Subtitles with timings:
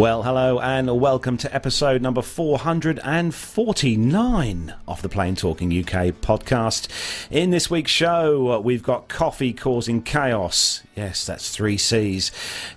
[0.00, 6.88] Well, hello and welcome to episode number 449 of the Plane Talking UK podcast.
[7.30, 10.82] In this week's show, uh, we've got coffee causing chaos.
[10.96, 12.32] Yes, that's three C's.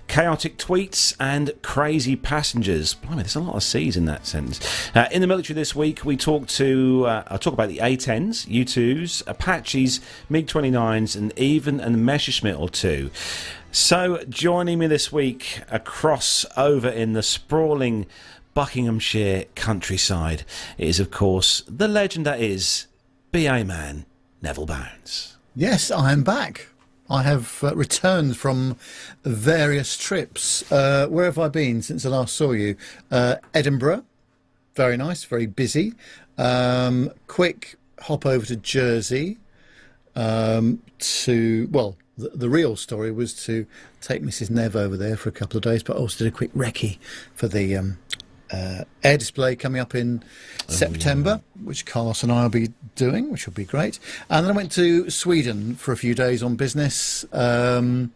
[0.06, 2.92] Chaotic tweets and crazy passengers.
[2.92, 4.60] Blimey, there's a lot of C's in that sentence.
[4.94, 8.46] Uh, in the military this week, we talk to, uh, I'll talk about the A10s,
[8.46, 13.10] U2s, Apaches, MiG 29s, and even a Messerschmitt or two.
[13.74, 18.06] So, joining me this week across over in the sprawling
[18.54, 20.44] Buckinghamshire countryside
[20.78, 22.86] is, of course, the legend that is
[23.32, 24.06] BA man
[24.40, 25.38] Neville Bounds.
[25.56, 26.68] Yes, I am back.
[27.10, 28.76] I have uh, returned from
[29.24, 30.70] various trips.
[30.70, 32.76] Uh, where have I been since I last saw you?
[33.10, 34.04] Uh, Edinburgh,
[34.76, 35.94] very nice, very busy.
[36.38, 39.38] Um, quick hop over to Jersey
[40.14, 43.66] um, to, well, the, the, real story was to
[44.00, 44.50] take Mrs.
[44.50, 46.98] Nev over there for a couple of days, but also did a quick recce
[47.34, 47.98] for the um,
[48.52, 50.22] uh, air display coming up in
[50.68, 51.62] oh, September, yeah.
[51.62, 53.98] which Carlos and I will be doing, which will be great.
[54.30, 57.24] And then I went to Sweden for a few days on business.
[57.32, 58.12] Um,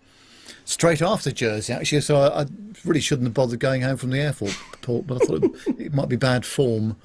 [0.65, 2.47] straight after Jersey, actually, so I, I,
[2.85, 6.09] really shouldn't have bothered going home from the airport, but I thought it, it might
[6.09, 6.97] be bad form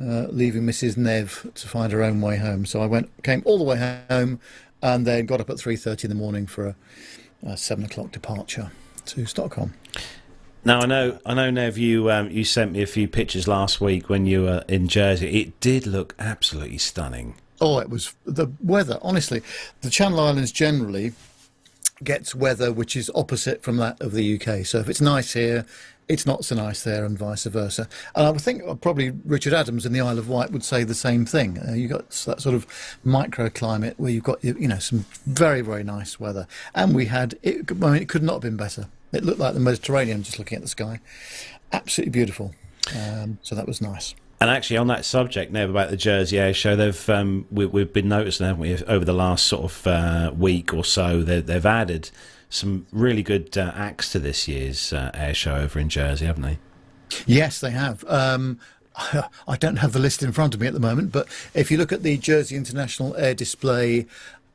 [0.00, 0.96] uh, leaving Mrs.
[0.96, 2.66] Nev to find her own way home.
[2.66, 4.40] So I went, came all the way home,
[4.82, 6.76] and then got up at 3.30 in the morning for a,
[7.44, 8.70] a 7 o'clock departure
[9.06, 9.74] to Stockholm.
[10.64, 11.76] Now I know, I know, Nev.
[11.76, 15.40] You um, you sent me a few pictures last week when you were in Jersey.
[15.40, 17.34] It did look absolutely stunning.
[17.60, 18.98] Oh, it was the weather.
[19.02, 19.42] Honestly,
[19.80, 21.14] the Channel Islands generally
[22.02, 24.64] gets weather which is opposite from that of the UK.
[24.64, 25.66] So if it's nice here,
[26.08, 27.88] it's not so nice there, and vice versa.
[28.14, 31.24] And I think probably Richard Adams in the Isle of Wight would say the same
[31.24, 31.58] thing.
[31.58, 32.66] Uh, you've got that sort of
[33.04, 37.70] microclimate where you've got you know some very very nice weather, and we had it.
[37.70, 38.88] I mean, it could not have been better.
[39.12, 41.00] It looked like the Mediterranean just looking at the sky,
[41.72, 42.54] absolutely beautiful.
[42.96, 44.14] Um, so that was nice.
[44.40, 47.92] And actually, on that subject, now about the Jersey Air Show, they've um, we, have
[47.92, 52.10] been noticing, haven't we, over the last sort of uh, week or so, they've added
[52.52, 56.42] some really good uh, acts to this year's uh, air show over in Jersey, haven't
[56.42, 56.58] they?
[57.26, 58.04] Yes, they have.
[58.04, 58.60] Um,
[59.48, 61.78] I don't have the list in front of me at the moment, but if you
[61.78, 64.06] look at the Jersey International Air Display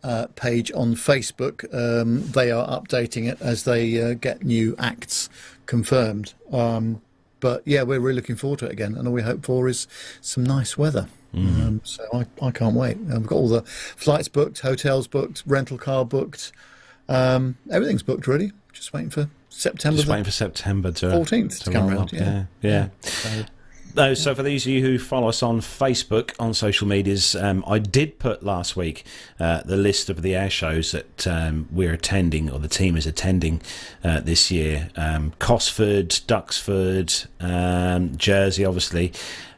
[0.04, 5.28] uh, page on Facebook, um, they are updating it as they uh, get new acts
[5.66, 6.36] confirmed.
[6.52, 7.02] Um,
[7.40, 9.88] but yeah, we're really looking forward to it again, and all we hope for is
[10.22, 11.08] some nice weather.
[11.34, 11.62] Mm-hmm.
[11.62, 13.00] Um, so I, I can't wait.
[13.00, 16.52] we've got all the flights booked, hotels booked, rental car booked.
[17.10, 18.52] Um, everything's booked really.
[18.74, 19.98] Just waiting for September.
[19.98, 22.14] Just waiting for September to 14th to, to come around.
[22.14, 22.70] Yeah, yeah.
[22.72, 22.88] yeah.
[23.02, 23.46] So,
[23.96, 27.64] no, so for those of you who follow us on Facebook, on social medias, um,
[27.66, 29.04] I did put last week
[29.40, 33.08] uh, the list of the air shows that um, we're attending, or the team is
[33.08, 33.60] attending
[34.04, 34.90] uh, this year.
[34.96, 39.12] Um, Cosford, Duxford, um, Jersey, obviously,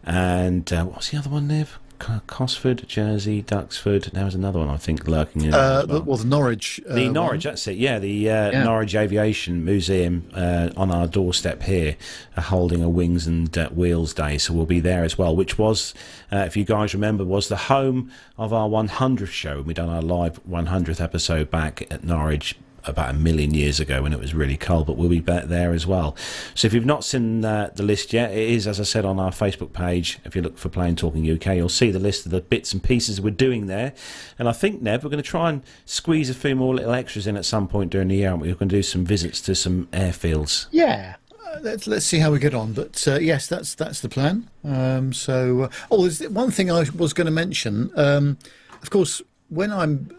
[0.05, 1.77] and uh, what's the other one, Nev?
[1.99, 4.11] Cosford, Jersey, Duxford.
[4.11, 5.53] There was another one I think lurking in.
[5.53, 6.01] Uh, well.
[6.03, 6.81] well, the Norwich.
[6.89, 7.51] Uh, the Norwich, one.
[7.51, 7.77] that's it.
[7.77, 8.63] Yeah, the uh, yeah.
[8.63, 11.97] Norwich Aviation Museum uh, on our doorstep here,
[12.35, 14.37] uh, holding a Wings and uh, Wheels Day.
[14.37, 15.35] So we'll be there as well.
[15.35, 15.93] Which was,
[16.31, 19.61] if you guys remember, was the home of our 100th show.
[19.61, 22.55] We done our live 100th episode back at Norwich
[22.89, 25.73] about a million years ago when it was really cold, but we'll be back there
[25.73, 26.15] as well.
[26.55, 29.19] So if you've not seen uh, the list yet, it is, as I said, on
[29.19, 30.19] our Facebook page.
[30.25, 32.83] If you look for Plane Talking UK, you'll see the list of the bits and
[32.83, 33.93] pieces we're doing there.
[34.37, 37.27] And I think, Nev, we're going to try and squeeze a few more little extras
[37.27, 38.49] in at some point during the year, aren't we?
[38.49, 40.67] We're going to do some visits to some airfields.
[40.71, 41.15] Yeah.
[41.31, 44.49] Uh, let's, let's see how we get on, but uh, yes, that's that's the plan.
[44.63, 47.91] Um, so, uh, oh, one thing I was going to mention.
[47.95, 48.37] Um,
[48.81, 50.11] of course, when I'm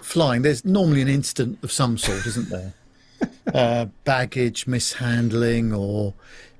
[0.00, 2.74] flying, there's normally an incident of some sort, isn't there?
[3.54, 6.14] uh, baggage mishandling or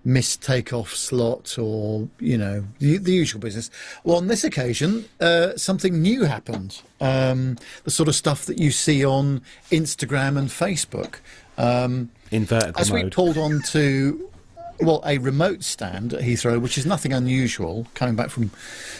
[0.04, 3.70] missed takeoff slot or, you know, the, the usual business.
[4.04, 6.80] Well, on this occasion, uh, something new happened.
[7.00, 11.16] Um, the sort of stuff that you see on Instagram and Facebook.
[11.58, 13.04] Um, In vertical As mode.
[13.04, 14.30] we pulled on to
[14.80, 17.86] well, a remote stand at Heathrow, which is nothing unusual.
[17.94, 18.50] Coming back from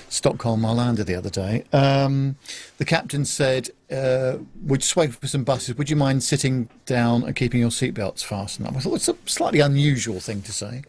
[0.08, 2.36] Stockholm, Arlanda the other day, um,
[2.78, 5.76] the captain said, uh, "Would wait for some buses.
[5.76, 9.16] Would you mind sitting down and keeping your seatbelts fastened up?" I thought it's a
[9.26, 10.82] slightly unusual thing to say,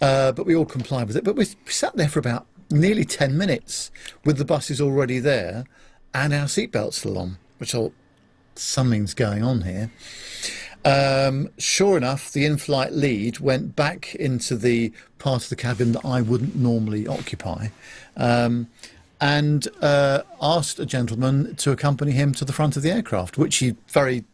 [0.00, 1.24] uh, but we all complied with it.
[1.24, 3.90] But we, we sat there for about nearly ten minutes
[4.24, 5.64] with the buses already there
[6.14, 7.94] and our seatbelts still on, which I thought
[8.54, 9.90] something's going on here.
[10.84, 15.92] Um, sure enough, the in flight lead went back into the part of the cabin
[15.92, 17.68] that I wouldn't normally occupy
[18.16, 18.68] um,
[19.20, 23.56] and uh, asked a gentleman to accompany him to the front of the aircraft, which
[23.56, 24.24] he very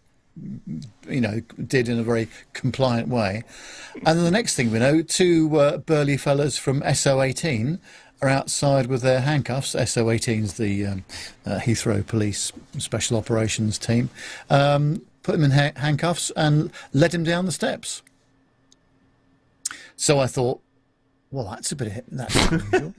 [1.09, 3.45] you know, did in a very compliant way.
[4.05, 7.79] And the next thing we know, two uh, burly fellas from SO18
[8.21, 9.75] are outside with their handcuffs.
[9.75, 11.05] SO18 is the um,
[11.47, 14.11] uh, Heathrow Police Special Operations Team.
[14.51, 18.03] Um, put him in ha- handcuffs and led him down the steps.
[19.97, 20.61] So I thought,
[21.33, 22.95] well, that's a bit that's unusual.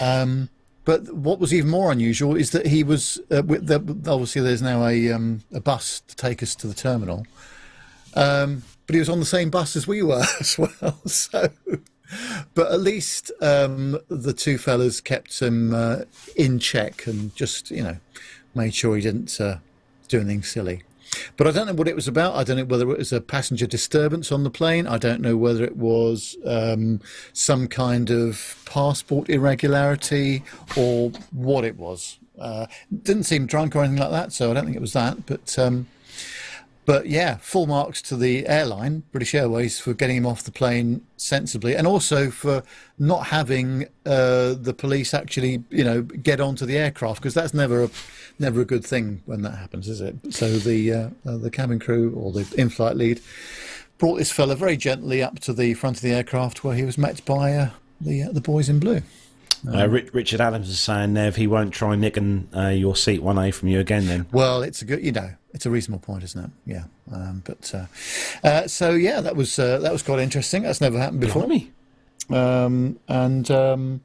[0.00, 0.48] um,
[0.84, 3.76] but what was even more unusual is that he was uh, the,
[4.08, 7.24] obviously there's now a um, a bus to take us to the terminal,
[8.14, 10.98] um, but he was on the same bus as we were as well.
[11.06, 11.50] So,
[12.54, 16.00] but at least um, the two fellas kept him uh,
[16.34, 17.96] in check and just you know
[18.54, 19.58] made sure he didn't uh,
[20.12, 20.82] do anything silly.
[21.36, 22.34] But I don't know what it was about.
[22.36, 24.86] I don't know whether it was a passenger disturbance on the plane.
[24.86, 27.00] I don't know whether it was um,
[27.32, 30.42] some kind of passport irregularity
[30.76, 32.18] or what it was.
[32.38, 32.66] Uh,
[33.02, 35.26] didn't seem drunk or anything like that, so I don't think it was that.
[35.26, 35.86] But um,
[36.84, 41.06] but yeah, full marks to the airline, British Airways, for getting him off the plane
[41.16, 42.64] sensibly, and also for
[42.98, 47.84] not having uh, the police actually, you know, get onto the aircraft because that's never
[47.84, 47.90] a
[48.38, 50.16] never a good thing when that happens, is it?
[50.30, 53.20] So the uh, uh, the cabin crew or the in-flight lead
[53.98, 56.98] brought this fella very gently up to the front of the aircraft, where he was
[56.98, 57.70] met by uh,
[58.00, 59.02] the uh, the boys in blue.
[59.66, 63.68] Uh, Richard Adams is saying, Nev, he won't try nicking uh, your seat 1A from
[63.68, 64.26] you again then.
[64.32, 66.50] Well, it's a good, you know, it's a reasonable point, isn't it?
[66.66, 66.84] Yeah.
[67.12, 67.86] Um, but uh,
[68.46, 70.62] uh so yeah, that was uh, that was quite interesting.
[70.62, 71.46] That's never happened before.
[72.30, 74.00] Um, and um,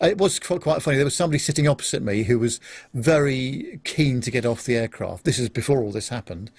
[0.00, 0.96] it was quite funny.
[0.96, 2.60] There was somebody sitting opposite me who was
[2.94, 5.24] very keen to get off the aircraft.
[5.24, 6.50] This is before all this happened.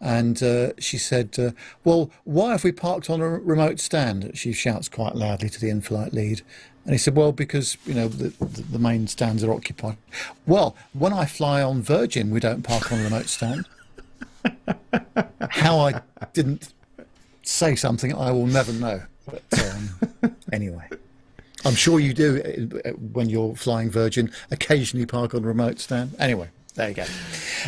[0.00, 1.50] And uh, she said, uh,
[1.84, 4.30] Well, why have we parked on a remote stand?
[4.34, 6.40] She shouts quite loudly to the in flight lead.
[6.84, 9.96] And he said, well, because, you know, the, the, main stands are occupied.
[10.46, 13.66] Well, when I fly on Virgin, we don't park on a remote stand.
[15.50, 16.00] How I
[16.32, 16.72] didn't
[17.42, 19.02] say something, I will never know.
[19.26, 20.88] But um, anyway,
[21.64, 26.14] I'm sure you do uh, when you're flying Virgin, occasionally park on a remote stand.
[26.18, 27.04] Anyway, there you go.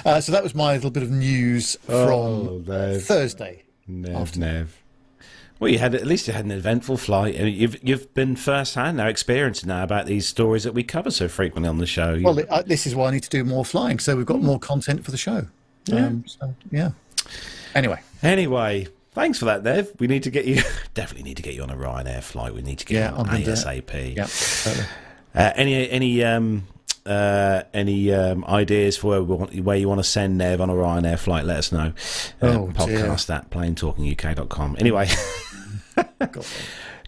[0.04, 3.64] Uh, so that was my little bit of news from oh, Thursday.
[3.86, 4.81] Nev, Nev.
[5.62, 7.36] Well, you had at least you had an eventful flight.
[7.36, 11.28] You've you've been first hand now experiencing now about these stories that we cover so
[11.28, 12.18] frequently on the show.
[12.20, 14.58] Well, uh, this is why I need to do more flying, so we've got more
[14.58, 15.46] content for the show.
[15.86, 16.06] Yeah.
[16.06, 16.90] Um, so, yeah.
[17.76, 18.00] Anyway.
[18.24, 19.92] Anyway, thanks for that, Nev.
[20.00, 20.62] We need to get you
[20.94, 22.54] definitely need to get you on a Ryanair flight.
[22.54, 24.16] We need to get yeah, you on ASAP.
[24.16, 24.26] Yeah.
[24.26, 24.86] Totally.
[25.32, 26.66] Uh, any any um,
[27.06, 31.20] uh, any um, ideas for where, where, you want to send Nev on a Ryanair
[31.20, 31.92] flight, let us know.
[32.42, 33.36] Uh, oh, podcast dear.
[33.36, 34.76] at planetalkinguk.com.
[34.80, 35.08] Anyway.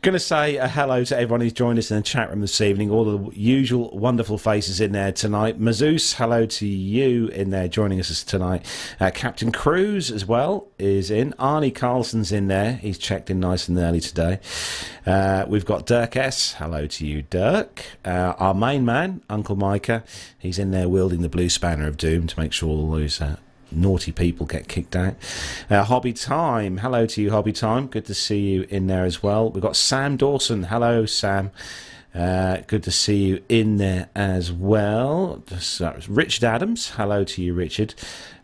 [0.02, 2.60] Going to say a hello to everyone who's joined us in the chat room this
[2.60, 2.90] evening.
[2.90, 5.58] All the usual wonderful faces in there tonight.
[5.58, 8.66] Mazoos, hello to you in there joining us tonight.
[9.00, 11.32] Uh, Captain Cruz as well is in.
[11.38, 12.74] Arnie Carlson's in there.
[12.74, 14.40] He's checked in nice and early today.
[15.06, 16.52] Uh, we've got Dirk S.
[16.58, 17.82] Hello to you, Dirk.
[18.04, 20.04] Uh, our main man, Uncle Micah,
[20.38, 23.36] he's in there wielding the blue spanner of doom to make sure all those uh,
[23.76, 25.14] naughty people get kicked out.
[25.68, 27.86] Uh, Hobby Time, hello to you, Hobby Time.
[27.86, 29.50] Good to see you in there as well.
[29.50, 30.64] We've got Sam Dawson.
[30.64, 31.50] Hello, Sam.
[32.14, 35.42] Uh, good to see you in there as well.
[35.58, 37.94] So, Richard Adams, hello to you, Richard.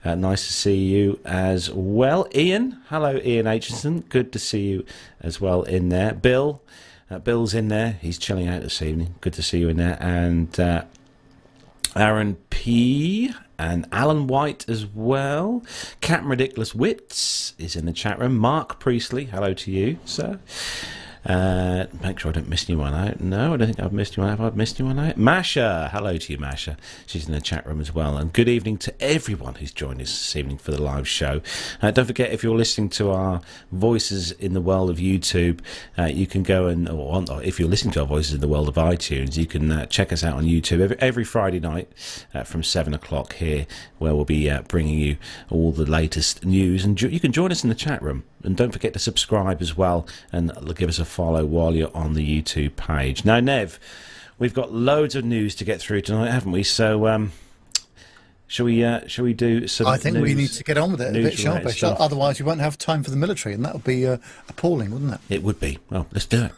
[0.04, 2.26] Uh, nice to see you as well.
[2.34, 4.08] Ian, hello, Ian Aitchison.
[4.08, 4.84] Good to see you
[5.20, 6.14] as well in there.
[6.14, 6.62] Bill,
[7.10, 7.98] uh, Bill's in there.
[8.00, 9.14] He's chilling out this evening.
[9.20, 9.98] Good to see you in there.
[10.00, 10.84] And uh,
[11.94, 15.62] Aaron P and Alan White as well.
[16.00, 18.38] Captain Ridiculous Wits is in the chat room.
[18.38, 20.40] Mark Priestley, hello to you, sir.
[21.24, 23.20] Uh, make sure I don't miss anyone out.
[23.20, 24.36] No, I don't think I've missed anyone.
[24.36, 25.16] Have I missed anyone out?
[25.18, 26.78] Masha, hello to you, Masha.
[27.06, 28.16] She's in the chat room as well.
[28.16, 31.42] And good evening to everyone who's joined us this evening for the live show.
[31.82, 35.60] Uh, don't forget, if you're listening to our voices in the world of YouTube,
[35.98, 38.68] uh, you can go and, or, if you're listening to our voices in the world
[38.68, 41.88] of iTunes, you can uh, check us out on YouTube every, every Friday night
[42.32, 43.66] uh, from 7 o'clock here,
[43.98, 45.18] where we'll be uh, bringing you
[45.50, 46.84] all the latest news.
[46.84, 48.24] And you can join us in the chat room.
[48.42, 52.14] And don't forget to subscribe as well and give us a follow while you're on
[52.14, 53.24] the YouTube page.
[53.24, 53.78] Now, Nev,
[54.38, 56.62] we've got loads of news to get through tonight, haven't we?
[56.62, 57.32] So, um,
[58.46, 58.84] shall we?
[58.84, 59.86] Uh, shall we do some?
[59.86, 61.70] I think news, we need to get on with it a bit sharper.
[61.98, 65.14] Otherwise, we won't have time for the military, and that would be uh, appalling, wouldn't
[65.14, 65.20] it?
[65.28, 65.78] It would be.
[65.90, 66.52] Well, let's do it.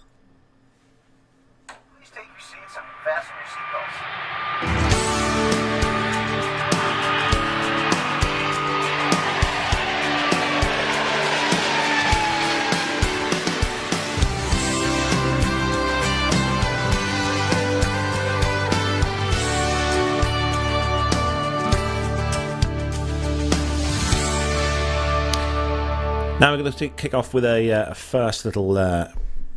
[26.42, 29.06] Now we're going to kick off with a, uh, first little uh,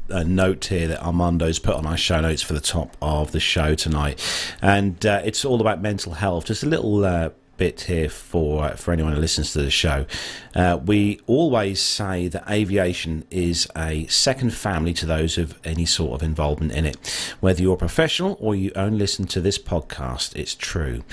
[0.09, 3.39] a note here that Armando's put on our show notes for the top of the
[3.39, 4.21] show tonight,
[4.61, 6.45] and uh, it's all about mental health.
[6.45, 10.05] Just a little uh, bit here for for anyone who listens to the show.
[10.55, 16.13] Uh, we always say that aviation is a second family to those of any sort
[16.13, 17.35] of involvement in it.
[17.39, 21.03] Whether you're a professional or you only listen to this podcast, it's true.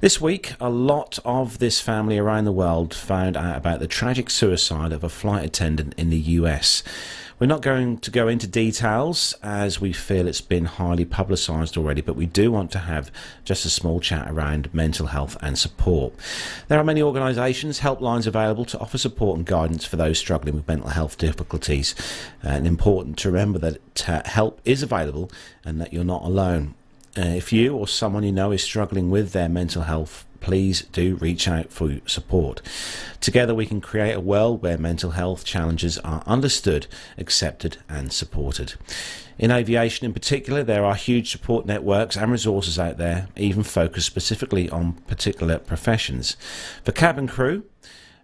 [0.00, 4.30] This week, a lot of this family around the world found out about the tragic
[4.30, 6.82] suicide of a flight attendant in the US.
[7.42, 12.00] We're not going to go into details as we feel it's been highly publicised already,
[12.00, 13.10] but we do want to have
[13.44, 16.14] just a small chat around mental health and support.
[16.68, 20.68] There are many organisations, helplines available to offer support and guidance for those struggling with
[20.68, 21.96] mental health difficulties.
[22.44, 25.28] And important to remember that uh, help is available
[25.64, 26.76] and that you're not alone.
[27.18, 31.16] Uh, if you or someone you know is struggling with their mental health please do
[31.16, 32.60] reach out for support.
[33.20, 38.74] Together, we can create a world where mental health challenges are understood, accepted, and supported.
[39.38, 44.06] In aviation, in particular, there are huge support networks and resources out there, even focused
[44.06, 46.36] specifically on particular professions.
[46.84, 47.64] For cabin crew,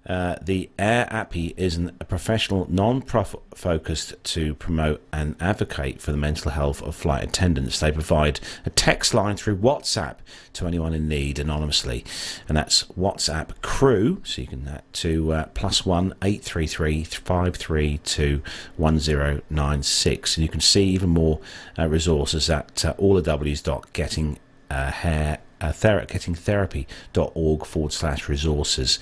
[0.08, 6.12] uh, the Air Appy is an, a professional non-profit focused to promote and advocate for
[6.12, 7.78] the mental health of flight attendants.
[7.78, 10.16] They provide a text line through WhatsApp
[10.54, 12.04] to anyone in need anonymously,
[12.48, 14.20] and that's WhatsApp Crew.
[14.24, 18.42] So you can that uh, to uh, plus one eight three three five three two
[18.76, 21.40] one zero nine six, and you can see even more
[21.78, 24.38] uh, resources at uh, all the W's dot getting
[24.70, 28.98] uh, hair uh, ther- gettingtherapy.org forward slash resources.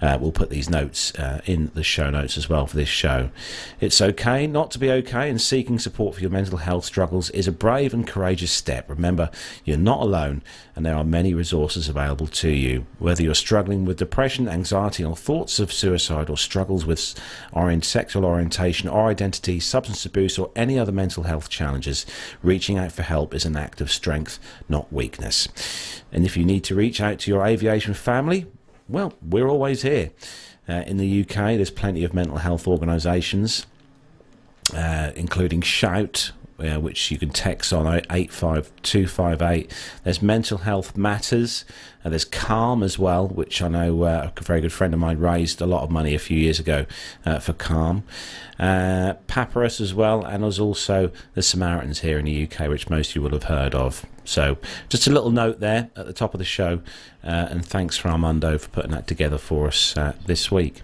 [0.00, 3.30] Uh, we'll put these notes uh, in the show notes as well for this show.
[3.80, 7.48] It's okay not to be okay, and seeking support for your mental health struggles is
[7.48, 8.88] a brave and courageous step.
[8.88, 9.30] Remember,
[9.64, 10.42] you're not alone,
[10.76, 12.86] and there are many resources available to you.
[12.98, 17.14] Whether you're struggling with depression, anxiety, or thoughts of suicide, or struggles with
[17.82, 22.04] sexual orientation or identity, substance abuse, or any other mental health challenges,
[22.42, 24.38] reaching out for help is an act of strength,
[24.68, 25.48] not weakness.
[26.12, 28.46] And if you need to reach out to your aviation family,
[28.88, 30.10] well, we're always here.
[30.68, 33.66] Uh, in the UK, there's plenty of mental health organisations,
[34.74, 39.72] uh, including Shout, uh, which you can text on 85258.
[40.04, 41.64] There's Mental Health Matters.
[42.04, 45.18] Uh, there's Calm as well, which I know uh, a very good friend of mine
[45.18, 46.86] raised a lot of money a few years ago
[47.26, 48.04] uh, for Calm.
[48.58, 53.10] Uh, Papyrus as well, and there's also the Samaritans here in the UK, which most
[53.10, 54.06] of you will have heard of.
[54.24, 54.58] So,
[54.88, 56.80] just a little note there at the top of the show,
[57.24, 59.94] uh, and thanks for Armando for putting that together for us
[60.26, 60.82] this week.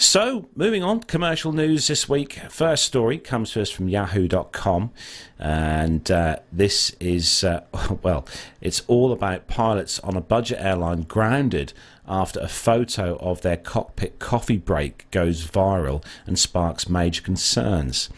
[0.00, 2.40] So, moving on, commercial news this week.
[2.48, 4.92] First story comes to us from yahoo.com,
[5.38, 7.64] and uh, this is, uh,
[8.02, 8.26] well,
[8.62, 11.74] it's all about pilots on a budget airline grounded
[12.08, 18.08] after a photo of their cockpit coffee break goes viral and sparks major concerns.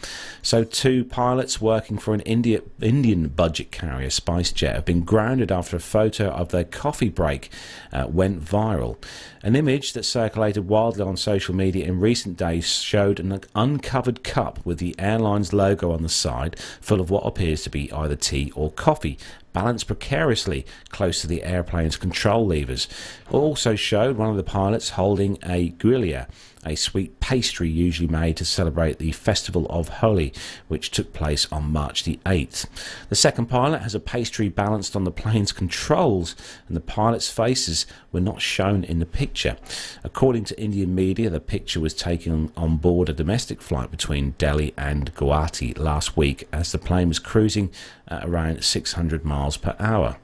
[0.41, 5.75] So, two pilots working for an India, Indian budget carrier, SpiceJet, have been grounded after
[5.75, 7.49] a photo of their coffee break
[7.91, 8.97] uh, went viral.
[9.45, 14.65] An image that circulated wildly on social media in recent days showed an uncovered cup
[14.65, 18.53] with the airline's logo on the side, full of what appears to be either tea
[18.55, 19.17] or coffee,
[19.51, 22.87] balanced precariously close to the airplane's control levers.
[23.27, 26.27] It also showed one of the pilots holding a gujiya,
[26.65, 30.33] a sweet pastry usually made to celebrate the festival of Holi,
[30.69, 32.67] which took place on March the 8th.
[33.09, 36.35] The second pilot has a pastry balanced on the plane's controls,
[36.67, 39.57] and the pilots' faces were not shown in the picture.
[40.03, 44.73] According to Indian media, the picture was taken on board a domestic flight between Delhi
[44.77, 47.71] and Guwahati last week as the plane was cruising
[48.07, 50.17] at around 600 miles per hour.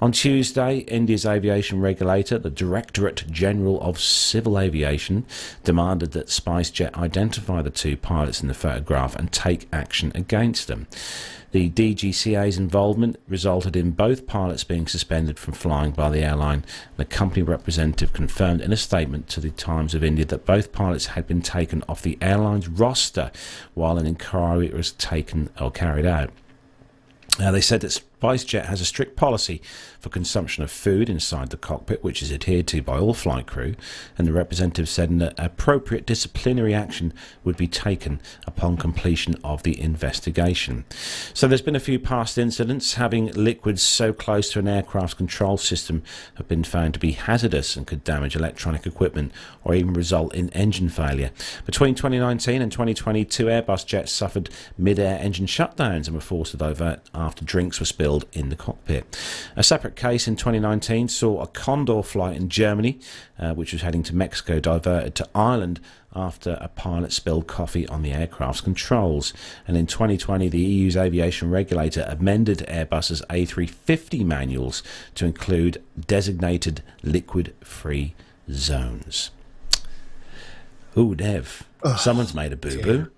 [0.00, 5.24] On Tuesday, India's aviation regulator, the Directorate General of Civil Aviation,
[5.62, 10.86] demanded that SpiceJet identify the two pilots in the photograph and take action against them.
[11.50, 16.64] The DGCA's involvement resulted in both pilots being suspended from flying by the airline.
[16.98, 21.06] The company representative confirmed in a statement to the Times of India that both pilots
[21.06, 23.30] had been taken off the airline's roster
[23.72, 26.30] while an inquiry was taken or carried out.
[27.38, 29.62] Now, they said that SpiceJet has a strict policy
[30.00, 33.74] for consumption of food inside the cockpit, which is adhered to by all flight crew,
[34.16, 37.12] and the representative said that appropriate disciplinary action
[37.44, 40.84] would be taken upon completion of the investigation.
[41.32, 45.56] So there's been a few past incidents having liquids so close to an aircraft's control
[45.56, 46.02] system
[46.34, 49.32] have been found to be hazardous and could damage electronic equipment
[49.64, 51.30] or even result in engine failure.
[51.66, 57.00] Between 2019 and 2022, Airbus jets suffered mid-air engine shutdowns and were forced to divert
[57.14, 59.18] after drinks were spilled spilled in the cockpit.
[59.56, 62.98] A separate case in 2019 saw a Condor flight in Germany,
[63.38, 65.80] uh, which was heading to Mexico, diverted to Ireland
[66.14, 69.34] after a pilot spilled coffee on the aircraft's controls.
[69.66, 74.82] And in 2020, the EU's aviation regulator amended Airbus's A350 manuals
[75.16, 78.14] to include designated liquid free
[78.50, 79.30] zones.
[80.96, 81.64] Ooh, Dev,
[81.98, 83.10] someone's made a boo boo.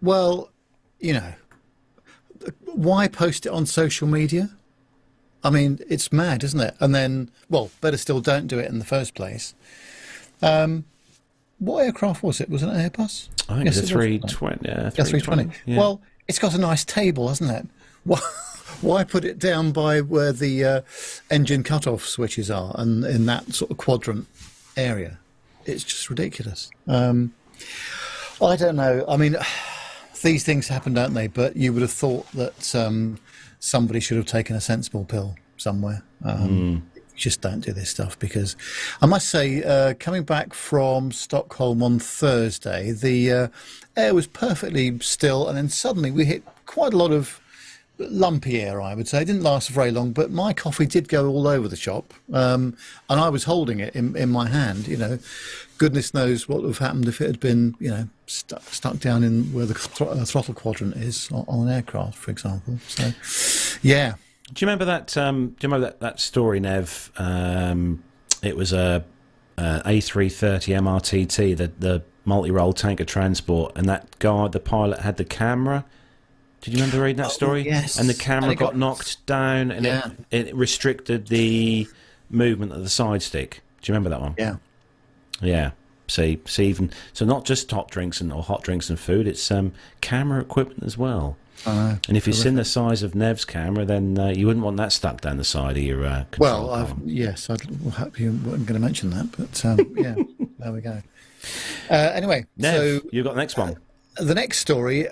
[0.00, 0.50] Well,
[0.98, 1.34] you know,
[2.64, 4.50] why post it on social media?
[5.44, 6.74] I mean, it's mad, isn't it?
[6.80, 9.54] And then, well, better still, don't do it in the first place.
[10.40, 10.84] Um,
[11.58, 12.48] what aircraft was it?
[12.50, 13.28] Was it an Airbus?
[13.48, 14.68] I think Yes, it's a it was, 320.
[14.68, 15.50] Uh, Yeah, 320.
[15.66, 15.78] yeah.
[15.78, 17.66] Well, it's got a nice table, hasn't it?
[18.04, 18.18] Why,
[18.80, 20.80] why put it down by where the uh,
[21.30, 24.26] engine cut-off switches are and in that sort of quadrant
[24.76, 25.18] area?
[25.66, 26.68] It's just ridiculous.
[26.88, 27.32] Um,
[28.40, 29.04] I don't know.
[29.08, 29.36] I mean,
[30.22, 31.28] these things happen, don't they?
[31.28, 33.18] But you would have thought that um,
[33.62, 36.02] somebody should have taken a sensible pill somewhere.
[36.24, 38.56] Um, Just don't do this stuff because
[39.00, 43.48] I must say, uh, coming back from Stockholm on Thursday, the uh,
[43.96, 47.40] air was perfectly still, and then suddenly we hit quite a lot of
[47.98, 49.22] lumpy air, I would say.
[49.22, 52.76] It didn't last very long, but my coffee did go all over the shop, um,
[53.08, 54.88] and I was holding it in, in my hand.
[54.88, 55.18] You know,
[55.78, 59.22] goodness knows what would have happened if it had been, you know, stuck, stuck down
[59.24, 62.78] in where the thr- uh, throttle quadrant is on, on an aircraft, for example.
[62.88, 63.12] So,
[63.82, 64.14] yeah.
[64.52, 65.16] Do you remember that?
[65.16, 67.10] Um, do you remember that, that story, Nev?
[67.16, 68.02] Um,
[68.42, 69.04] it was a,
[69.56, 75.24] a A330 MRTT, the the multi-role tanker transport, and that guy, the pilot, had the
[75.24, 75.84] camera.
[76.62, 77.64] Did you remember reading that Oh, story?
[77.64, 77.98] yes.
[77.98, 80.10] And the camera And got, got- knocked down, and Yeah.
[80.30, 81.86] it, it restricted the
[82.30, 83.62] movement of the side stick.
[83.82, 84.34] Do you remember that one?
[84.38, 84.56] Yeah.
[85.40, 85.70] Yeah.
[86.08, 89.26] See, see, even so, not just hot drinks and or hot drinks and food.
[89.26, 91.36] It's um, camera equipment as well.
[91.66, 91.98] I know.
[92.08, 94.92] And if you've seen the size of Nev's camera, then uh, you wouldn't want that
[94.92, 97.56] stuck down the side of your uh, control Well, I've, yes, I
[97.92, 100.14] hope you weren't going to mention that, but um, yeah,
[100.58, 101.00] there we go.
[101.88, 103.76] Uh, anyway, Nev, so you've got the next one.
[104.16, 105.06] the next story,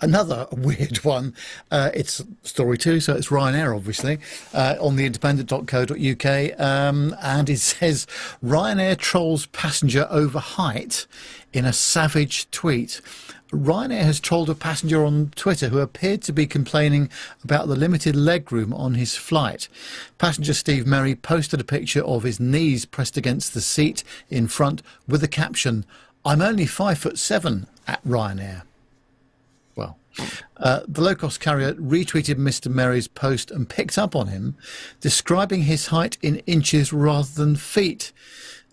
[0.00, 1.34] another weird one.
[1.70, 4.18] Uh, it's story two, so it's Ryanair, obviously,
[4.54, 6.60] uh, on the independent.co.uk.
[6.60, 8.06] Um, and it says
[8.42, 11.06] Ryanair trolls passenger over height
[11.52, 13.00] in a savage tweet.
[13.52, 17.10] Ryanair has trolled a passenger on Twitter who appeared to be complaining
[17.44, 19.68] about the limited legroom on his flight.
[20.16, 24.82] Passenger Steve Merry posted a picture of his knees pressed against the seat in front
[25.06, 25.84] with the caption,
[26.24, 28.62] I'm only five foot seven at Ryanair.
[30.56, 32.70] Uh, the low cost carrier retweeted Mr.
[32.70, 34.56] Merry's post and picked up on him,
[35.00, 38.12] describing his height in inches rather than feet,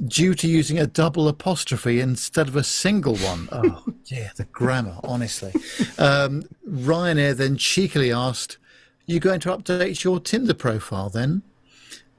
[0.06, 3.50] due to using a double apostrophe instead of a single one.
[3.62, 5.54] Oh, yeah, the grammar, honestly.
[5.98, 8.58] Um, Ryanair then cheekily asked,
[9.06, 11.44] You going to update your Tinder profile then?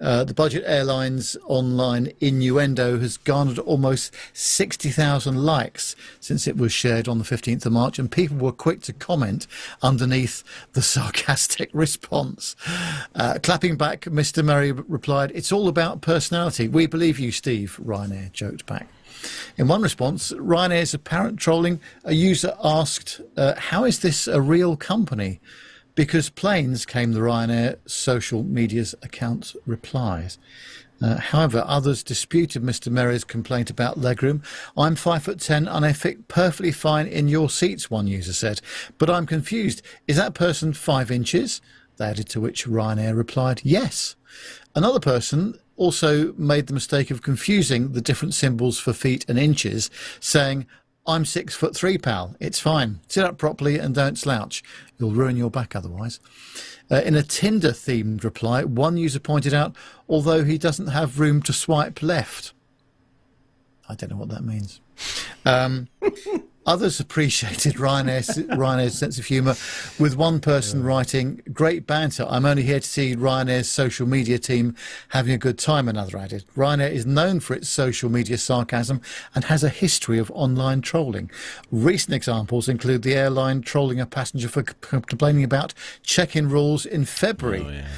[0.00, 7.06] Uh, the budget airline's online innuendo has garnered almost 60,000 likes since it was shared
[7.06, 9.46] on the 15th of March, and people were quick to comment
[9.82, 12.56] underneath the sarcastic response.
[13.14, 14.44] Uh, clapping back, Mr.
[14.44, 16.68] Murray replied, It's all about personality.
[16.68, 18.88] We believe you, Steve, Ryanair joked back.
[19.58, 24.76] In one response, Ryanair's apparent trolling, a user asked, uh, How is this a real
[24.76, 25.40] company?
[25.94, 30.38] Because planes came the Ryanair social media's account replies.
[31.02, 32.92] Uh, however, others disputed Mr.
[32.92, 34.44] Merry's complaint about legroom.
[34.76, 38.60] I'm five foot ten and I fit perfectly fine in your seats, one user said.
[38.98, 39.82] But I'm confused.
[40.06, 41.62] Is that person five inches?
[41.96, 44.16] They added to which Ryanair replied, yes.
[44.74, 49.90] Another person also made the mistake of confusing the different symbols for feet and inches,
[50.20, 50.66] saying,
[51.10, 52.36] I'm six foot three, pal.
[52.38, 53.00] It's fine.
[53.08, 54.62] Sit up properly and don't slouch.
[54.96, 56.20] You'll ruin your back otherwise.
[56.88, 59.74] Uh, in a Tinder themed reply, one user pointed out,
[60.08, 62.52] although he doesn't have room to swipe left.
[63.88, 64.80] I don't know what that means.
[65.44, 65.88] Um,
[66.66, 69.54] others appreciated Ryanair's, Ryanair's sense of humour,
[69.98, 72.26] with one person writing, Great banter.
[72.28, 74.74] I'm only here to see Ryanair's social media team
[75.08, 76.44] having a good time, another added.
[76.56, 79.00] Ryanair is known for its social media sarcasm
[79.34, 81.30] and has a history of online trolling.
[81.70, 84.74] Recent examples include the airline trolling a passenger for c-
[85.06, 87.88] complaining about check in rules in February, Oh, yeah.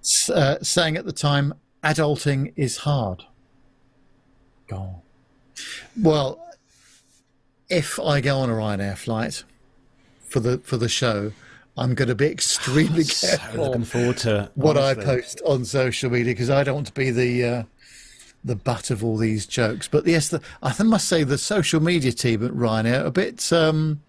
[0.00, 3.24] s- uh, saying at the time, adulting is hard.
[6.02, 6.40] Well,
[7.68, 9.44] if I go on a Ryanair flight
[10.20, 11.32] for the for the show,
[11.76, 16.10] I'm going to be extremely So careful looking forward to what I post on social
[16.10, 17.62] media because I don't want to be the uh,
[18.44, 19.88] the butt of all these jokes.
[19.88, 23.52] But yes, the, I must say the social media team at Ryanair a bit.
[23.52, 24.02] Um,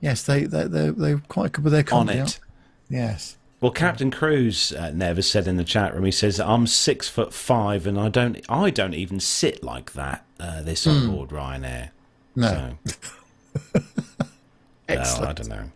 [0.00, 2.40] yes, they they they they're quite good with their on it.
[2.88, 3.36] Yes.
[3.58, 6.04] Well, Captain Cruz uh, never said in the chat room.
[6.04, 10.26] He says, "I'm six foot five, and I don't, I don't even sit like that.
[10.38, 11.90] Uh, this on board Ryanair."
[12.36, 12.76] No.
[13.74, 13.80] So,
[14.88, 15.70] well, I don't know.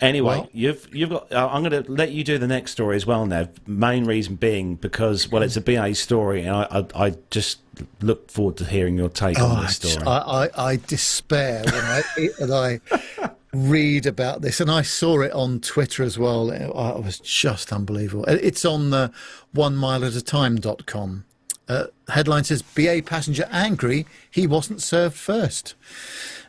[0.00, 1.30] Anyway, Well- you've you've got.
[1.32, 3.26] Uh, I'm going to let you do the next story as well.
[3.26, 7.60] Now, main reason being because well, it's a BA story, and I I, I just
[8.00, 10.06] look forward to hearing your take Oh, on this story.
[10.06, 12.02] I, I, I despair when I,
[13.20, 16.50] I read about this, and I saw it on Twitter as well.
[16.50, 18.24] It, it was just unbelievable.
[18.26, 19.12] It's on the
[19.52, 21.24] one mile at a time.com.
[21.70, 25.76] Uh, headline says BA passenger angry he wasn't served first.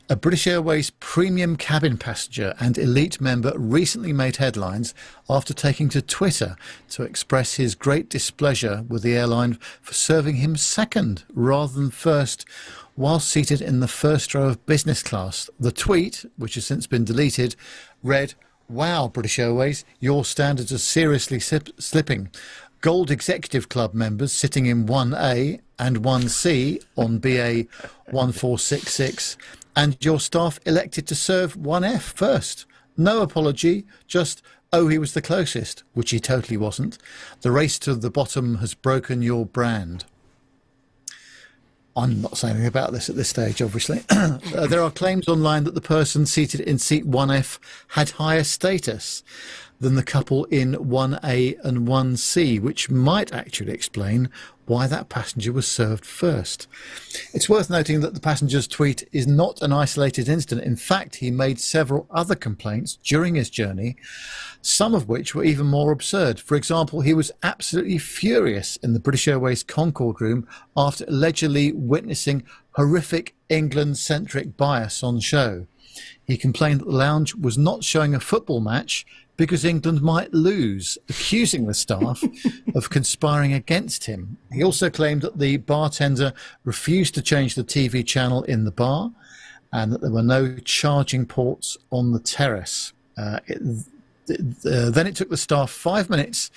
[0.10, 4.96] A British Airways premium cabin passenger and elite member recently made headlines
[5.30, 6.56] after taking to Twitter
[6.90, 12.44] to express his great displeasure with the airline for serving him second rather than first
[12.96, 15.52] while seated in the first row of business class.
[15.60, 17.56] The tweet, which has since been deleted,
[18.02, 18.34] read,
[18.68, 22.32] Wow, British Airways, your standards are seriously slipping.
[22.82, 27.68] Gold Executive Club members sitting in 1A and 1C on BA
[28.10, 29.38] 1466,
[29.76, 32.66] and your staff elected to serve 1F first.
[32.98, 34.42] No apology, just,
[34.74, 36.98] oh, he was the closest, which he totally wasn't.
[37.42, 40.06] The race to the bottom has broken your brand.
[41.96, 44.04] I'm not saying anything about this at this stage, obviously.
[44.10, 49.24] uh, there are claims online that the person seated in seat 1F had higher status
[49.82, 54.30] than the couple in 1A and 1C, which might actually explain
[54.68, 56.68] why that passenger was served first.
[57.34, 60.66] It's worth noting that the passenger's tweet is not an isolated incident.
[60.66, 63.98] In fact, he made several other complaints during his journey,
[64.62, 66.40] some of which were even more absurd.
[66.40, 72.44] For example, he was absolutely furious in the British Airways Concorde room after allegedly witnessing
[72.76, 75.66] horrific England centric bias on show.
[76.24, 79.06] He complained that the lounge was not showing a football match
[79.42, 82.22] because England might lose, accusing the staff
[82.76, 84.38] of conspiring against him.
[84.54, 86.32] He also claimed that the bartender
[86.64, 89.12] refused to change the TV channel in the bar
[89.74, 92.94] and that there were no charging ports on the terrace.
[93.18, 93.60] Uh, it,
[94.30, 96.52] uh, then it took the staff five minutes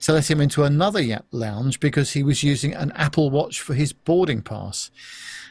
[0.00, 3.92] to let him into another lounge because he was using an Apple Watch for his
[3.92, 4.90] boarding pass.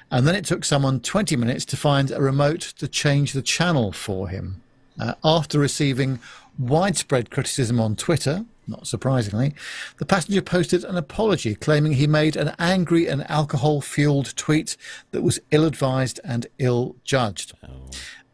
[0.09, 3.91] And then it took someone 20 minutes to find a remote to change the channel
[3.91, 4.63] for him.
[5.01, 6.19] Uh, after receiving
[6.59, 9.55] widespread criticism on Twitter, not surprisingly,
[9.97, 14.77] the passenger posted an apology claiming he made an angry and alcohol fueled tweet
[15.09, 17.53] that was ill advised and ill judged.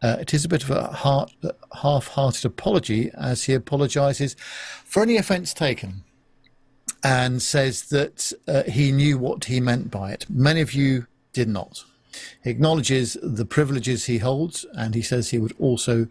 [0.02, 1.32] Uh, it is a bit of a heart,
[1.82, 4.36] half-hearted apology as he apologises
[4.84, 6.04] for any offence taken
[7.02, 10.26] and says that uh, he knew what he meant by it.
[10.28, 11.84] Many of you did not.
[12.44, 16.08] He acknowledges the privileges he holds, and he says he would also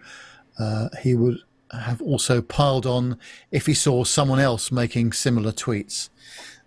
[0.60, 1.39] uh, he would
[1.72, 3.17] have also piled on
[3.52, 6.10] if he saw someone else making similar tweets.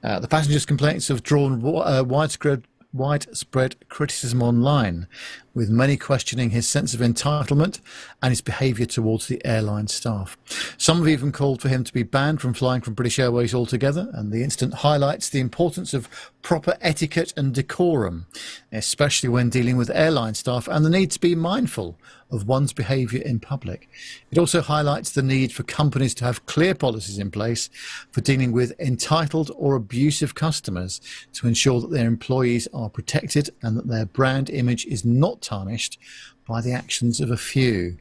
[0.03, 5.07] Uh, the passenger's complaints have drawn uh, widespread widespread criticism online,
[5.55, 7.81] with many questioning his sense of entitlement
[8.23, 10.37] and his behaviour towards the airline staff.
[10.77, 14.11] Some have even called for him to be banned from flying from British Airways altogether,
[14.13, 16.09] and the incident highlights the importance of
[16.43, 18.27] proper etiquette and decorum,
[18.73, 21.99] especially when dealing with airline staff, and the need to be mindful
[22.31, 23.89] of one's behaviour in public.
[24.31, 27.69] It also highlights the need for companies to have clear policies in place
[28.11, 31.01] for dealing with entitled or abusive customers
[31.35, 35.99] to ensure that their employees are protected and that their brand image is not tarnished
[36.47, 37.97] by the actions of a few.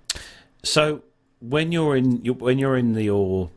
[0.64, 1.02] So
[1.40, 3.50] when you're in when you're in the, your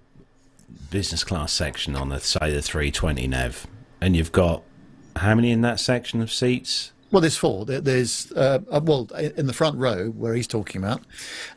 [0.90, 3.66] business class section on the say the 320 Nev,
[4.00, 4.62] and you've got
[5.16, 6.92] how many in that section of seats?
[7.10, 7.66] Well, there's four.
[7.66, 11.02] There's uh, uh, well in the front row where he's talking about.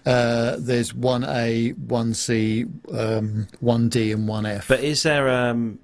[0.05, 4.67] Uh, there's one A, one C, um, one D, and one F.
[4.67, 5.79] But is there um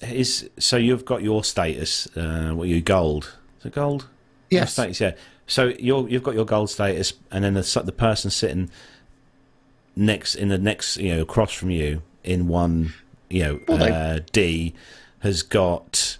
[0.00, 2.06] is so you've got your status?
[2.16, 3.36] Uh, what are you gold?
[3.60, 4.08] Is it gold?
[4.48, 5.12] Yes, status, yeah.
[5.46, 8.70] So you're you've got your gold status, and then the the person sitting
[9.94, 12.94] next in the next you know across from you in one
[13.30, 14.74] you know Well, they- uh, D
[15.20, 16.16] has got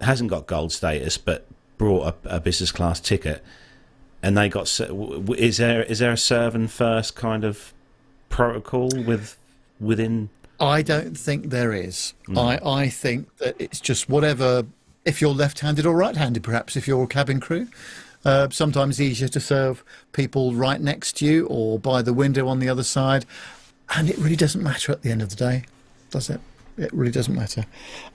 [0.00, 1.46] hasn't got gold status, but
[1.78, 3.42] brought a, a business class ticket,
[4.22, 7.44] and they got s- w- w- is there is there a serve and first kind
[7.44, 7.72] of
[8.28, 9.36] protocol with
[9.80, 10.28] within
[10.58, 12.14] I don't think there is.
[12.36, 14.64] I I think that it's just whatever.
[15.04, 17.68] If you're left-handed or right-handed, perhaps if you're a cabin crew.
[18.24, 22.58] Uh, sometimes easier to serve people right next to you or by the window on
[22.58, 23.24] the other side,
[23.94, 25.62] and it really doesn't matter at the end of the day,
[26.10, 26.40] does it?
[26.76, 27.66] It really doesn't matter.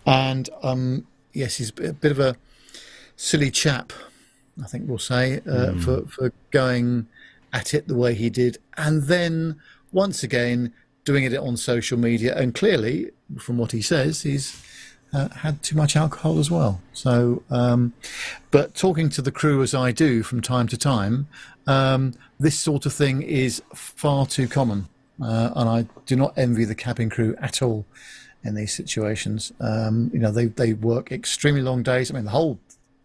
[0.05, 2.35] And um, yes, he's a bit of a
[3.15, 3.93] silly chap,
[4.61, 7.07] I think we'll say, uh, for for going
[7.53, 9.59] at it the way he did, and then
[9.91, 14.61] once again doing it on social media, and clearly, from what he says, he's
[15.13, 16.81] uh, had too much alcohol as well.
[16.93, 17.93] So, um,
[18.51, 21.27] but talking to the crew as I do from time to time,
[21.67, 24.87] um, this sort of thing is far too common,
[25.21, 27.85] uh, and I do not envy the cabin crew at all
[28.43, 29.51] in these situations.
[29.59, 32.11] Um, you know, they they work extremely long days.
[32.11, 32.59] I mean, the whole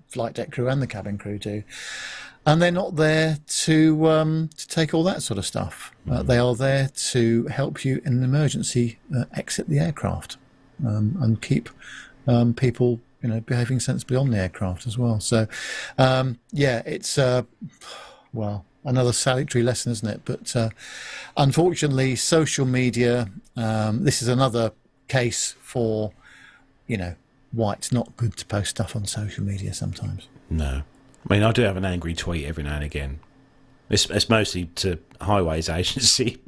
[0.08, 1.62] flight deck crew and the cabin crew do.
[2.44, 5.92] And they're not there to um, to take all that sort of stuff.
[6.10, 10.36] Uh, they are there to help you in an emergency uh, exit the aircraft
[10.86, 11.68] um, and keep
[12.28, 15.18] um, people, you know, behaving sensibly on the aircraft as well.
[15.18, 15.48] So,
[15.98, 17.42] um, yeah, it's uh,
[18.32, 20.20] well another salutary lesson, isn't it?
[20.24, 20.70] But uh,
[21.36, 23.28] unfortunately, social media.
[23.56, 24.70] Um, this is another
[25.08, 26.12] case for,
[26.86, 27.14] you know,
[27.52, 30.28] why it's not good to post stuff on social media sometimes.
[30.50, 30.82] No.
[31.28, 33.20] I mean, I do have an angry tweet every now and again.
[33.88, 36.38] It's, it's mostly to Highways Agency.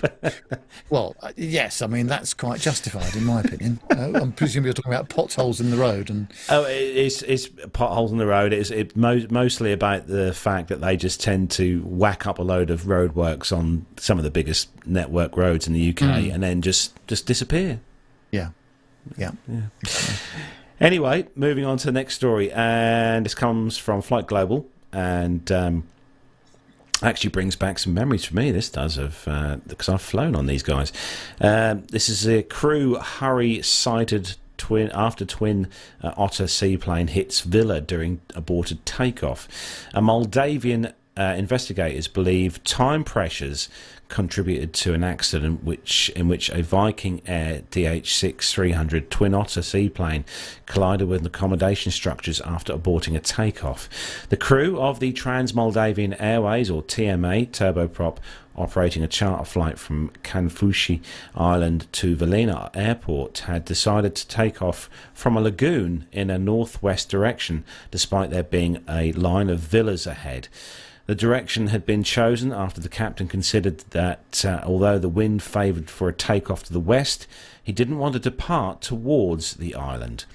[0.91, 3.79] well, uh, yes, I mean that's quite justified in my opinion.
[3.97, 6.27] uh, I'm presuming you're talking about potholes in the road and.
[6.49, 8.53] Oh, it's it's potholes in the road.
[8.53, 12.43] It's it mo- mostly about the fact that they just tend to whack up a
[12.43, 16.35] load of roadworks on some of the biggest network roads in the UK mm.
[16.35, 17.81] and then just just disappear.
[18.31, 18.51] Yeah,
[19.17, 19.63] yeah, yeah.
[20.81, 25.85] Anyway, moving on to the next story, and this comes from Flight Global, and um,
[27.03, 28.51] actually brings back some memories for me.
[28.53, 30.93] This does of uh, because I've flown on these guys.
[31.41, 35.69] Um, this is a crew hurry cited twin after twin
[36.03, 39.49] uh, Otter seaplane hits Villa during aborted takeoff.
[39.95, 43.69] A Maldivian uh, investigators believe time pressures
[44.09, 50.25] contributed to an accident which in which a Viking Air DH6-300 Twin Otter seaplane
[50.67, 53.89] collided with accommodation structures after aborting a takeoff.
[54.29, 58.19] The crew of the Trans-Maldivian Airways or TMA turboprop
[58.59, 61.01] operating a charter flight from Kanfushi
[61.35, 67.09] Island to Velana Airport had decided to take off from a lagoon in a northwest
[67.09, 70.49] direction despite there being a line of villas ahead.
[71.09, 75.89] The direction had been chosen after the captain considered that uh, although the wind favoured
[75.89, 77.27] for a takeoff to the west,
[77.63, 80.27] he didn't want to depart towards the island.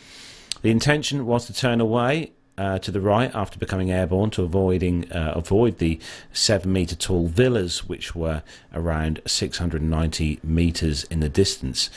[0.64, 5.12] The intention was to turn away uh, to the right after becoming airborne to avoiding
[5.12, 6.00] uh, avoid the
[6.32, 8.42] seven metre tall villas, which were
[8.74, 11.92] around 690 metres in the distance.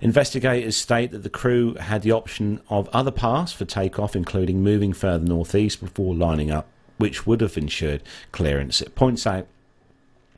[0.00, 4.92] Investigators state that the crew had the option of other paths for takeoff, including moving
[4.92, 6.68] further northeast before lining up
[7.00, 8.80] which would have ensured clearance.
[8.80, 9.46] It points out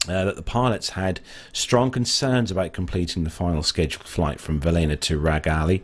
[0.08, 1.20] uh, that the pilots had
[1.52, 5.82] strong concerns about completing the final scheduled flight from Velana to Ragali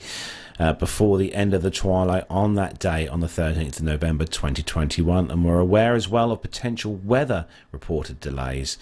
[0.59, 4.25] uh, before the end of the twilight on that day, on the 13th of November
[4.25, 8.77] 2021, and were aware as well of potential weather reported delays.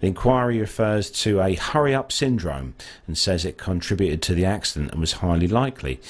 [0.00, 2.74] The inquiry refers to a hurry up syndrome
[3.06, 6.00] and says it contributed to the accident and was highly likely.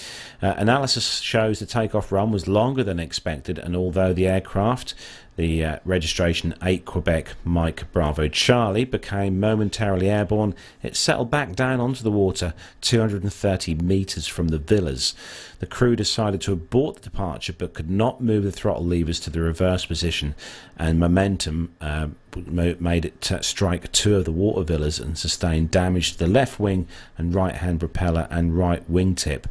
[0.42, 4.94] Uh, analysis shows the takeoff run was longer than expected, and although the aircraft
[5.36, 10.54] the uh, registration 8 Quebec Mike Bravo Charlie became momentarily airborne.
[10.82, 15.14] It settled back down onto the water 230 metres from the villas.
[15.58, 19.30] The crew decided to abort the departure but could not move the throttle levers to
[19.30, 20.34] the reverse position,
[20.76, 26.18] and momentum uh, made it strike two of the water villas and sustain damage to
[26.18, 29.44] the left wing and right hand propeller and right wingtip.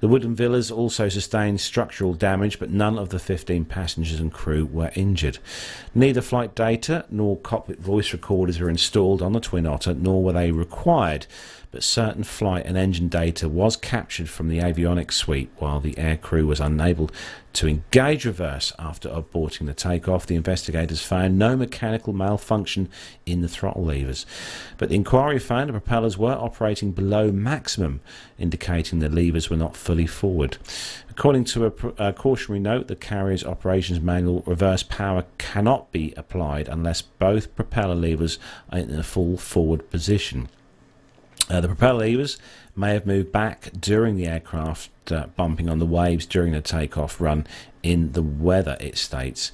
[0.00, 4.66] The wooden villas also sustained structural damage, but none of the 15 passengers and crew
[4.66, 5.38] were injured.
[5.94, 10.32] Neither flight data nor cockpit voice recorders were installed on the Twin Otter, nor were
[10.32, 11.26] they required
[11.70, 16.46] but certain flight and engine data was captured from the avionics suite while the aircrew
[16.46, 17.10] was unable
[17.52, 20.26] to engage reverse after aborting the takeoff.
[20.26, 22.88] The investigators found no mechanical malfunction
[23.26, 24.24] in the throttle levers,
[24.76, 28.00] but the inquiry found the propellers were operating below maximum,
[28.38, 30.56] indicating the levers were not fully forward.
[31.10, 36.68] According to a, a cautionary note, the carrier's operations manual, reverse power cannot be applied
[36.68, 38.38] unless both propeller levers
[38.70, 40.48] are in a full forward position.
[41.50, 42.38] Uh, the propeller levers
[42.76, 47.20] may have moved back during the aircraft uh, bumping on the waves during the takeoff
[47.20, 47.46] run
[47.82, 49.50] in the weather, it states.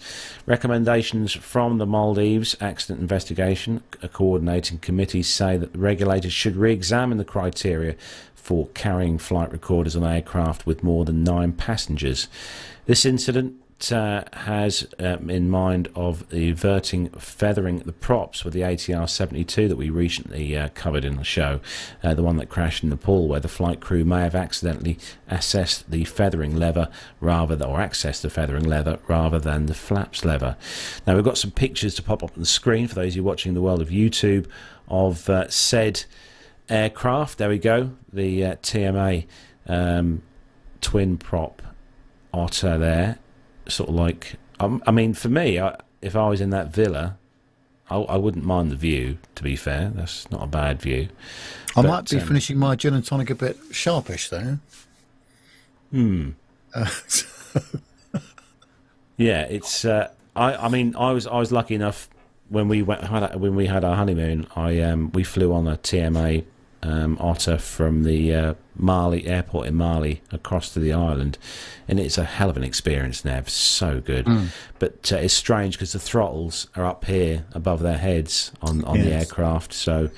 [0.46, 7.24] Recommendations from the Maldives Accident Investigation coordinating committee say that regulators should re examine the
[7.24, 7.94] criteria
[8.34, 12.28] for carrying flight recorders on aircraft with more than nine passengers.
[12.86, 13.54] This incident
[13.92, 19.76] uh, has um, in mind of averting feathering the props with the ATR 72 that
[19.76, 21.60] we recently uh, covered in the show,
[22.02, 25.90] uh, the one that crashed in Nepal, where the flight crew may have accidentally assessed
[25.90, 26.88] the feathering lever
[27.20, 30.56] rather than, or accessed the feathering lever rather than the flaps lever.
[31.06, 33.24] Now we've got some pictures to pop up on the screen for those of you
[33.24, 34.46] watching the world of YouTube
[34.88, 36.04] of uh, said
[36.68, 37.38] aircraft.
[37.38, 37.92] There we go.
[38.12, 39.26] The uh, TMA
[39.66, 40.22] um,
[40.80, 41.62] twin prop
[42.32, 43.18] Otter there.
[43.66, 47.16] Sort of like, um, I mean, for me, I, if I was in that villa,
[47.90, 49.18] I, I, wouldn't mind the view.
[49.36, 51.08] To be fair, that's not a bad view.
[51.76, 54.58] I but, might be um, finishing my gin and tonic a bit sharpish, though.
[55.90, 56.30] Hmm.
[56.74, 56.90] Uh,
[59.16, 59.84] yeah, it's.
[59.84, 60.54] Uh, I.
[60.54, 61.26] I mean, I was.
[61.26, 62.08] I was lucky enough
[62.48, 64.46] when we went when we had our honeymoon.
[64.56, 66.44] I um, we flew on a TMA
[66.84, 71.38] um, otter from the uh, Malé airport in Malé across to the island,
[71.88, 73.24] and it's a hell of an experience.
[73.24, 74.48] Nev, so good, mm.
[74.78, 78.96] but uh, it's strange because the throttles are up here above their heads on on
[78.96, 79.04] yes.
[79.04, 80.10] the aircraft, so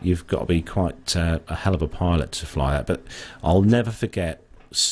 [0.00, 2.86] you've got to be quite uh, a hell of a pilot to fly that.
[2.86, 3.02] But
[3.42, 4.42] I'll never forget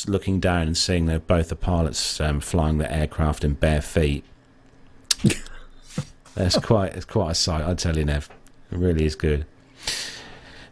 [0.06, 4.24] looking down and seeing that both the pilots um, flying the aircraft in bare feet.
[6.34, 8.28] That's quite it's quite a sight, I tell you, Nev.
[8.70, 9.46] It really is good.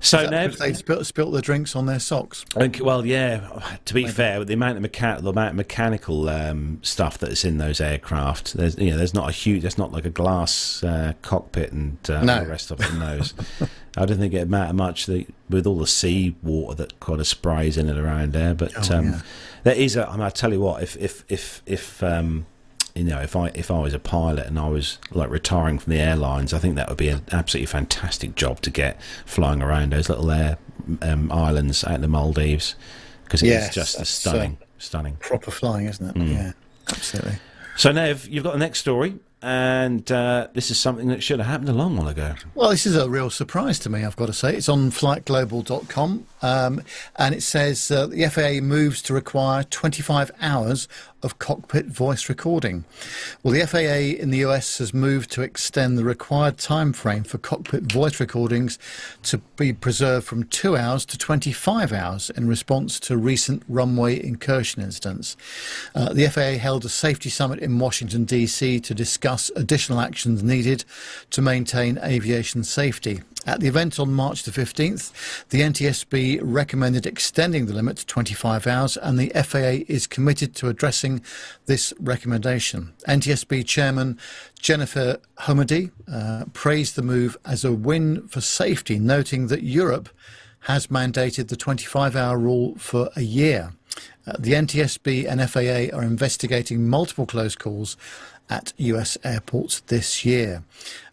[0.01, 2.45] So Nev, they spilt, spilt the drinks on their socks.
[2.81, 3.77] well, yeah.
[3.85, 4.13] To be Maybe.
[4.13, 8.55] fair, the amount of mecha- the amount of mechanical um, stuff that's in those aircraft,
[8.55, 11.99] there's you know, there's not a huge, there's not like a glass uh, cockpit and
[12.09, 12.41] uh, no.
[12.41, 13.35] the rest of it in those.
[13.97, 17.27] I don't think it matter much the, with all the sea water that kind of
[17.27, 18.55] sprays in and around there.
[18.55, 19.21] But oh, um, yeah.
[19.65, 20.09] there is a.
[20.09, 22.47] I, mean, I tell you what, if if if if um,
[22.99, 25.93] you know, if I if I was a pilot and I was like retiring from
[25.93, 29.93] the airlines, I think that would be an absolutely fantastic job to get flying around
[29.93, 30.59] those little air
[31.03, 32.75] um, islands out in the Maldives
[33.25, 35.17] because it's yes, just stunning, uh, stunning.
[35.21, 36.15] Proper flying, isn't it?
[36.15, 36.33] Mm.
[36.33, 36.53] Yeah,
[36.89, 37.39] absolutely.
[37.77, 41.47] So Nev, you've got the next story and uh, this is something that should have
[41.47, 42.35] happened a long while ago.
[42.55, 44.57] Well, this is a real surprise to me, I've got to say.
[44.57, 46.83] It's on flightglobal.com, um,
[47.17, 50.89] and it says uh, the FAA moves to require 25 hours
[51.23, 52.85] of cockpit voice recording.
[53.43, 57.39] Well, the FAA in the US has moved to extend the required time frame for
[57.39, 58.79] cockpit voice recordings
[59.25, 64.83] to be preserved from two hours to 25 hours in response to recent runway incursion
[64.83, 65.37] incidents.
[65.95, 68.79] Uh, the FAA held a safety summit in Washington, D.C.
[68.81, 70.85] to discuss additional actions needed
[71.31, 73.23] to maintain aviation safety.
[73.49, 75.11] At the event on March the 15th,
[75.49, 80.69] the NTSB recommended extending the limit to 25 hours, and the FAA is committed to
[80.69, 81.23] addressing
[81.65, 82.93] this recommendation.
[83.09, 84.19] NTSB Chairman
[84.61, 90.11] Jennifer Homendy uh, praised the move as a win for safety, noting that Europe
[90.65, 93.73] has mandated the 25 hour rule for a year.
[94.27, 97.97] Uh, the NTSB and FAA are investigating multiple close calls
[98.51, 100.63] at US airports this year.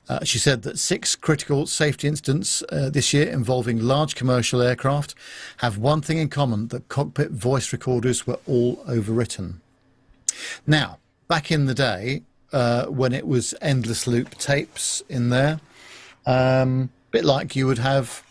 [0.07, 5.15] Uh, she said that six critical safety incidents uh, this year involving large commercial aircraft
[5.57, 9.55] have one thing in common that cockpit voice recorders were all overwritten.
[10.67, 12.21] Now, back in the day,
[12.53, 15.59] uh, when it was endless loop tapes in there,
[16.25, 18.23] um, a bit like you would have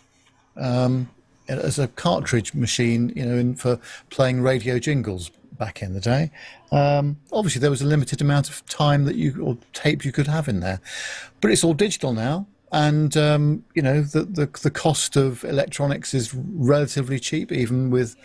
[0.55, 1.09] um,
[1.47, 6.31] as a cartridge machine, you know, in, for playing radio jingles back in the day.
[6.71, 10.27] Um, obviously, there was a limited amount of time that you or tape you could
[10.27, 10.79] have in there,
[11.41, 16.13] but it's all digital now, and um, you know the, the the cost of electronics
[16.13, 18.15] is relatively cheap, even with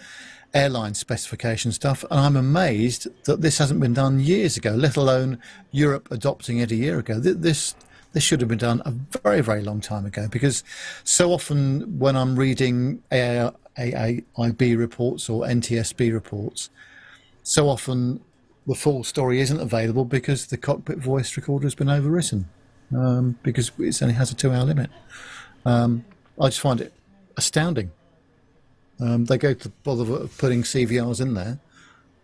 [0.53, 2.05] airline specification stuff.
[2.11, 5.39] And I'm amazed that this hasn't been done years ago, let alone
[5.71, 7.19] Europe adopting it a year ago.
[7.19, 7.75] This
[8.13, 8.91] this should have been done a
[9.23, 10.65] very, very long time ago because
[11.05, 16.71] so often when I'm reading AAIB reports or NTSB reports,
[17.51, 18.21] so often
[18.69, 22.45] the full story isn't available because the cockpit voice recorder has been overwritten
[22.97, 24.89] um, because it only has a two hour limit.
[25.67, 26.05] Um,
[26.41, 26.93] I just find it
[27.37, 27.91] astounding.
[29.01, 31.59] Um, they go to the bother of putting CVRs in there.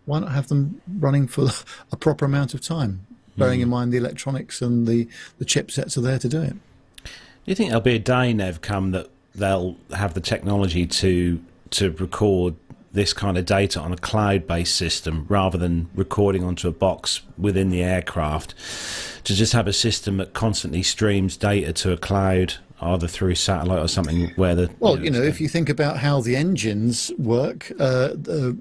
[0.05, 1.47] Why not have them running for
[1.91, 3.05] a proper amount of time,
[3.35, 3.63] bearing mm.
[3.63, 5.09] in mind the electronics and the,
[5.39, 6.53] the chipsets are there to do it?
[7.03, 7.11] Do
[7.47, 11.91] you think there'll be a day, Nev, come that they'll have the technology to to
[11.91, 12.55] record
[12.97, 17.21] this kind of data on a cloud based system rather than recording onto a box
[17.37, 18.55] within the aircraft
[19.23, 23.79] to just have a system that constantly streams data to a cloud either through satellite
[23.79, 26.35] or something where the well you know, you know if you think about how the
[26.35, 28.57] engines work uh, the,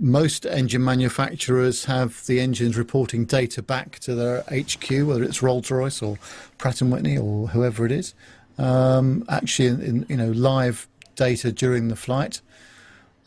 [0.00, 6.00] most engine manufacturers have the engines reporting data back to their HQ, whether it's Rolls-Royce
[6.02, 6.18] or
[6.56, 8.14] Pratt and Whitney or whoever it is.
[8.58, 12.40] Um, actually, in, in, you know live data during the flight,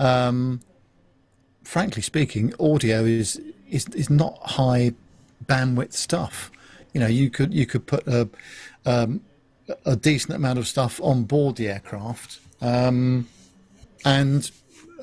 [0.02, 0.62] um,
[1.64, 3.40] frankly speaking, audio is,
[3.70, 4.94] is is not high
[5.46, 6.52] bandwidth stuff.
[6.94, 8.28] You know, you could you could put a
[8.86, 9.22] um,
[9.86, 13.28] a decent amount of stuff on board the aircraft, um,
[14.04, 14.52] and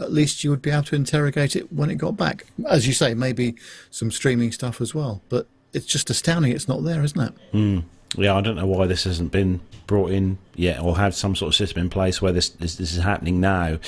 [0.00, 2.44] at least you would be able to interrogate it when it got back.
[2.68, 3.54] As you say, maybe
[3.90, 5.22] some streaming stuff as well.
[5.28, 7.34] But it's just astounding it's not there, isn't it?
[7.52, 7.84] Mm.
[8.16, 11.48] Yeah, I don't know why this hasn't been brought in yet, or have some sort
[11.48, 13.78] of system in place where this this, this is happening now,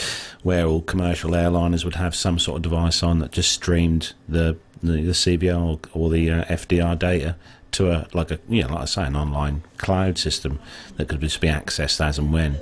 [0.43, 4.57] where all commercial airliners would have some sort of device on that just streamed the
[4.83, 7.37] the, the CVR or, or the uh, FDR data
[7.73, 10.59] to a like a you know like I say an online cloud system
[10.97, 12.59] that could just be accessed as and when.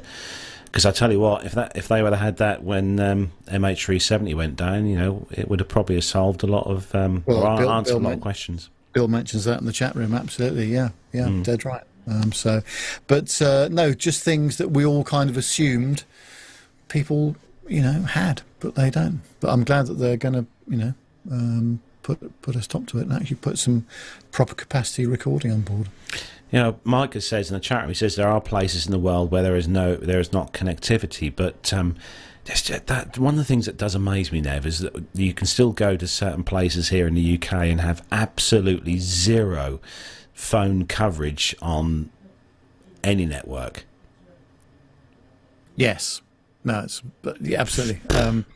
[0.67, 3.33] Because I tell you what, if that if they would have had that when um,
[3.47, 7.39] MH370 went down, you know, it would have probably solved a lot of um, Well,
[7.47, 8.69] or Bill- answered Bill a lot of questions.
[8.93, 10.13] Bill mentions that in the chat room.
[10.15, 11.43] Absolutely, yeah, yeah, Hmm.
[11.43, 11.85] dead right.
[12.09, 12.63] Um, so,
[13.07, 16.05] but uh, no, just things that we all kind of assumed
[16.89, 17.37] people,
[17.67, 19.21] you know, had, but they don't.
[19.41, 20.95] But I'm glad that they're going to, you know,
[21.31, 23.87] um, put put a stop to it and actually put some
[24.33, 25.89] proper capacity recording on board.
[26.51, 28.99] You know, Micah says in the chat room, he says there are places in the
[28.99, 31.97] world where there is no, there is not connectivity, but um,
[32.47, 35.73] that one of the things that does amaze me, Nev, is that you can still
[35.73, 39.81] go to certain places here in the UK and have absolutely zero
[40.39, 42.09] phone coverage on
[43.03, 43.85] any network.
[45.75, 46.23] Yes,
[46.63, 48.01] no, it's but yeah, absolutely.
[48.17, 48.47] Um,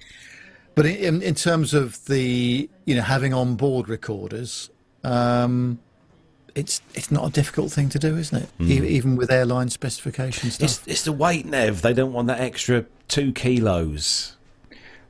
[0.76, 4.70] but in in terms of the you know having on board recorders,
[5.02, 5.80] um,
[6.54, 8.48] it's it's not a difficult thing to do, isn't it?
[8.60, 10.60] E- even with airline specifications.
[10.60, 11.82] It's, it's the weight, Nev.
[11.82, 14.36] They don't want that extra two kilos.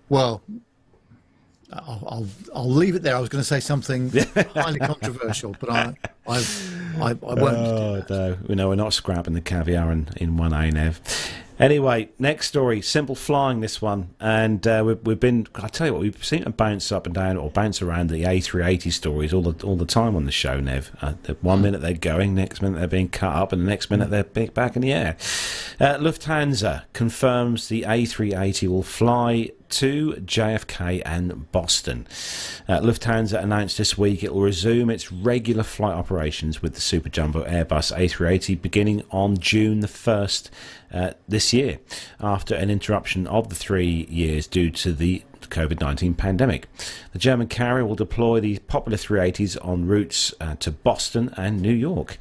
[0.08, 0.42] Well,
[1.72, 3.16] I'll, I'll I'll leave it there.
[3.16, 4.10] I was going to say something
[4.54, 5.94] highly controversial, but I
[6.26, 6.44] I
[6.96, 7.56] I, I won't.
[7.56, 8.38] Oh, no.
[8.46, 11.00] We know we're not scrapping the caviar in, in one A, Nev.
[11.58, 12.80] Anyway, next story.
[12.82, 14.14] Simple flying, this one.
[14.18, 17.14] And uh, we've, we've been, I tell you what, we've seen it bounce up and
[17.14, 20.58] down or bounce around the A380 stories all the all the time on the show,
[20.58, 20.90] Nev.
[21.00, 24.10] Uh, one minute they're going, next minute they're being cut up, and the next minute
[24.10, 25.16] they're back in the air.
[25.78, 32.06] Uh, Lufthansa confirms the A380 will fly to JFK and Boston.
[32.68, 37.08] Uh, Lufthansa announced this week it will resume its regular flight operations with the Super
[37.08, 40.50] Jumbo Airbus A380 beginning on June the 1st
[40.92, 41.78] uh, this year,
[42.20, 45.22] after an interruption of the three years due to the
[45.53, 46.66] COVID 19 pandemic.
[47.12, 51.74] The German carrier will deploy the popular 380s on routes uh, to Boston and New
[51.74, 52.18] York.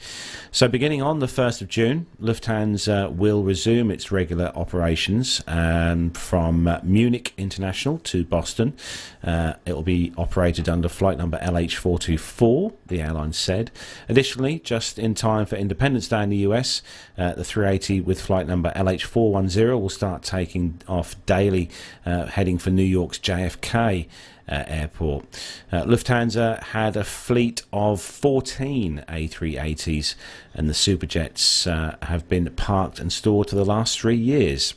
[0.52, 6.68] So, beginning on the 1st of June, Lufthansa will resume its regular operations um, from
[6.68, 8.76] uh, Munich International to Boston.
[9.24, 13.72] Uh, it will be operated under flight number LH424, the airline said.
[14.10, 16.82] Additionally, just in time for Independence Day in the US,
[17.18, 21.70] uh, the 380 with flight number LH410 will start taking off daily,
[22.06, 24.08] uh, heading for New York's JFK.
[24.50, 25.24] Uh, airport.
[25.72, 30.16] Uh, Lufthansa had a fleet of 14 A380s,
[30.54, 34.74] and the Superjets uh, have been parked and stored for the last three years.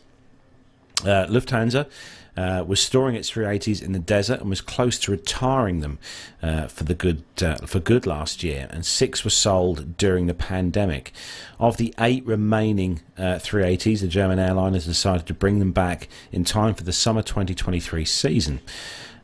[1.03, 1.89] Uh, Lufthansa
[2.37, 5.99] uh, was storing its 380s in the desert and was close to retiring them
[6.43, 10.35] uh, for the good uh, for good last year, and six were sold during the
[10.35, 11.12] pandemic.
[11.59, 16.09] Of the eight remaining uh, 380s, the German airline has decided to bring them back
[16.32, 18.61] in time for the summer 2023 season.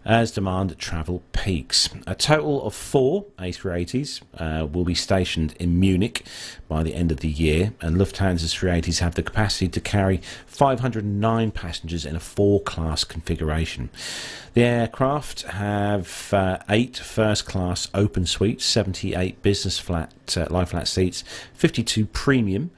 [0.03, 1.90] As demand travel peaks.
[2.07, 6.24] A total of four A380s uh, will be stationed in Munich
[6.68, 11.51] by the end of the year, and Lufthansa's 380s have the capacity to carry 509
[11.51, 13.90] passengers in a four class configuration.
[14.55, 20.88] The aircraft have uh, eight first class open suites, 78 business flat uh, lie flat
[20.88, 22.70] seats, 52 premium,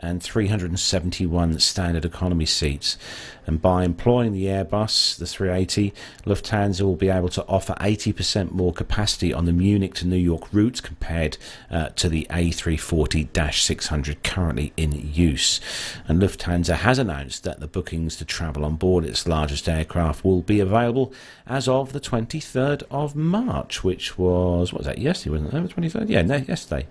[0.00, 2.98] and 371 standard economy seats.
[3.46, 5.92] And by employing the Airbus, the 380,
[6.24, 10.52] Lufthansa will be able to offer 80% more capacity on the Munich to New York
[10.52, 11.36] routes compared
[11.70, 15.60] uh, to the A340 600 currently in use.
[16.06, 20.42] And Lufthansa has announced that the bookings to travel on board its largest aircraft will
[20.42, 21.12] be available
[21.46, 25.74] as of the 23rd of March, which was, what was that, yesterday, wasn't it?
[25.74, 26.08] The 23rd?
[26.08, 26.86] Yeah, no, yesterday.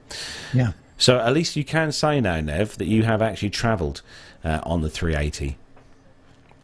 [0.54, 0.74] Yeah.
[1.00, 4.02] So at least you can say now, Nev, that you have actually travelled
[4.44, 5.58] uh, on the 380.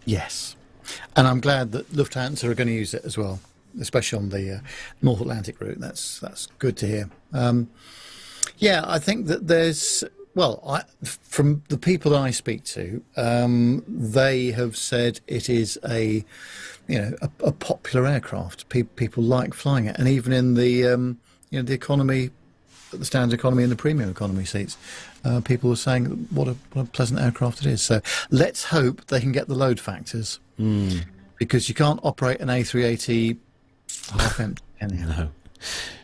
[0.03, 0.55] Yes,
[1.15, 3.39] and I'm glad that Lufthansa are going to use it as well,
[3.79, 4.59] especially on the uh,
[5.01, 5.79] North Atlantic route.
[5.79, 7.09] That's that's good to hear.
[7.33, 7.69] Um,
[8.57, 10.03] yeah, I think that there's
[10.35, 16.23] well, I, from the people I speak to, um, they have said it is a
[16.87, 18.67] you know a, a popular aircraft.
[18.69, 21.19] Pe- people like flying it, and even in the um,
[21.49, 22.31] you know the economy
[22.99, 24.77] the standard economy and the premium economy seats.
[25.23, 27.81] Uh, people were saying what a, what a pleasant aircraft it is.
[27.81, 30.39] So let's hope they can get the load factors
[31.37, 33.37] because you can't operate an A380
[34.11, 35.07] half empty anyhow.
[35.07, 35.29] No.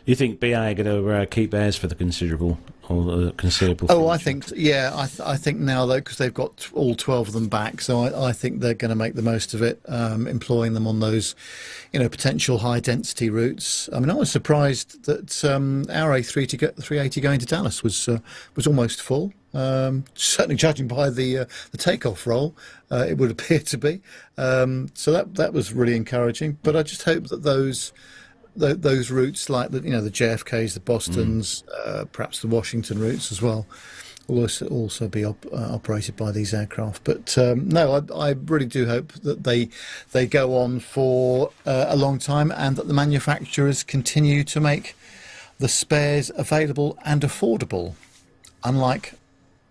[0.04, 3.86] You think BA are going to uh, keep theirs for the considerable or considerable?
[3.90, 4.92] Oh, I think yeah.
[4.94, 8.00] I, th- I think now though because they've got all twelve of them back, so
[8.00, 11.00] I, I think they're going to make the most of it, um, employing them on
[11.00, 11.34] those,
[11.92, 13.88] you know, potential high density routes.
[13.92, 17.82] I mean, I was surprised that um, our A3 to get 380 going to Dallas
[17.82, 18.18] was uh,
[18.56, 19.32] was almost full.
[19.54, 22.56] Um, certainly, judging by the uh, the takeoff roll,
[22.90, 24.02] uh, it would appear to be.
[24.36, 26.58] Um, so that that was really encouraging.
[26.62, 27.92] But I just hope that those
[28.58, 32.98] th- those routes, like the you know the JFKs, the Boston's, uh, perhaps the Washington
[33.00, 33.66] routes as well,
[34.26, 37.04] will also, also be op- uh, operated by these aircraft.
[37.04, 39.68] But um, no, I, I really do hope that they
[40.12, 44.96] they go on for uh, a long time, and that the manufacturers continue to make
[45.58, 47.94] the spares available and affordable,
[48.64, 49.14] unlike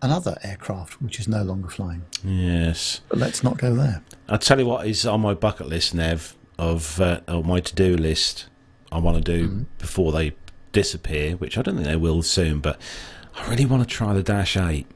[0.01, 2.03] another aircraft which is no longer flying.
[2.23, 3.01] Yes.
[3.09, 4.01] But let's not go there.
[4.29, 7.75] I'll tell you what is on my bucket list, Nev, of uh, on my to
[7.75, 8.47] do list.
[8.91, 9.63] I want to do Mm-hmm.
[9.77, 10.33] before they
[10.71, 12.59] disappear, which I don't think they will soon.
[12.59, 12.79] But
[13.35, 14.87] I really want to try the Dash Eight,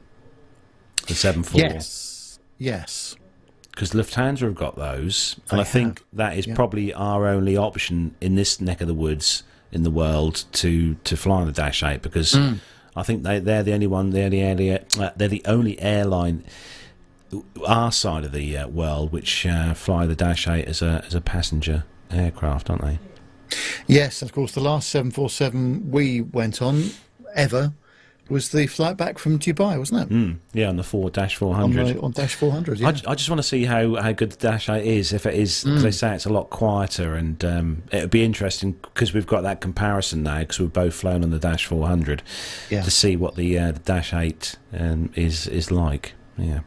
[1.06, 2.38] the seven four, Yes.
[2.58, 3.16] Yes.
[3.70, 6.54] because Lufthansa have got those, and They I think that is yeah.
[6.54, 9.42] probably our only option in this neck of the woods
[9.72, 12.32] in the world to to fly the Dash Eight because.
[12.32, 12.58] Mm.
[12.98, 14.08] I think they they're the only one.
[14.08, 16.44] They're the only uh, they're the only airline
[17.66, 21.14] our side of the uh, world which uh, fly the Dash Eight as a as
[21.14, 22.98] a passenger aircraft, aren't they?
[23.86, 26.90] Yes, of course, the last 747 we went on
[27.34, 27.72] ever
[28.28, 30.08] was the flight back from Dubai, wasn't it?
[30.12, 32.88] Mm, yeah, on the four Dash four On, on Dash 400, yeah.
[32.88, 35.12] I, I just want to see how, how good the Dash 8 is.
[35.12, 38.24] If it is, because they say it's a lot quieter, and um, it would be
[38.24, 42.22] interesting because we've got that comparison now because we've both flown on the Dash 400
[42.68, 42.82] Yeah.
[42.82, 46.14] to see what the, uh, the Dash 8 um, is is like.
[46.36, 46.60] Yeah.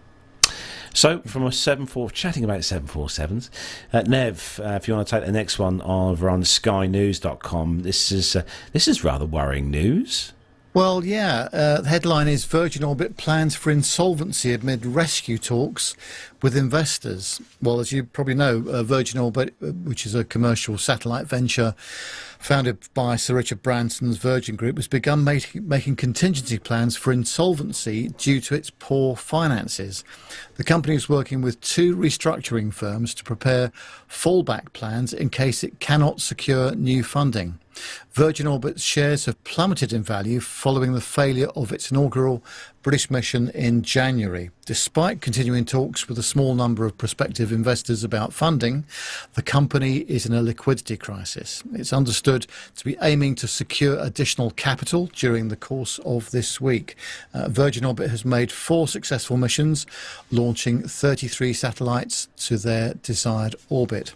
[0.94, 3.50] So, from a 74, chatting about 747s,
[3.94, 8.12] uh, Nev, uh, if you want to take the next one over on skynews.com, this
[8.12, 10.34] is, uh, this is rather worrying news.
[10.72, 11.50] Well, yeah.
[11.52, 15.96] Uh, the headline is Virgin Orbit plans for insolvency amid rescue talks
[16.44, 17.42] with investors.
[17.62, 21.74] Well, as you probably know, uh, Virgin Orbit, uh, which is a commercial satellite venture
[22.40, 28.08] founded by Sir Richard Branson's Virgin Group, has begun making, making contingency plans for insolvency
[28.18, 30.04] due to its poor finances.
[30.56, 33.72] The company is working with two restructuring firms to prepare
[34.10, 37.60] fallback plans in case it cannot secure new funding.
[38.14, 42.44] Virgin Orbit's shares have plummeted in value following the failure of its inaugural
[42.82, 44.52] British mission in January.
[44.66, 48.86] Despite continuing talks with a small number of prospective investors about funding,
[49.34, 51.64] the company is in a liquidity crisis.
[51.74, 56.96] It's understood to be aiming to secure additional capital during the course of this week.
[57.34, 59.86] Uh, Virgin Orbit has made four successful missions,
[60.32, 64.14] launching 33 satellites to their desired orbit.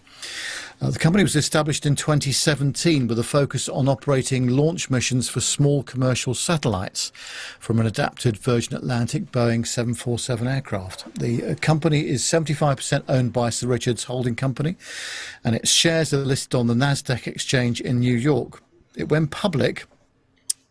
[0.82, 5.40] Uh, the company was established in 2017 with a focus on operating launch missions for
[5.40, 7.12] small commercial satellites
[7.60, 11.14] from an adapted Virgin Atlantic Boeing 747 aircraft.
[11.20, 14.76] The uh, company is 75% owned by Sir Richard's holding company,
[15.44, 18.62] and its shares are listed on the Nasdaq exchange in New York.
[18.96, 19.86] It went public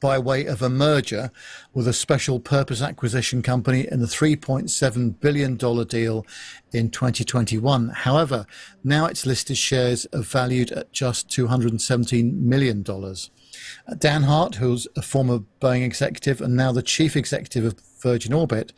[0.03, 1.31] by way of a merger
[1.73, 6.27] with a special purpose acquisition company in the $3.7 billion deal
[6.73, 7.89] in 2021.
[7.91, 8.45] However,
[8.83, 12.83] now its listed shares are valued at just $217 million.
[12.83, 18.73] Dan Hart, who's a former Boeing executive and now the chief executive of Virgin Orbit,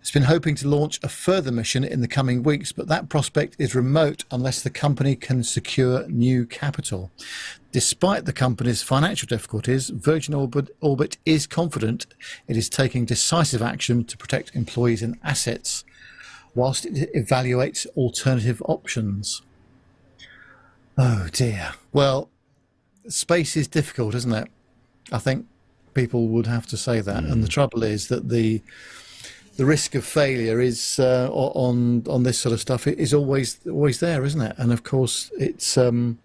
[0.00, 3.56] has been hoping to launch a further mission in the coming weeks, but that prospect
[3.58, 7.10] is remote unless the company can secure new capital.
[7.72, 12.06] Despite the company's financial difficulties, Virgin Orbit, Orbit is confident
[12.46, 15.84] it is taking decisive action to protect employees and assets
[16.54, 19.42] whilst it evaluates alternative options.
[20.96, 21.74] Oh dear.
[21.92, 22.30] Well,
[23.08, 24.48] space is difficult, isn't it?
[25.12, 25.46] I think
[25.96, 27.24] people would have to say that.
[27.24, 28.62] And the trouble is that the
[29.56, 33.98] the risk of failure is uh, on on this sort of stuff is always always
[34.00, 34.54] there, isn't it?
[34.58, 35.76] And of course, it's.
[35.76, 36.18] Um,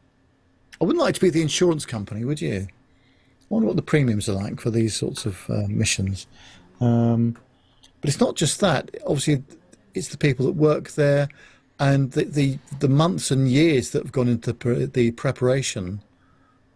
[0.79, 2.67] I wouldn't like to be the insurance company, would you?
[2.67, 6.25] I wonder what the premiums are like for these sorts of uh, missions.
[6.79, 7.37] Um,
[7.99, 8.89] but it's not just that.
[9.05, 9.43] Obviously,
[9.93, 11.29] it's the people that work there,
[11.79, 16.01] and the the, the months and years that have gone into pre- the preparation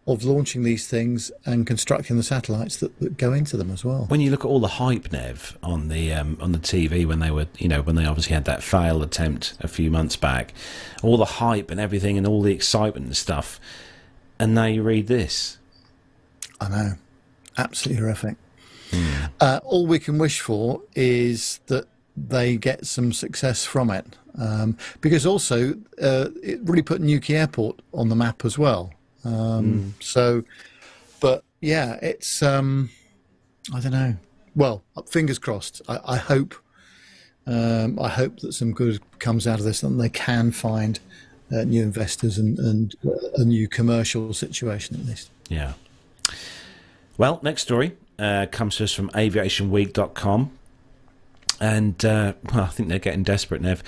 [0.07, 4.05] of launching these things and constructing the satellites that, that go into them as well.
[4.07, 7.19] When you look at all the hype, Nev, on the um, on the TV when
[7.19, 10.53] they were, you know, when they obviously had that failed attempt a few months back,
[11.01, 13.59] all the hype and everything and all the excitement and stuff,
[14.37, 15.57] and now you read this.
[16.61, 16.93] I know.
[17.57, 18.37] Absolutely horrific.
[19.41, 21.85] Uh, all we can wish for is that
[22.15, 24.05] they get some success from it.
[24.37, 28.93] Um, because also, uh, it really put Newquay Airport on the map as well.
[29.25, 30.43] Um, So,
[31.19, 32.89] but yeah, it's um,
[33.73, 34.15] I don't know.
[34.55, 35.81] Well, fingers crossed.
[35.89, 36.55] I, I hope
[37.47, 40.99] um, I hope that some good comes out of this and they can find
[41.51, 42.95] uh, new investors and, and
[43.35, 45.29] a new commercial situation at least.
[45.47, 45.73] Yeah.
[47.17, 50.51] Well, next story uh, comes to us from aviationweek.com.
[51.59, 53.81] And uh, well, I think they're getting desperate, Nev.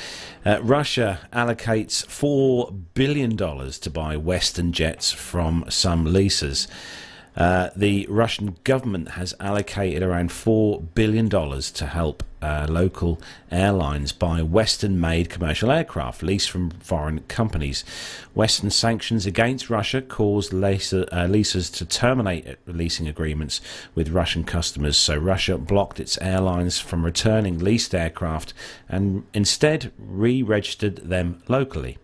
[0.45, 6.67] Uh, Russia allocates $4 billion to buy Western jets from some leases.
[7.37, 13.19] Uh, the Russian government has allocated around $4 billion to help uh, local
[13.51, 17.83] airlines buy Western made commercial aircraft leased from foreign companies.
[18.33, 23.61] Western sanctions against Russia caused leaser, uh, leases to terminate leasing agreements
[23.93, 28.53] with Russian customers, so Russia blocked its airlines from returning leased aircraft
[28.89, 31.97] and instead re registered them locally.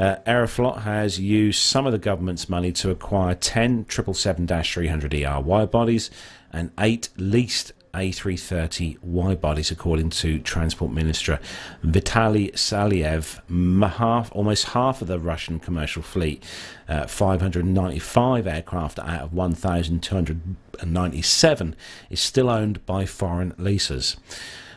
[0.00, 6.10] Uh, Aeroflot has used some of the government's money to acquire 10 777-300ER wide bodies
[6.50, 11.40] and 8 leased a330 wide bodies, according to Transport Minister
[11.84, 13.40] Vitaly Savelyev.
[13.90, 16.44] Half, almost half of the Russian commercial fleet,
[16.88, 21.76] uh, 595 aircraft out of 1,297,
[22.10, 24.16] is still owned by foreign leases.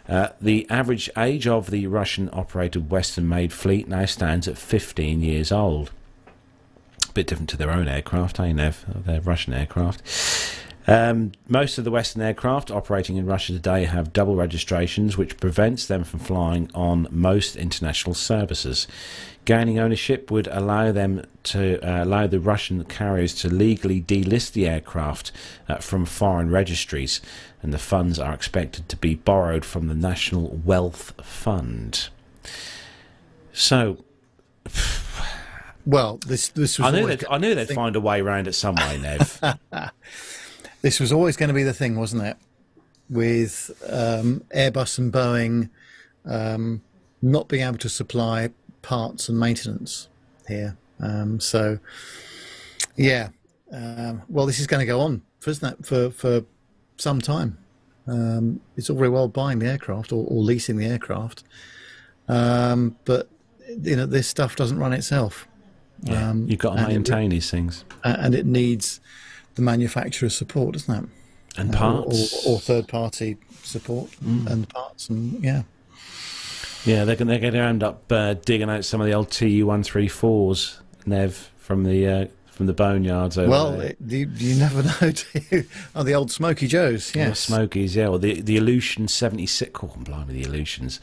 [0.08, 5.22] Uh, the average age of the Russian operated Western made fleet now stands at 15
[5.22, 5.92] years old.
[7.10, 8.86] A bit different to their own aircraft, eh, Nev?
[9.06, 10.02] Their Russian aircraft.
[10.86, 15.86] Um, most of the Western aircraft operating in Russia today have double registrations, which prevents
[15.86, 18.88] them from flying on most international services.
[19.46, 24.68] Gaining ownership would allow them to uh, allow the Russian carriers to legally delist the
[24.68, 25.32] aircraft
[25.70, 27.22] uh, from foreign registries,
[27.62, 32.10] and the funds are expected to be borrowed from the National Wealth Fund.
[33.54, 34.04] So.
[35.86, 36.88] Well, this this was.
[36.88, 39.42] I knew they'd, I knew they'd find a way around it some way, Nev.
[40.84, 42.38] this was always going to be the thing, wasn't it?
[43.10, 45.70] With um, Airbus and Boeing
[46.26, 46.84] um,
[47.22, 48.50] not being able to supply
[48.82, 50.10] parts and maintenance
[50.48, 50.78] here.
[51.00, 51.80] Um, so,
[52.96, 53.30] yeah.
[53.72, 56.46] Um, well, this is going to go on, isn't it, for, for
[56.98, 57.58] some time.
[58.06, 61.44] Um, it's all very well buying the aircraft or, or leasing the aircraft,
[62.28, 63.30] um, but
[63.82, 65.48] you know this stuff doesn't run itself.
[66.02, 69.00] Yeah, um, you've got to maintain it, these things, and it needs
[69.56, 71.10] the manufacturer's support, doesn't it?
[71.56, 74.48] And parts, uh, or, or, third party support mm.
[74.48, 75.64] and parts, and yeah.
[76.84, 79.84] Yeah, they're, going to end up uh, digging out some of the old Tu one
[79.84, 83.96] three fours, Nev, from the uh, from the boneyards over well, there.
[84.06, 85.66] you, you never know, do you?
[85.96, 87.46] Oh, the old Smoky Joes, yes.
[87.46, 88.10] The Smokies, yeah.
[88.10, 89.80] Well, the the Ilyushin 76.
[89.84, 91.00] Oh, I'm blind with the Ilyushins.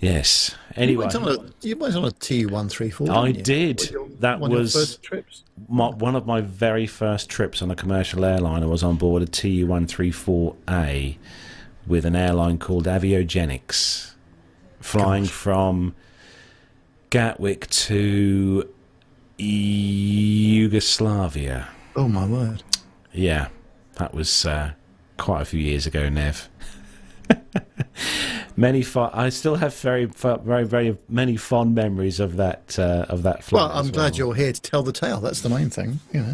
[0.00, 0.54] Yes.
[0.74, 0.92] Anyway.
[0.92, 3.90] You went on a, a Tu-134, I did.
[3.90, 4.98] Your, that one was
[5.68, 8.62] my, one of my very first trips on a commercial airline.
[8.62, 11.16] I was on board a Tu-134A
[11.86, 14.12] with an airline called Aviogenex
[14.80, 15.32] flying Gosh.
[15.32, 15.94] from
[17.10, 18.68] Gatwick to
[19.38, 20.88] Yugoslavia.
[21.94, 22.62] Oh my word!
[23.12, 23.48] Yeah,
[23.94, 24.72] that was uh,
[25.16, 26.48] quite a few years ago, Nev.
[28.56, 33.22] many fo- I still have very, very, very many fond memories of that uh, of
[33.24, 33.68] that flight.
[33.68, 34.18] Well, I'm glad well.
[34.18, 35.20] you're here to tell the tale.
[35.20, 36.32] That's the main thing, you know.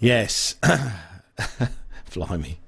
[0.00, 0.56] Yes,
[2.04, 2.58] fly me.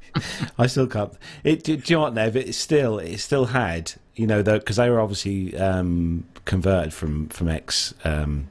[0.59, 1.12] I still can't.
[1.45, 2.37] It, do, do you know what, Nev?
[2.37, 7.49] It still, it still had, you know, because they were obviously um, converted from from
[7.49, 8.49] ex, um,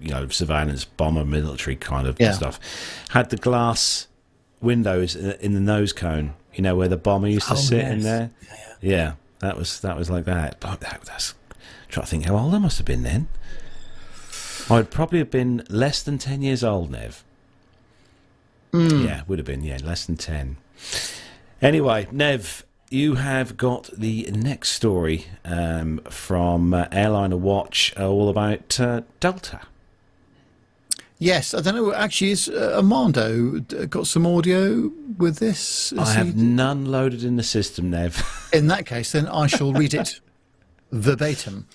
[0.00, 2.32] you know, surveillance bomber military kind of yeah.
[2.32, 2.58] stuff.
[3.10, 4.06] Had the glass
[4.60, 7.92] windows in the nose cone, you know, where the bomber used to oh, sit yes.
[7.92, 8.30] in there.
[8.42, 8.90] Yeah, yeah.
[8.96, 10.60] yeah, that was that was like that.
[10.60, 11.56] But that, that's I'm
[11.88, 13.28] trying to think how old I must have been then.
[14.70, 17.24] I'd probably have been less than ten years old, Nev.
[18.72, 19.04] Mm.
[19.04, 20.56] Yeah, would have been yeah, less than ten.
[21.60, 28.28] Anyway, Nev, you have got the next story um, from uh, Airliner Watch, uh, all
[28.28, 29.60] about uh, Delta.
[31.22, 31.94] Yes, I don't know.
[31.94, 35.92] Actually, is uh, Armando got some audio with this?
[35.92, 36.42] Is I have he...
[36.42, 38.50] none loaded in the system, Nev.
[38.52, 40.20] In that case, then I shall read it
[40.92, 41.68] verbatim.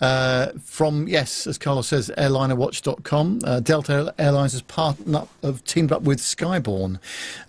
[0.00, 3.40] Uh, from, yes, as Carlos says, airlinerwatch.com.
[3.44, 6.98] Uh, Delta Airlines has partnered up, have teamed up with Skyborne,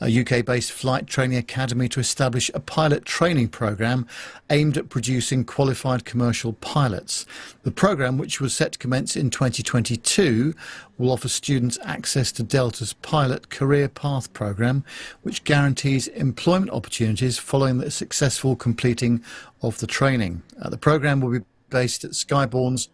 [0.02, 4.08] a UK based flight training academy, to establish a pilot training program
[4.50, 7.26] aimed at producing qualified commercial pilots.
[7.64, 10.56] The program, which was set to commence in 2022,
[10.97, 14.84] will offer students access to Delta's pilot career path program,
[15.22, 19.24] which guarantees employment opportunities following the successful completing
[19.62, 20.41] of the training.
[20.62, 22.89] Uh, the program will be based at Skyborne's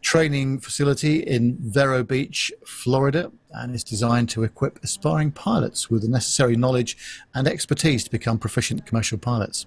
[0.00, 6.08] training facility in Vero Beach, Florida, and is designed to equip aspiring pilots with the
[6.08, 6.96] necessary knowledge
[7.34, 9.66] and expertise to become proficient commercial pilots.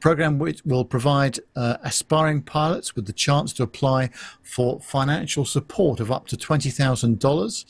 [0.00, 4.08] Program which will provide uh, aspiring pilots with the chance to apply
[4.42, 7.64] for financial support of up to $20,000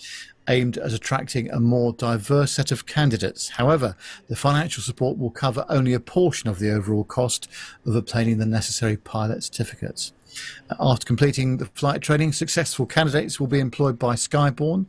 [0.49, 3.51] aimed at attracting a more diverse set of candidates.
[3.51, 3.97] However,
[4.29, 7.49] the financial support will cover only a portion of the overall cost
[7.87, 10.13] of obtaining the necessary pilot certificates.
[10.79, 14.87] After completing the flight training, successful candidates will be employed by Skyborne,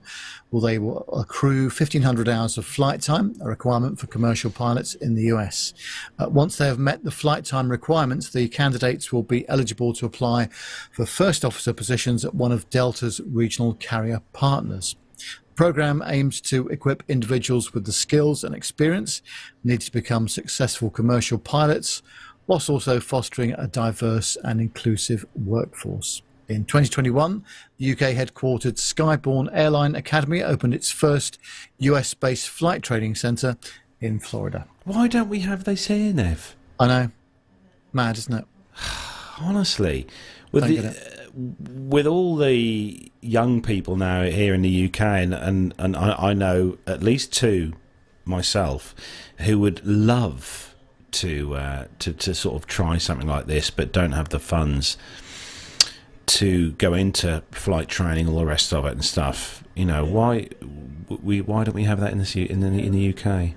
[0.49, 5.16] where they will accrue 1,500 hours of flight time, a requirement for commercial pilots in
[5.16, 5.74] the US.
[6.18, 10.05] Uh, once they have met the flight time requirements, the candidates will be eligible to
[10.05, 10.49] apply
[10.91, 14.95] for first officer positions at one of Delta's regional carrier partners
[15.60, 19.22] program aims to equip individuals with the skills and experience
[19.62, 22.01] needed to become successful commercial pilots
[22.47, 26.22] whilst also fostering a diverse and inclusive workforce.
[26.47, 27.43] In 2021,
[27.78, 31.38] the UK headquartered Skyborne Airline Academy opened its first
[31.80, 33.57] US based flight training centre
[33.99, 34.66] in Florida.
[34.86, 36.55] Why don't we have this here, Nev?
[36.80, 37.12] I know.
[37.91, 38.45] Mad, isn't it?
[39.41, 40.07] Honestly,
[40.53, 45.95] with the, with all the young people now here in the UK, and and, and
[45.95, 47.73] I, I know at least two
[48.25, 48.93] myself
[49.39, 50.75] who would love
[51.11, 54.97] to uh, to to sort of try something like this, but don't have the funds
[56.27, 59.63] to go into flight training, all the rest of it and stuff.
[59.75, 60.49] You know why
[61.09, 63.55] we why don't we have that in the in the in the UK?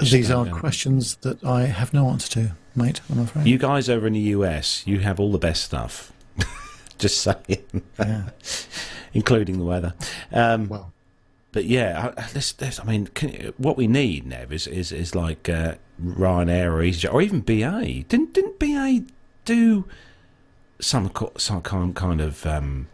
[0.00, 3.46] These are questions that I have no answer to, mate, I'm afraid.
[3.46, 6.12] You guys over in the US, you have all the best stuff.
[7.00, 8.30] Just saying, yeah.
[9.14, 9.94] including the weather.
[10.32, 10.92] Um, Well,
[11.52, 15.14] but yeah, I, this, this, I mean, can, what we need, Nev, is is, is
[15.14, 18.04] like uh, Ryanair or EasyJet or even BA.
[18.08, 19.04] Didn't didn't BA
[19.44, 19.84] do
[20.80, 22.46] some some kind kind of?
[22.46, 22.86] Um,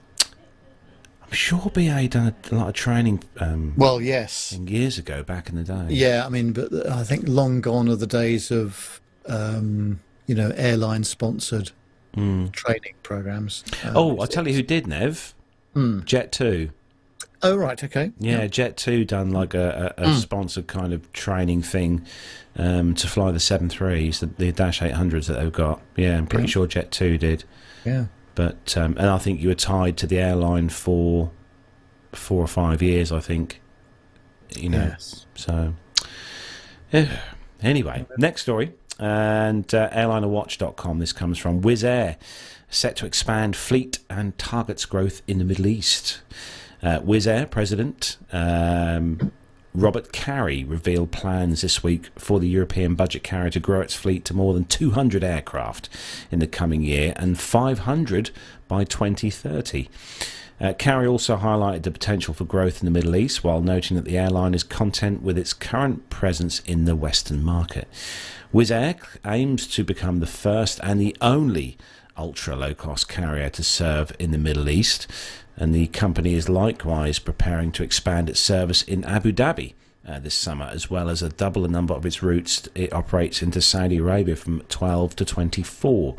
[1.26, 4.52] I'm sure BA done a, lot of training um, well, yes.
[4.52, 5.86] years ago, back in the day.
[5.88, 10.52] Yeah, I mean, but I think long gone are the days of, um, you know,
[10.54, 11.72] airline sponsored
[12.17, 12.51] Mm.
[12.53, 13.62] training programs.
[13.85, 15.35] Um, Oh, I'll tell you who did, Nev.
[15.75, 16.01] Hmm.
[16.05, 16.71] Jet Two.
[17.43, 18.12] Oh, right, okay.
[18.19, 22.07] Yeah, Jet Two done like a, a, a sponsored kind of training thing
[22.57, 25.83] um, to fly the seven threes, the, the Dash eight hundreds that they've got.
[25.97, 26.51] Yeah, I'm pretty Yeah.
[26.51, 27.45] sure Jet Two did,
[27.85, 28.07] Yeah.
[28.35, 31.31] but um, and I think you were tied to the airline for
[32.12, 33.12] four or five years.
[33.12, 33.61] I think,
[34.57, 34.79] you know.
[34.79, 35.27] Yes.
[35.35, 35.75] So,
[36.91, 37.21] yeah.
[37.62, 38.73] anyway, next story.
[38.99, 40.99] And uh, airlinerwatch.com.
[40.99, 42.16] This comes from Wizz Air,
[42.70, 46.20] set to expand fleet and targets growth in the Middle East.
[46.82, 49.32] Uh, Wizz Air president um,
[49.76, 54.24] Robert Carey revealed plans this week for the European budget carrier to grow its fleet
[54.24, 55.90] to more than 200 aircraft
[56.30, 58.30] in the coming year and 500
[58.68, 59.88] by 2030.
[60.59, 60.72] Uh,
[61.07, 64.54] also highlighted the potential for growth in the Middle East while noting that the airline
[64.54, 67.86] is content with its current presence in the Western market.
[68.54, 68.96] Wizz Air
[69.26, 71.76] aims to become the first and the only
[72.16, 75.07] ultra low cost carrier to serve in the Middle East,
[75.57, 79.74] and the company is likewise preparing to expand its service in Abu Dhabi.
[80.07, 83.42] Uh, this summer, as well as a double the number of its routes it operates
[83.42, 86.14] into Saudi Arabia from 12 to 24.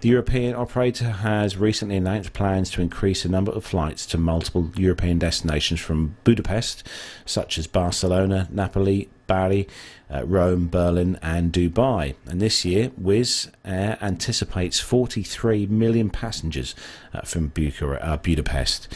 [0.00, 4.72] The European operator has recently announced plans to increase the number of flights to multiple
[4.74, 6.84] European destinations from Budapest,
[7.24, 9.68] such as Barcelona, Napoli, Bali,
[10.12, 12.16] uh, Rome, Berlin, and Dubai.
[12.26, 16.74] And this year, Wizz Air anticipates 43 million passengers
[17.14, 18.88] uh, from uh, Budapest.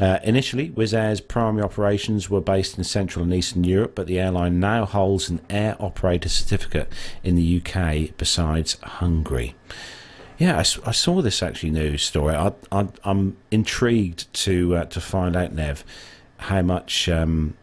[0.00, 4.18] Uh, initially, Wizz Air's primary operations were based in Central and Eastern Europe, but the
[4.18, 6.90] airline now holds an air operator certificate
[7.22, 9.54] in the UK besides Hungary.
[10.38, 12.34] Yeah, I saw this actually news story.
[12.34, 15.84] I, I, I'm intrigued to uh, to find out, Nev,
[16.38, 17.58] how much um,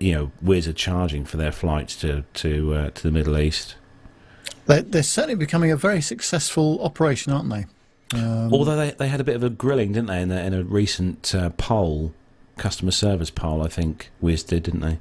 [0.00, 3.76] you know Wizz are charging for their flights to to uh, to the Middle East.
[4.66, 7.66] They're, they're certainly becoming a very successful operation, aren't they?
[8.14, 10.54] Um, Although they they had a bit of a grilling, didn't they, in, a, in
[10.54, 12.14] a recent uh, poll,
[12.56, 13.62] customer service poll?
[13.62, 14.98] I think Wizz did, didn't they?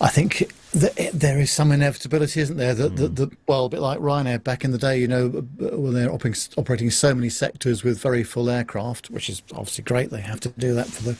[0.00, 2.74] I think th- there is some inevitability, isn't there?
[2.74, 5.26] That, that well, a bit like Ryanair back in the day, you know,
[5.60, 9.84] uh, when they're operating, operating so many sectors with very full aircraft, which is obviously
[9.84, 10.10] great.
[10.10, 11.16] They have to do that for the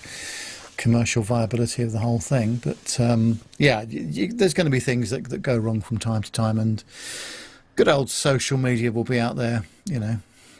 [0.77, 2.57] commercial viability of the whole thing.
[2.57, 5.99] But um, yeah, y y there's going to be things that, that go wrong from
[5.99, 6.83] time to time, and
[7.75, 10.19] good old social media will be out there, you know.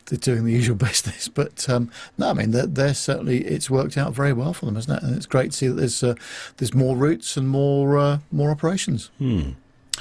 [0.09, 3.97] They're doing the usual business, but um, no, I mean they're, they're certainly it's worked
[3.97, 5.03] out very well for them, isn't it?
[5.03, 6.15] And it's great to see that there's uh,
[6.57, 9.11] there's more routes and more uh, more operations.
[9.19, 9.51] Hmm.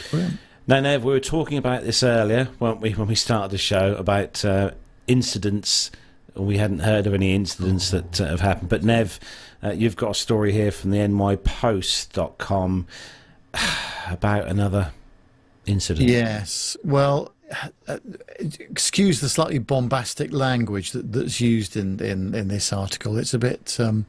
[0.10, 0.40] Brilliant.
[0.68, 3.96] Now, Nev, we were talking about this earlier, weren't we, when we started the show
[3.96, 4.72] about uh,
[5.08, 5.92] incidents
[6.40, 8.70] we hadn't heard of any incidents that uh, have happened.
[8.70, 9.20] But Nev,
[9.64, 12.88] uh, you've got a story here from the nypost.com
[14.08, 14.92] about another
[15.66, 16.10] incident.
[16.10, 16.78] Yes.
[16.84, 17.34] Well,
[17.88, 18.00] uh,
[18.60, 23.18] excuse the slightly bombastic language that, that's used in, in, in this article.
[23.18, 24.06] It's a bit um,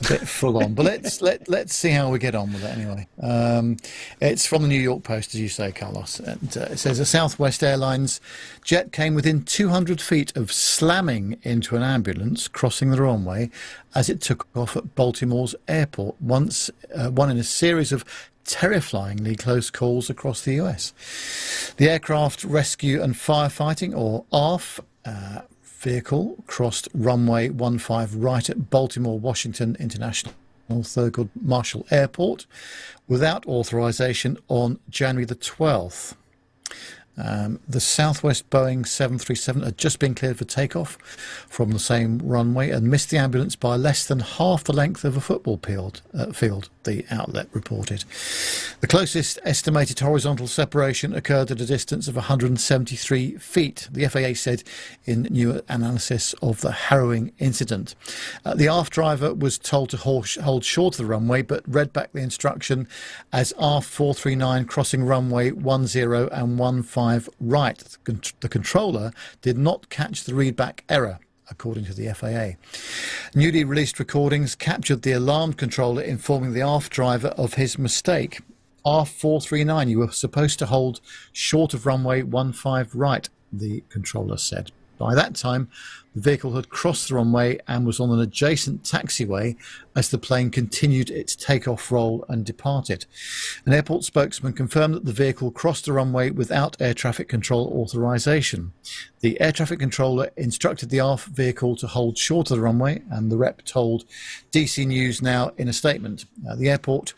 [0.00, 2.76] a bit full on, but let's let let's see how we get on with it
[2.76, 3.06] anyway.
[3.22, 3.78] Um,
[4.20, 6.20] it's from the New York Post, as you say, Carlos.
[6.20, 8.20] And, uh, it says a Southwest Airlines
[8.64, 13.50] jet came within 200 feet of slamming into an ambulance crossing the runway
[13.94, 16.20] as it took off at Baltimore's airport.
[16.20, 18.04] Once, uh, one in a series of
[18.48, 20.92] terrifyingly close calls across the US.
[21.76, 29.18] The Aircraft Rescue and Firefighting, or ARFF, uh, vehicle crossed runway 15 right at Baltimore
[29.18, 30.34] Washington International
[30.68, 32.46] Thurgood Marshall Airport
[33.06, 36.16] without authorization on January the 12th.
[37.16, 40.96] Um, the Southwest Boeing 737 had just been cleared for takeoff
[41.48, 45.16] from the same runway and missed the ambulance by less than half the length of
[45.16, 48.04] a football field, uh, field the outlet reported.
[48.80, 54.62] The closest estimated horizontal separation occurred at a distance of 173 feet, the FAA said
[55.04, 57.94] in new analysis of the harrowing incident.
[58.44, 62.12] Uh, the ARFF driver was told to hold short of the runway but read back
[62.12, 62.88] the instruction
[63.32, 67.98] as ARFF 439 crossing runway 10 and 15 5 right.
[68.40, 69.12] The controller
[69.42, 71.18] did not catch the readback error
[71.50, 72.58] according to the FAA.
[73.34, 78.40] Newly released recordings captured the alarm controller informing the ARFF driver of his mistake.
[78.86, 81.00] R439, you were supposed to hold
[81.32, 84.70] short of runway 15 right, the controller said.
[84.98, 85.68] By that time,
[86.18, 89.54] the vehicle had crossed the runway and was on an adjacent taxiway
[89.94, 93.06] as the plane continued its takeoff roll and departed.
[93.64, 98.72] An airport spokesman confirmed that the vehicle crossed the runway without air traffic control authorization.
[99.20, 103.30] The air traffic controller instructed the ARFF vehicle to hold short of the runway, and
[103.30, 104.04] the rep told
[104.50, 106.24] DC News Now in a statement.
[106.48, 107.14] Uh, the airport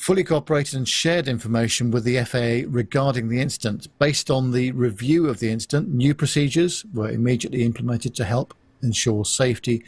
[0.00, 3.86] fully cooperated and shared information with the FAA regarding the incident.
[3.98, 9.26] Based on the review of the incident, new procedures were immediately implemented to help ensure
[9.26, 9.84] safety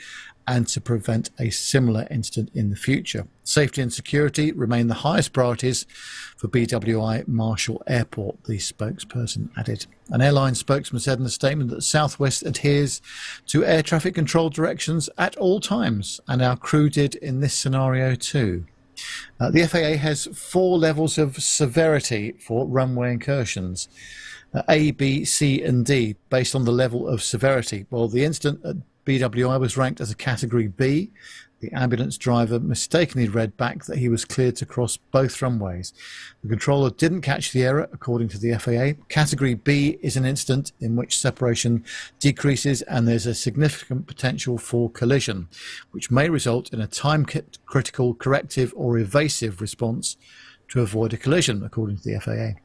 [0.46, 3.26] and to prevent a similar incident in the future.
[3.42, 5.86] Safety and security remain the highest priorities
[6.36, 9.86] for BWI Marshall Airport, the spokesperson added.
[10.10, 13.00] An airline spokesman said in a statement that Southwest adheres
[13.46, 18.14] to air traffic control directions at all times, and our crew did in this scenario
[18.14, 18.66] too.
[19.40, 23.88] Uh, the FAA has four levels of severity for runway incursions
[24.54, 27.86] uh, A, B, C, and D, based on the level of severity.
[27.90, 28.76] Well, the incident at
[29.06, 31.10] BWI was ranked as a category B,
[31.62, 35.94] the ambulance driver mistakenly read back that he was cleared to cross both runways.
[36.42, 39.00] The controller didn't catch the error, according to the FAA.
[39.08, 41.84] Category B is an incident in which separation
[42.18, 45.46] decreases and there's a significant potential for collision,
[45.92, 47.24] which may result in a time
[47.64, 50.16] critical corrective or evasive response
[50.72, 52.58] to avoid a collision, according to the FAA.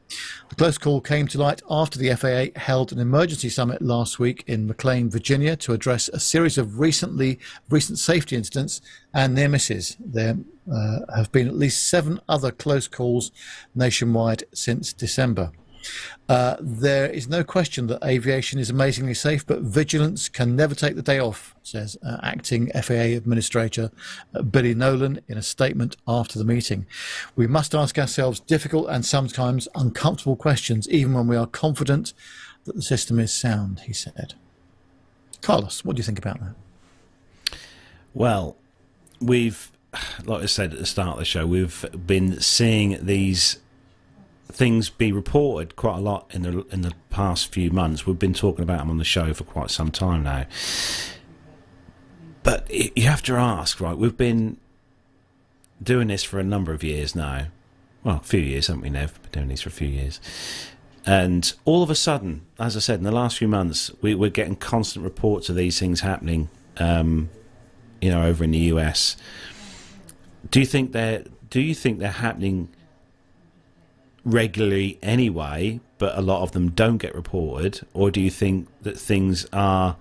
[0.48, 4.44] The close call came to light after the FAA held an emergency summit last week
[4.46, 7.38] in McLean, Virginia, to address a series of recently
[7.68, 8.80] recent safety incidents
[9.12, 9.94] and near misses.
[10.00, 10.38] There
[10.72, 13.30] uh, have been at least seven other close calls
[13.74, 15.52] nationwide since December.
[16.28, 20.94] Uh, there is no question that aviation is amazingly safe, but vigilance can never take
[20.94, 23.90] the day off, says uh, acting FAA Administrator
[24.34, 26.86] uh, Billy Nolan in a statement after the meeting.
[27.34, 32.12] We must ask ourselves difficult and sometimes uncomfortable questions, even when we are confident
[32.64, 34.34] that the system is sound, he said.
[35.40, 37.56] Carlos, what do you think about that?
[38.12, 38.56] Well,
[39.20, 39.70] we've,
[40.24, 43.60] like I said at the start of the show, we've been seeing these
[44.58, 48.06] things be reported quite a lot in the in the past few months.
[48.06, 50.46] We've been talking about them on the show for quite some time now.
[52.42, 53.96] But you have to ask, right?
[53.96, 54.56] We've been
[55.80, 57.46] doing this for a number of years now.
[58.02, 59.20] Well, a few years, haven't we, Nev?
[59.22, 60.20] Been doing this for a few years.
[61.06, 64.28] And all of a sudden, as I said, in the last few months, we, are
[64.28, 66.48] getting constant reports of these things happening,
[66.78, 67.30] um,
[68.00, 69.16] you know, over in the US.
[70.50, 72.68] Do you think they're do you think they're happening
[74.30, 78.98] regularly anyway, but a lot of them don't get reported, or do you think that
[78.98, 79.96] things are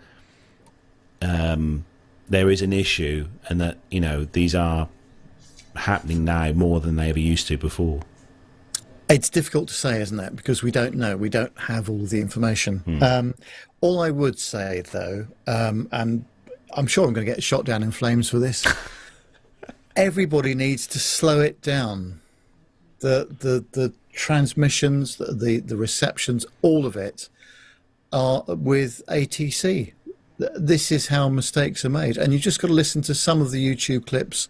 [1.21, 1.85] um,
[2.29, 4.89] there is an issue and that you know these are
[5.75, 8.01] happening now more than they ever used to before?
[9.09, 10.35] It's difficult to say, isn't it?
[10.35, 11.15] Because we don't know.
[11.15, 12.79] We don't have all the information.
[12.79, 13.03] Hmm.
[13.03, 13.35] Um,
[13.79, 16.25] all I would say, though, um, and
[16.75, 18.65] I'm sure I'm going to get shot down in flames for this.
[19.97, 22.21] everybody needs to slow it down.
[22.99, 27.29] The the the transmissions, the, the, receptions, all of it
[28.11, 29.93] are with ATC.
[30.37, 32.17] this is how mistakes are made.
[32.17, 34.49] And you just got to listen to some of the YouTube clips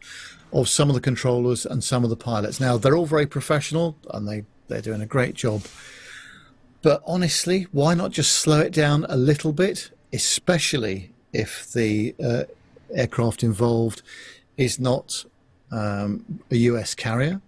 [0.54, 2.60] of some of the controllers and some of the pilots.
[2.60, 5.64] Now, they're all very professional and they, they're doing a great job.
[6.82, 12.44] But honestly, why not just slow it down a little bit, especially if the uh,
[12.94, 14.02] aircraft involved
[14.56, 15.26] is not
[15.72, 17.42] um, a US carrier,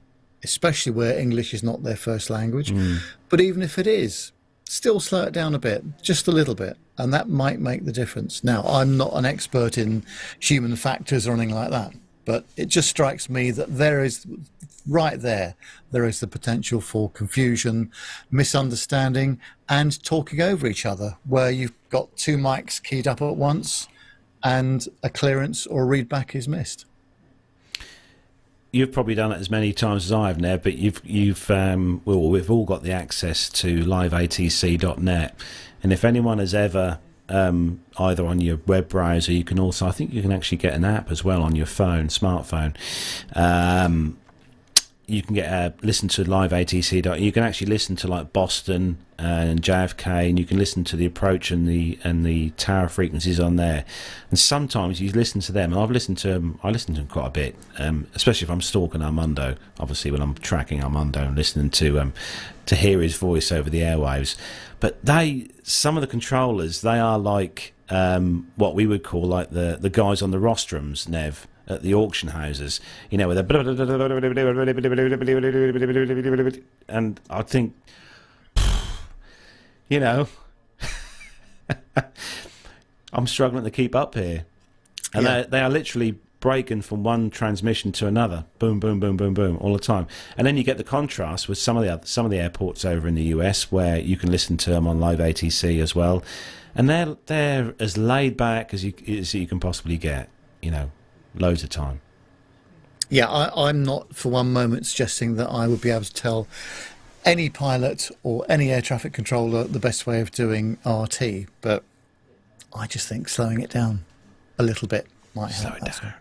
[0.44, 2.72] especially where English is not their first language.
[2.72, 3.00] Mm.
[3.30, 4.32] But even if it is,
[4.66, 7.92] still slow it down a bit, just a little bit, and that might make the
[7.92, 8.44] difference.
[8.44, 10.04] Now, I'm not an expert in
[10.40, 11.94] human factors or anything like that,
[12.26, 14.26] but it just strikes me that there is
[14.88, 15.56] right there,
[15.92, 17.92] there is the potential for confusion,
[18.32, 23.88] misunderstanding, and talking over each other, where you've got two mics keyed up at once
[24.44, 26.86] and a clearance or a readback is missed.
[28.72, 32.02] You've probably done it as many times as I have, Nev, but you've you've um,
[32.06, 35.36] well, we've all got the access to liveatc.net,
[35.82, 37.00] and if anyone has ever
[37.30, 40.76] um, either on your web browser, you can also I think you can actually get
[40.76, 42.76] an app as well on your phone, smartphone.
[43.36, 44.19] Um,
[45.10, 47.20] you can get a listen to live ATC.
[47.20, 51.06] You can actually listen to like Boston and JFK, and you can listen to the
[51.06, 53.86] approach and the and the tower frequencies on there.
[54.30, 55.74] And sometimes you listen to them.
[55.74, 56.60] And I've listened to them.
[56.64, 59.56] I listen to them quite a bit, um, especially if I'm stalking Armando.
[59.80, 62.14] Obviously, when I'm tracking Armando and listening to um,
[62.66, 64.38] to hear his voice over the airwaves.
[64.80, 69.50] But they, some of the controllers, they are like um, what we would call like
[69.50, 73.44] the the guys on the rostrums, Nev at the auction houses, you know, with a
[76.88, 77.76] and I think,
[79.90, 80.28] you know,
[83.14, 84.46] I'm struggling to keep up here,
[85.14, 85.44] and yeah.
[85.44, 89.58] they they are literally breaking from one transmission to another, boom, boom, boom, boom, boom,
[89.58, 90.08] all the time.
[90.38, 92.86] And then you get the contrast with some of the other, some of the airports
[92.86, 96.24] over in the US where you can listen to them on live ATC as well,
[96.74, 100.30] and they're they're as laid back as you as you can possibly get,
[100.62, 100.92] you know
[101.36, 102.02] loads of time.
[103.10, 106.48] Yeah, I, am not for one moment suggesting that I would be able to tell
[107.26, 111.84] any pilot or any air traffic controller the best way of doing RT, but
[112.74, 114.06] I just think slowing it down
[114.60, 115.80] a little bit might Slow help.
[115.80, 116.14] Slow it down.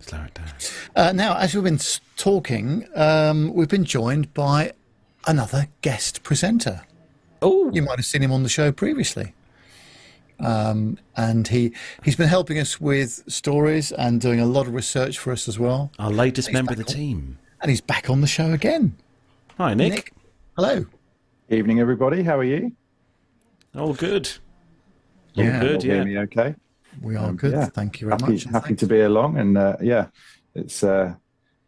[0.00, 0.46] Slow it down.
[0.94, 1.80] Uh, now, as we've been
[2.16, 4.72] talking, um, we've been joined by
[5.26, 6.82] another guest presenter.
[7.40, 9.34] Oh, you might have seen him on the show previously.
[10.40, 11.72] Um, and he
[12.04, 15.58] he's been helping us with stories and doing a lot of research for us as
[15.58, 15.90] well.
[15.98, 18.96] Our latest member of the on, team, and he's back on the show again.
[19.58, 19.92] Hi, Nick.
[19.92, 20.12] Nick.
[20.56, 20.86] Hello.
[21.50, 22.22] Evening, everybody.
[22.22, 22.72] How are you?
[23.76, 24.28] All good.
[25.36, 25.60] All yeah.
[25.60, 25.84] good.
[25.84, 26.04] Yeah.
[26.04, 26.54] Me okay.
[27.00, 27.52] We are um, good.
[27.52, 27.66] Yeah.
[27.66, 28.44] Thank you very happy, much.
[28.44, 30.06] Happy to be along, and uh, yeah,
[30.54, 31.14] it's uh,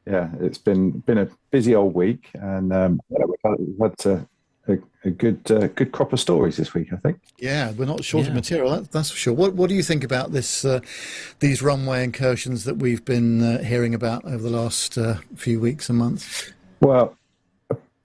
[0.06, 3.98] yeah, it's been been a busy old week, and um, yeah, we've had, we've had
[3.98, 4.28] to
[4.68, 7.18] a, a good uh, good crop of stories this week, I think.
[7.38, 8.30] Yeah, we're not short yeah.
[8.30, 9.34] of material, that, that's for sure.
[9.34, 10.80] What what do you think about this uh,
[11.40, 15.88] these runway incursions that we've been uh, hearing about over the last uh, few weeks
[15.88, 16.52] and months?
[16.80, 17.16] Well,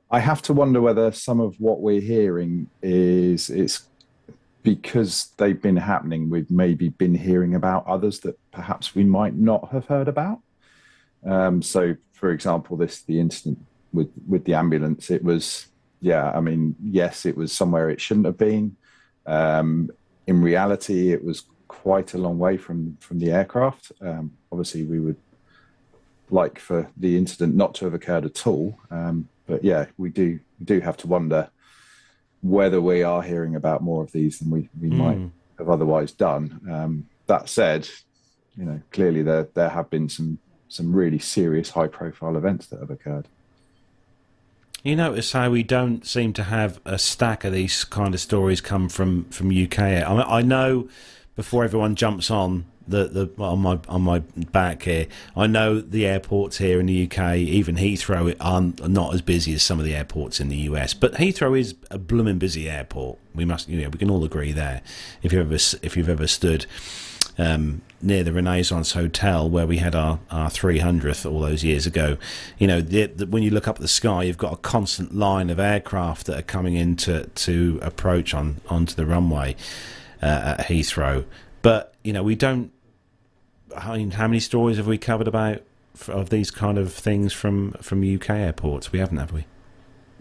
[0.10, 3.88] I have to wonder whether some of what we're hearing is it's
[4.64, 6.30] because they've been happening.
[6.30, 10.40] We've maybe been hearing about others that perhaps we might not have heard about.
[11.26, 13.60] Um, so, for example, this the incident
[13.94, 15.10] with with the ambulance.
[15.10, 15.68] It was
[16.02, 18.76] yeah, I mean, yes, it was somewhere it shouldn't have been.
[19.26, 19.90] Um,
[20.28, 23.92] in reality, it was quite a long way from from the aircraft.
[24.02, 25.18] Um, obviously, we would
[26.30, 28.78] like for the incident not to have occurred at all.
[28.90, 31.50] Um, but yeah, we do we do have to wonder
[32.42, 34.98] whether we are hearing about more of these than we, we mm.
[34.98, 36.60] might have otherwise done.
[36.70, 37.88] Um, that said,
[38.58, 42.80] you know, clearly there there have been some some really serious high profile events that
[42.80, 43.28] have occurred.
[44.84, 48.62] You notice how we don't seem to have a stack of these kind of stories
[48.62, 49.80] come from from UK.
[49.80, 50.90] I, mean, I know
[51.36, 55.06] before everyone jumps on the, the on my on my back here,
[55.38, 59.54] I know the airports here in the UK, even Heathrow, are not not as busy
[59.54, 60.96] as some of the airports in the US.
[60.96, 63.20] But Heathrow is a blooming busy airport.
[63.36, 64.82] We must, you know, we can all agree there.
[65.22, 66.66] If you ever if you've ever stood
[67.38, 72.18] um, near the Renaissance Hotel where we had our, our 300th all those years ago.
[72.58, 75.16] You know, the, the, when you look up at the sky, you've got a constant
[75.16, 79.56] line of aircraft that are coming in to, to approach on onto the runway
[80.22, 81.26] uh, at Heathrow.
[81.62, 82.72] But, you know, we don't.
[83.76, 85.62] I mean, how many stories have we covered about
[86.08, 88.92] of these kind of things from, from UK airports?
[88.92, 89.46] We haven't, have we?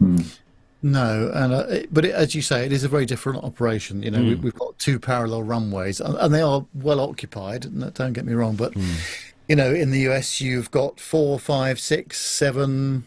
[0.01, 0.39] Mm.
[0.83, 4.03] No, and uh, it, but it, as you say, it is a very different operation.
[4.03, 4.41] You know, mm.
[4.41, 7.67] we, have got two parallel runways, and, and, they are well occupied.
[7.95, 9.25] Don't get me wrong, but mm.
[9.47, 13.05] you know, in the US, you've got four, five, six, seven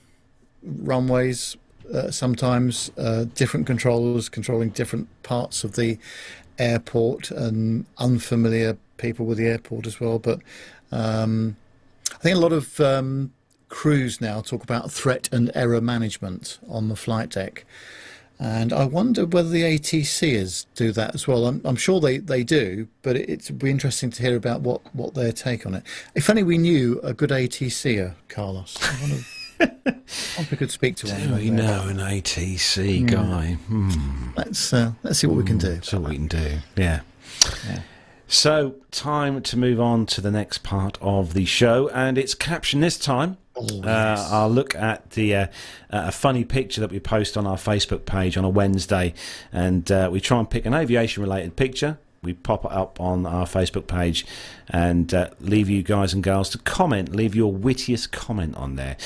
[0.62, 1.58] runways
[1.94, 5.98] uh, sometimes, uh, different controllers controlling different parts of the
[6.58, 10.20] airport and unfamiliar people with the airport as well.
[10.20, 10.40] But
[10.92, 11.58] um,
[12.14, 13.34] I think a lot of um,
[13.74, 17.66] crews now talk about threat and error management on the flight deck.
[18.38, 21.48] And I wonder whether the ATCers do that as well.
[21.48, 24.82] I'm, I'm sure they, they do, but it, it'd be interesting to hear about what,
[24.94, 25.84] what their take on it.
[26.14, 28.78] If only we knew a good ATCer, Carlos.
[28.80, 29.24] I wonder,
[29.88, 29.96] I
[30.38, 31.28] wonder we could speak to one.
[31.30, 33.54] Do we know an ATC guy?
[33.54, 34.30] Hmm.
[34.38, 35.74] Let's uh, let's see what we can do.
[35.74, 36.60] That's all we can do.
[36.76, 37.02] Yeah.
[38.34, 42.80] So, time to move on to the next part of the show, and it's caption
[42.80, 43.38] this time.
[43.56, 45.48] Uh, I'll look at the uh,
[45.92, 49.14] a funny picture that we post on our Facebook page on a Wednesday,
[49.52, 52.00] and uh, we try and pick an aviation-related picture.
[52.24, 54.26] We pop it up on our Facebook page,
[54.70, 57.16] and uh, leave you guys and girls to comment.
[57.16, 58.98] Leave your wittiest comment on there.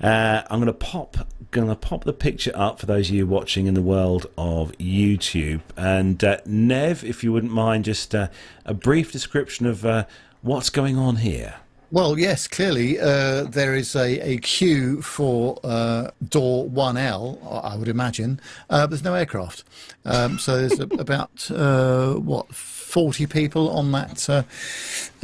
[0.00, 1.16] Uh, I'm going to pop
[1.52, 5.60] to pop the picture up for those of you watching in the world of YouTube.
[5.76, 8.28] And uh, Nev, if you wouldn't mind, just uh,
[8.64, 10.04] a brief description of uh,
[10.42, 11.56] what's going on here.
[11.92, 17.88] Well, yes, clearly uh, there is a, a queue for uh, door 1L, I would
[17.88, 19.64] imagine, uh, there's no aircraft.
[20.04, 24.42] Um, so there's a, about, uh, what, 40 people on that uh,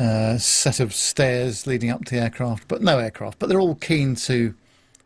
[0.03, 3.39] uh, set of stairs leading up to the aircraft, but no aircraft.
[3.39, 4.53] But they're all keen to,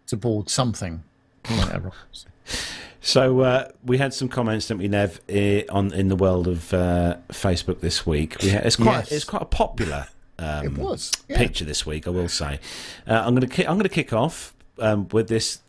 [0.06, 1.02] to board something.
[3.02, 6.72] So uh, we had some comments, didn't we, Nev, eh, on in the world of
[6.74, 8.36] uh, Facebook this week.
[8.42, 9.12] We had, it's quite Yes.
[9.12, 10.08] it's quite a popular
[10.40, 11.38] um, It was, yeah.
[11.38, 12.58] picture this week, I will say.
[13.06, 15.60] Uh, I'm going to I'm going to kick off um, with this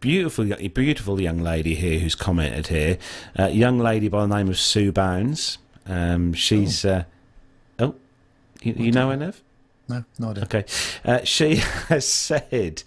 [0.00, 2.98] beautiful beautiful young lady here who's commented here.
[3.36, 5.58] A young lady by the name of Sue Bounds.
[5.86, 7.04] Um, she's oh,
[7.78, 7.94] oh
[8.62, 9.42] you, you know her, Nev?
[9.88, 10.44] No, no idea.
[10.44, 10.64] Okay.
[11.04, 11.56] Uh, she
[11.88, 12.82] has said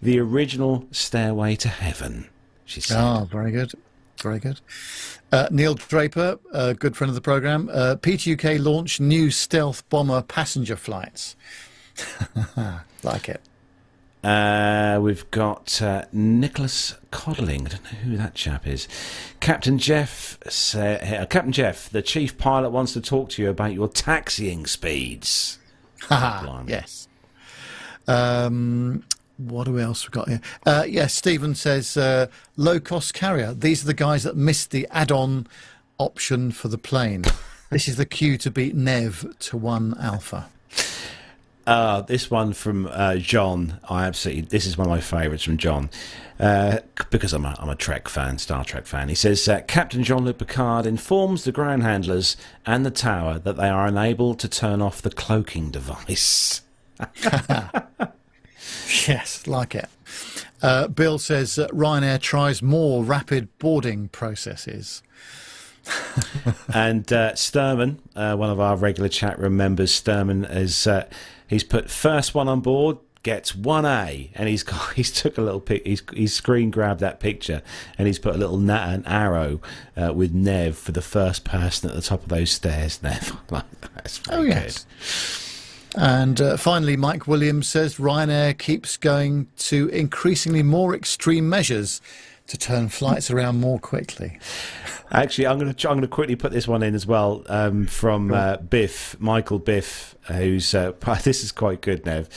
[0.00, 2.28] the original Stairway to Heaven.
[2.64, 2.96] She said.
[2.98, 3.72] Ah, very good.
[4.22, 4.60] Very good.
[5.30, 7.68] Uh, Neil Draper, a good friend of the programme.
[7.70, 11.36] Uh, PTUK launched new stealth bomber passenger flights.
[13.02, 13.42] like it.
[14.24, 17.66] Uh, we've got uh, Nicholas Codling.
[17.66, 18.88] I don't know who that chap is.
[19.40, 20.38] Captain Jeff.
[20.48, 24.66] Say, uh, Captain Jeff, the chief pilot wants to talk to you about your taxiing
[24.66, 25.58] speeds.
[26.68, 27.06] Yes.
[28.08, 29.04] Um,
[29.38, 30.40] what do we else we got here?
[30.66, 32.26] Uh, yes, Stephen says uh,
[32.56, 33.54] low cost carrier.
[33.54, 35.46] These are the guys that missed the add on
[35.98, 37.24] option for the plane.
[37.70, 40.48] this is the cue to beat Nev to one alpha.
[41.66, 44.42] Uh, this one from uh, John, I absolutely.
[44.42, 45.90] This is one of my favourites from John,
[46.40, 46.78] uh,
[47.10, 49.10] because I'm a, I'm a Trek fan, Star Trek fan.
[49.10, 53.68] He says uh, Captain Jean-Luc Picard informs the ground handlers and the tower that they
[53.68, 56.62] are unable to turn off the cloaking device.
[59.06, 59.88] Yes, like it.
[60.60, 65.02] Uh, Bill says that Ryanair tries more rapid boarding processes.
[66.74, 71.08] and uh, Sturman, uh, one of our regular chat room members, Sturman is uh,
[71.46, 75.42] he's put first one on board gets one A, and he's got, he's took a
[75.42, 77.62] little pic, he's he's screen grabbed that picture,
[77.96, 79.60] and he's put a little na- an arrow
[79.96, 83.02] uh, with Nev for the first person at the top of those stairs.
[83.02, 83.64] Nev, like
[83.94, 84.86] that's very Oh, yes.
[85.96, 92.00] And uh, finally, Mike Williams says Ryanair keeps going to increasingly more extreme measures
[92.48, 94.38] to turn flights around more quickly.
[95.10, 97.86] Actually, I'm going to I'm going to quickly put this one in as well um,
[97.86, 100.92] from uh, Biff, Michael Biff, who's uh,
[101.24, 102.28] this is quite good, Nev.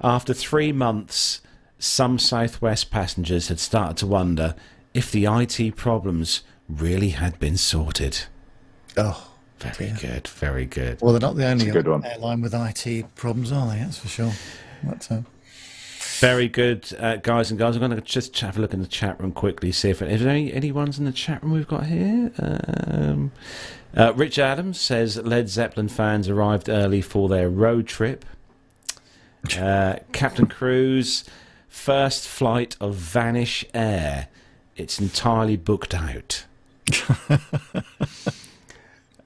[0.00, 1.40] After three months,
[1.78, 4.54] some Southwest passengers had started to wonder
[4.94, 8.24] if the IT problems really had been sorted.
[8.96, 9.31] Oh,
[9.62, 11.00] Very good, very good.
[11.00, 12.04] well, they're not the only good one.
[12.04, 13.78] airline with IT problems, are they?
[13.78, 14.32] That's for sure.
[14.82, 15.20] But, uh,
[16.18, 17.76] Very good, uh, guys and girls.
[17.76, 20.20] I'm going to just have a look in the chat room quickly, see if, if
[20.20, 22.32] there any any ones in the chat room we've got here.
[22.38, 23.32] Um,
[23.96, 28.24] uh, Rich Adams says Led Zeppelin fans arrived early for their road trip.
[29.58, 31.24] Uh, Captain Cruz,
[31.66, 34.28] first flight of Vanish Air.
[34.76, 36.44] It's entirely booked out.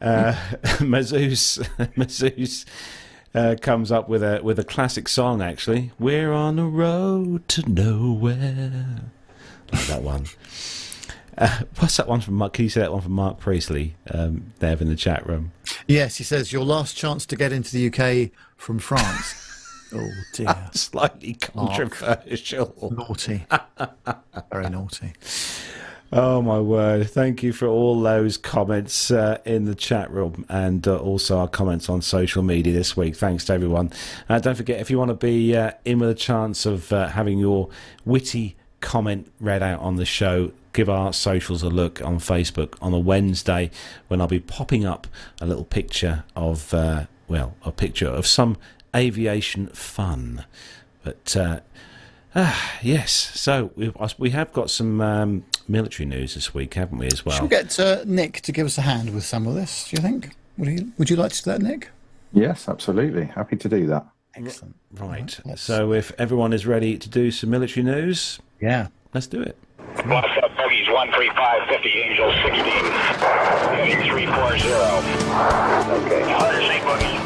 [0.01, 0.33] uh,
[0.81, 1.59] Mazouz,
[1.97, 2.65] Mazouz
[3.35, 5.43] uh, comes up with a with a classic song.
[5.43, 9.01] Actually, we're on the road to nowhere.
[9.73, 10.27] Like that one.
[11.39, 12.55] Uh, what's that one from Mark?
[12.55, 13.95] Can you say that one from Mark Priestley?
[14.11, 15.53] Um, there in the chat room.
[15.87, 19.35] yes, he says your last chance to get into the UK from France.
[19.93, 22.91] oh dear, Slightly controversial.
[22.91, 23.45] naughty,
[24.51, 25.13] very naughty.
[26.13, 27.11] Oh my word!
[27.11, 31.49] Thank you for all those comments uh, in the chat room and uh, also our
[31.49, 33.17] comments on social media this week.
[33.17, 33.91] Thanks to everyone.
[34.29, 37.09] Uh, don't forget if you want to be uh, in with a chance of uh,
[37.09, 37.71] having your
[38.05, 42.93] witty comment read out on the show, give our socials a look on Facebook on
[42.95, 43.73] a Wednesday
[44.07, 45.09] when I'll be popping up
[45.41, 48.59] a little picture of, uh, well, a picture of some
[48.95, 50.45] aviation fun.
[51.03, 51.37] But
[52.37, 57.07] ah, yes, so we we have got some um, military news this week, haven't we?
[57.07, 57.37] As well.
[57.37, 59.89] Should we get uh, Nick to give us a hand with some of this?
[59.89, 60.31] Do you think?
[60.59, 61.91] Would you Would you like to do that, Nick?
[62.33, 63.25] Yes, absolutely.
[63.27, 64.07] Happy to do that.
[64.35, 64.75] Excellent.
[64.93, 65.39] Right.
[65.45, 68.89] let's- So if everyone is ready to do some military news, Yeah.
[69.15, 69.57] let's do it.
[70.05, 70.87] What's up, bogeys?
[70.89, 72.63] 135, Angel 16,
[73.73, 74.61] heading 340.
[76.05, 76.23] Okay.
[76.23, 76.85] 100 St.
[76.85, 77.26] Boogie.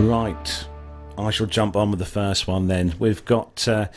[0.00, 0.66] Right.
[1.18, 2.94] I shall jump on with the first one then.
[2.98, 3.88] We've got uh,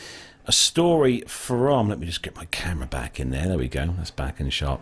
[0.46, 3.48] a story from, let me just get my camera back in there.
[3.48, 3.94] There we go.
[3.96, 4.80] That's back in shot.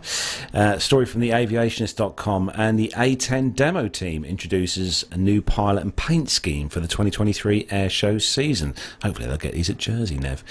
[0.53, 5.95] Uh, story from the aviationist.com and the A10 demo team introduces a new pilot and
[5.95, 8.75] paint scheme for the 2023 air show season.
[9.03, 10.43] Hopefully they'll get these at Jersey, Nev.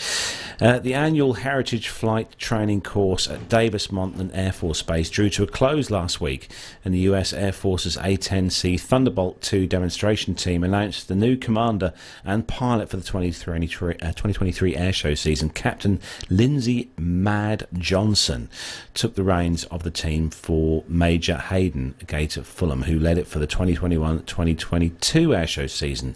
[0.61, 5.43] Uh, the annual Heritage Flight Training course at Davis Monthan Air Force Base drew to
[5.43, 6.49] a close last week,
[6.85, 11.93] and the US Air Force's A10C Thunderbolt 2 demonstration team announced the new commander
[12.25, 18.49] and pilot for the 2023, uh, 2023 air show season, Captain Lindsay Mad Johnson,
[18.95, 23.39] took the reins of the team for Major Hayden Gator Fullam, who led it for
[23.39, 26.15] the 2021-2022 air show season.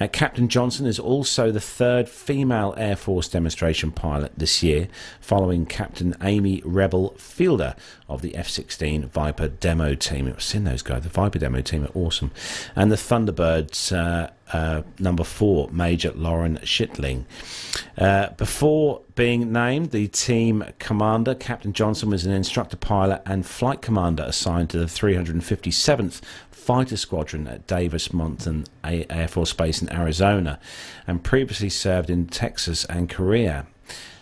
[0.00, 4.88] Uh, Captain Johnson is also the third female Air Force demonstration pilot this year,
[5.20, 7.76] following Captain Amy Rebel Fiedler
[8.08, 10.28] of the F-16 Viper demo team.
[10.28, 11.02] I've seen those guys.
[11.02, 12.30] The Viper demo team are awesome.
[12.74, 17.24] And the Thunderbirds uh, uh, number four, Major Lauren Schlichting.
[17.98, 23.82] Uh, before being named the team commander, Captain Johnson was an instructor pilot and flight
[23.82, 26.20] commander assigned to the 357th
[26.50, 30.58] Fighter Squadron at Davis Monthan Air Force Base in Arizona
[31.06, 33.66] and previously served in Texas and Korea.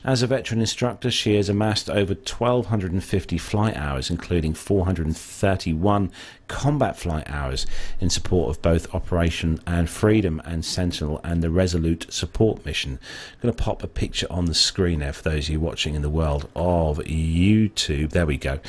[0.05, 6.13] As a veteran instructor, she has amassed over 1,250 flight hours, including 431
[6.55, 7.67] combat flight hours
[7.99, 13.01] in support of both Operation and Freedom and Sentinel and the Resolute support mission.
[13.33, 15.97] I'm going to pop a picture on the screen there for those of you watching
[15.97, 18.11] in the world of YouTube.
[18.11, 18.61] There we go.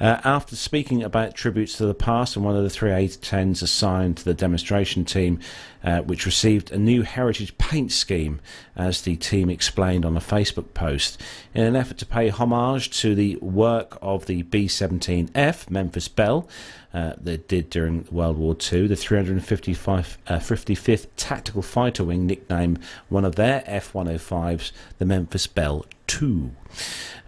[0.00, 4.16] Uh, after speaking about tributes to the past and one of the three A10s assigned
[4.16, 5.38] to the demonstration team,
[5.84, 8.40] uh, which received a new heritage paint scheme,
[8.74, 11.20] as the team explained on a Facebook post.
[11.54, 16.48] In an effort to pay homage to the work of the B 17F Memphis Belle,
[16.92, 22.78] uh, that did during World War II, the 355, uh, 55th Tactical Fighter Wing nicknamed
[23.08, 26.50] one of their F 105s the Memphis Belle 2.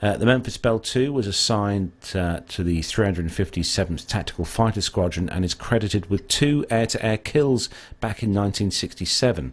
[0.03, 5.45] Uh, the Memphis Belle 2 was assigned uh, to the 357th Tactical Fighter Squadron and
[5.45, 7.69] is credited with two air to air kills
[8.01, 9.53] back in 1967.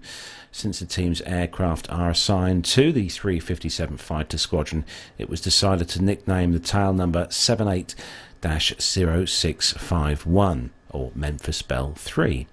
[0.53, 4.85] Since the team's aircraft are assigned to the 357th Fighter Squadron,
[5.17, 7.93] it was decided to nickname the tail number 78
[8.41, 12.47] 0651 or Memphis Belle 3.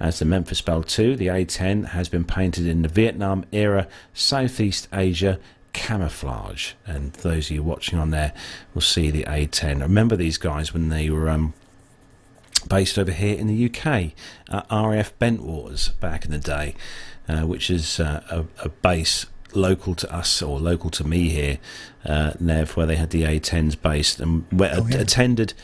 [0.00, 4.88] As the Memphis Belle 2, the A10 has been painted in the Vietnam era Southeast
[4.92, 5.38] Asia
[5.72, 6.72] camouflage.
[6.86, 8.32] And those of you watching on there
[8.74, 9.80] will see the A10.
[9.80, 11.54] Remember these guys when they were um,
[12.68, 14.12] based over here in the UK
[14.48, 16.74] at RAF Bentwaters back in the day,
[17.28, 19.26] uh, which is uh, a, a base
[19.56, 21.58] local to us or local to me here,
[22.04, 24.98] uh, Nev, where they had the A10s based and where, Oh, yeah.
[24.98, 25.54] attended.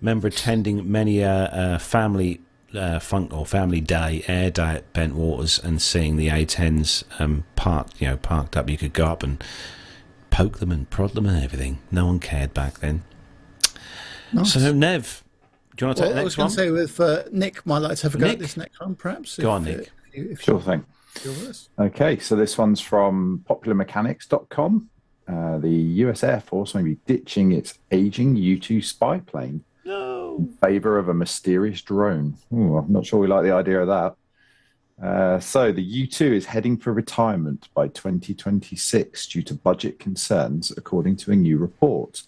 [0.00, 2.40] Remember attending many uh, uh, family
[2.74, 8.00] uh, funk or family day air day at Bentwaters and seeing the A10s um, parked,
[8.00, 8.68] you know, parked up.
[8.70, 9.42] You could go up and
[10.30, 11.78] poke them and prod them and everything.
[11.90, 13.02] No one cared back then.
[14.32, 14.54] Nice.
[14.54, 15.22] So Nev,
[15.76, 17.64] do you want to take well, the I was going to say with uh, Nick,
[17.66, 18.34] might like to have a go Nick?
[18.34, 19.36] at this next one, perhaps.
[19.36, 19.90] Go if, on, uh, Nick.
[20.10, 20.84] if you- if Sure you- thing.
[21.22, 21.68] You're with us.
[21.78, 24.88] Okay, so this one's from popularmechanics.com.
[25.28, 30.36] Uh, the US Air Force may be ditching its aging U 2 spy plane no.
[30.38, 32.36] in favor of a mysterious drone.
[32.52, 34.16] Ooh, I'm not sure we like the idea of that.
[35.02, 40.72] Uh, so the U 2 is heading for retirement by 2026 due to budget concerns,
[40.76, 42.22] according to a new report.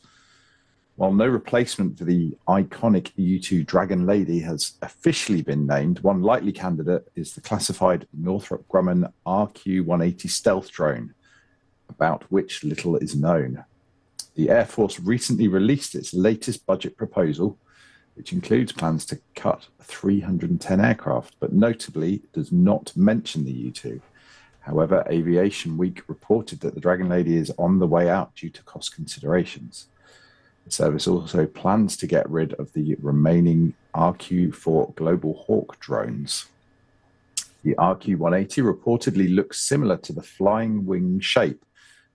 [0.96, 6.22] While no replacement for the iconic U 2 Dragon Lady has officially been named, one
[6.22, 11.12] likely candidate is the classified Northrop Grumman RQ 180 stealth drone,
[11.88, 13.64] about which little is known.
[14.36, 17.58] The Air Force recently released its latest budget proposal,
[18.14, 24.00] which includes plans to cut 310 aircraft, but notably does not mention the U 2.
[24.60, 28.62] However, Aviation Week reported that the Dragon Lady is on the way out due to
[28.62, 29.88] cost considerations.
[30.64, 36.46] The service also plans to get rid of the remaining RQ4 Global Hawk drones.
[37.62, 41.64] The RQ 180 reportedly looks similar to the flying wing shape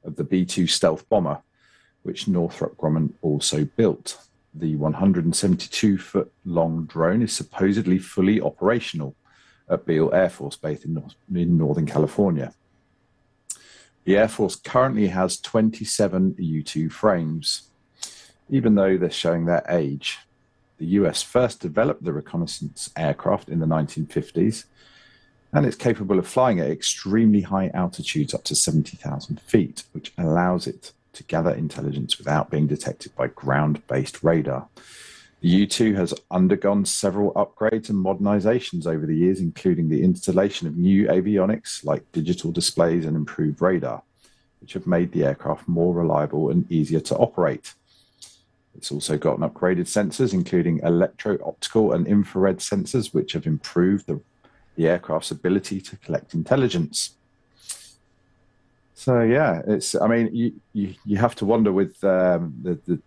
[0.04, 1.42] of the B 2 stealth bomber,
[2.04, 4.18] which Northrop Grumman also built.
[4.54, 9.16] The 172 foot long drone is supposedly fully operational
[9.70, 12.54] at Beale Air Force Base in, North, in Northern California.
[14.06, 17.69] The Air Force currently has 27 U 2 frames,
[18.50, 20.20] even though they're showing their age.
[20.78, 24.66] The US first developed the reconnaissance aircraft in the 1950s,
[25.52, 30.68] and it's capable of flying at extremely high altitudes up to 70,000 feet, which allows
[30.68, 34.68] it to gather intelligence without being detected by ground based radar.
[35.42, 40.68] The U 2 has undergone several upgrades and modernizations over the years, including the installation
[40.68, 44.04] of new avionics like digital displays and improved radar,
[44.60, 47.74] which have made the aircraft more reliable and easier to operate.
[48.76, 54.22] It's also gotten upgraded sensors, including electro optical and infrared sensors, which have improved the,
[54.76, 57.16] the aircraft's ability to collect intelligence.
[58.94, 59.96] So yeah, it's.
[59.96, 63.02] I mean, you you, you have to wonder with um, the, the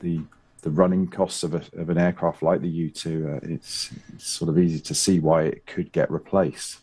[0.00, 0.20] the
[0.62, 3.28] the running costs of, a, of an aircraft like the U two.
[3.28, 6.78] Uh, it's, it's sort of easy to see why it could get replaced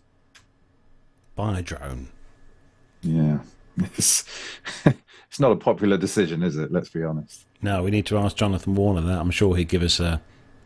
[1.35, 2.10] by a drone.
[3.02, 3.39] Yeah,
[5.31, 6.73] it's it's not a popular decision, is it?
[6.73, 7.45] Let's be honest.
[7.61, 9.17] No, we need to ask Jonathan Warner that.
[9.17, 10.21] I'm sure he'd give us a,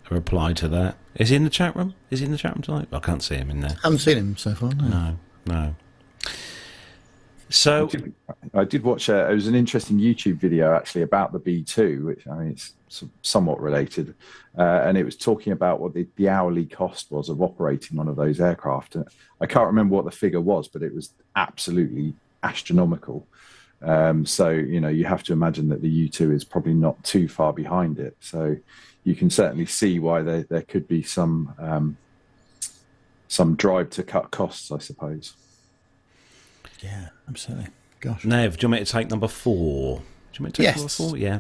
[0.10, 0.98] a reply to that.
[1.14, 1.94] Is he in the chat room?
[2.10, 2.88] Is he in the chat room tonight?
[2.92, 3.74] I can't see him in there.
[3.78, 4.74] I haven't seen him so far.
[4.74, 5.18] No, no.
[5.46, 5.76] no.
[7.50, 8.14] So I did,
[8.56, 9.08] I did watch.
[9.08, 12.48] A, it was an interesting YouTube video actually about the B two, which I mean
[12.50, 12.74] it's
[13.22, 14.16] somewhat related,
[14.58, 18.08] uh, and it was talking about what the, the, hourly cost was of operating one
[18.08, 18.98] of those aircraft.
[19.40, 23.28] I can't remember what the figure was, but it was absolutely astronomical.
[23.82, 27.04] Um, so you know you have to imagine that the U two is probably not
[27.04, 28.16] too far behind it.
[28.20, 28.58] So
[29.04, 31.98] you can certainly see why there there could be some um,
[33.28, 35.34] some drive to cut costs, I suppose.
[36.82, 37.68] Yeah, absolutely.
[38.00, 38.26] Gosh.
[38.26, 39.98] Nev, do you want me to take number four?
[39.98, 40.04] Do
[40.40, 40.78] you want me to take yes.
[40.78, 41.18] number four?
[41.18, 41.40] Yeah.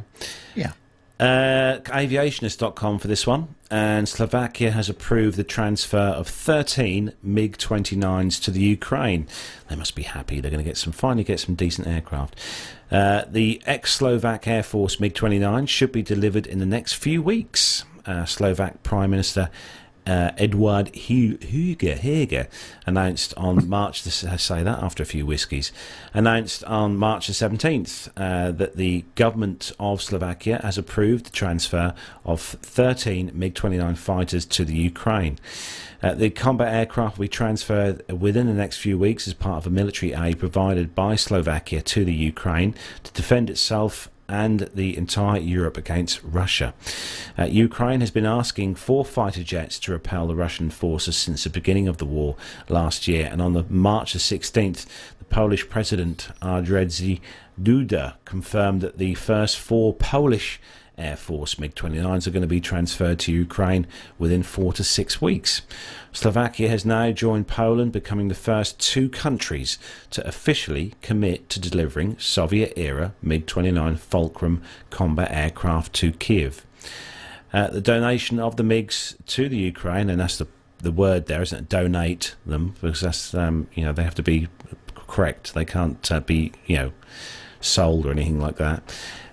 [0.55, 0.71] Yeah.
[1.19, 3.54] Uh, aviationist.com for this one.
[3.71, 9.27] And Slovakia has approved the transfer of 13 MiG 29s to the Ukraine.
[9.69, 10.39] They must be happy.
[10.39, 12.39] They're going to get some, finally get some decent aircraft.
[12.91, 17.23] Uh, the ex Slovak Air Force MiG 29 should be delivered in the next few
[17.23, 17.85] weeks.
[18.05, 19.49] Uh, Slovak Prime Minister
[20.05, 22.47] uh, Eduard Heger,
[22.85, 25.71] announced on March, I say that after a few whiskies,
[26.13, 31.93] announced on March the 17th uh, that the government of Slovakia has approved the transfer
[32.23, 35.39] of 13 MiG 29 fighters to the Ukraine.
[36.03, 39.67] Uh, the combat aircraft will be transferred within the next few weeks as part of
[39.67, 45.39] a military aid provided by Slovakia to the Ukraine to defend itself and the entire
[45.39, 46.73] Europe against Russia.
[47.37, 51.49] Uh, Ukraine has been asking for fighter jets to repel the Russian forces since the
[51.49, 52.35] beginning of the war
[52.69, 54.85] last year, and on the March the 16th,
[55.19, 57.19] the Polish President Andrzej
[57.61, 60.59] Duda confirmed that the first four Polish
[60.97, 63.85] Air Force MiG 29s are going to be transferred to Ukraine
[64.17, 65.61] within four to six weeks.
[66.11, 69.77] Slovakia has now joined Poland, becoming the first two countries
[70.11, 76.65] to officially commit to delivering Soviet era MiG 29 Fulcrum combat aircraft to Kiev.
[77.51, 80.47] Uh, the donation of the MiGs to the Ukraine, and that's the
[80.79, 81.69] the word there, isn't it?
[81.69, 84.47] Donate them because that's um, you know they have to be
[85.07, 85.53] correct.
[85.53, 86.91] They can't uh, be you know
[87.59, 88.83] sold or anything like that.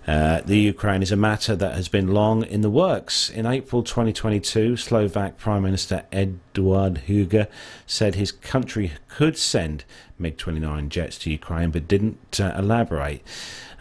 [0.06, 3.30] Uh, the Ukraine is a matter that has been long in the works.
[3.30, 7.46] In April 2022, Slovak Prime Minister Eduard Heger
[7.86, 9.84] said his country could send
[10.18, 13.22] MiG 29 jets to Ukraine but didn't uh, elaborate.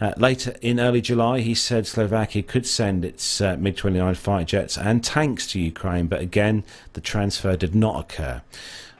[0.00, 4.44] Uh, later in early July, he said Slovakia could send its uh, MiG 29 fighter
[4.44, 6.62] jets and tanks to Ukraine, but again,
[6.92, 8.42] the transfer did not occur.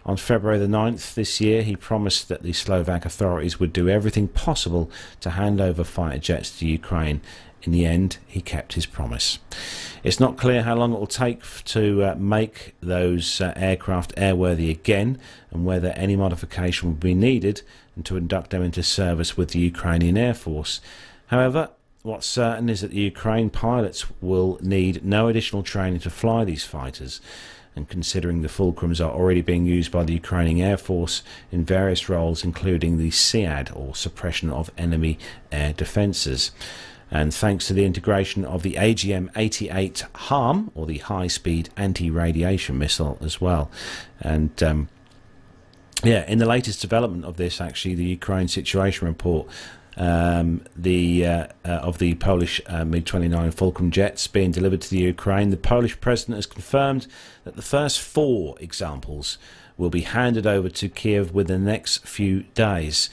[0.04, 4.28] On February the 9th this year, he promised that the Slovak authorities would do everything
[4.28, 7.20] possible to hand over fighter jets to Ukraine.
[7.62, 9.38] In the end, he kept his promise.
[10.02, 14.68] It's not clear how long it will take to uh, make those uh, aircraft airworthy
[14.68, 15.20] again
[15.52, 17.62] and whether any modification will be needed
[17.94, 20.80] and to induct them into service with the Ukrainian Air Force.
[21.26, 21.70] However,
[22.02, 26.64] what's certain is that the Ukraine pilots will need no additional training to fly these
[26.64, 27.20] fighters
[27.74, 32.08] and considering the fulcrums are already being used by the Ukrainian Air Force in various
[32.08, 35.18] roles, including the SEAD or suppression of enemy
[35.50, 36.50] air defences.
[37.10, 42.10] And thanks to the integration of the AGM 88 HARM, or the high speed anti
[42.10, 43.70] radiation missile, as well.
[44.20, 44.88] And um,
[46.04, 49.46] Yeah, in the latest development of this, actually, the Ukraine situation report
[49.96, 54.90] um, the uh, uh, of the Polish uh, MiG 29 Falcon jets being delivered to
[54.90, 55.50] the Ukraine.
[55.50, 57.06] The Polish president has confirmed
[57.44, 59.38] that the first four examples
[59.76, 63.10] will be handed over to Kiev within the next few days.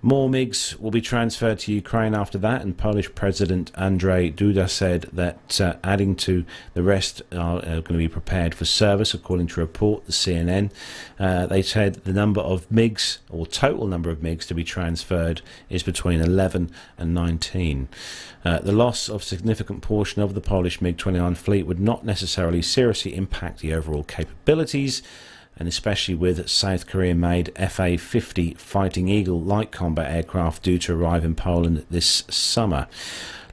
[0.00, 5.08] More MiGs will be transferred to Ukraine after that, and Polish President Andrzej Duda said
[5.12, 6.44] that uh, adding to
[6.74, 10.12] the rest are, are, going to be prepared for service, according to a report the
[10.12, 10.70] CNN.
[11.18, 15.42] Uh, they said the number of MiGs, or total number of MiGs to be transferred,
[15.68, 17.88] is between 11 and 19.
[18.44, 22.04] Uh, the loss of a significant portion of the Polish MiG 29 fleet would not
[22.04, 25.02] necessarily seriously impact the overall capabilities
[25.58, 30.94] and especially with South Korean made FA 50 Fighting Eagle light combat aircraft due to
[30.94, 32.86] arrive in Poland this summer.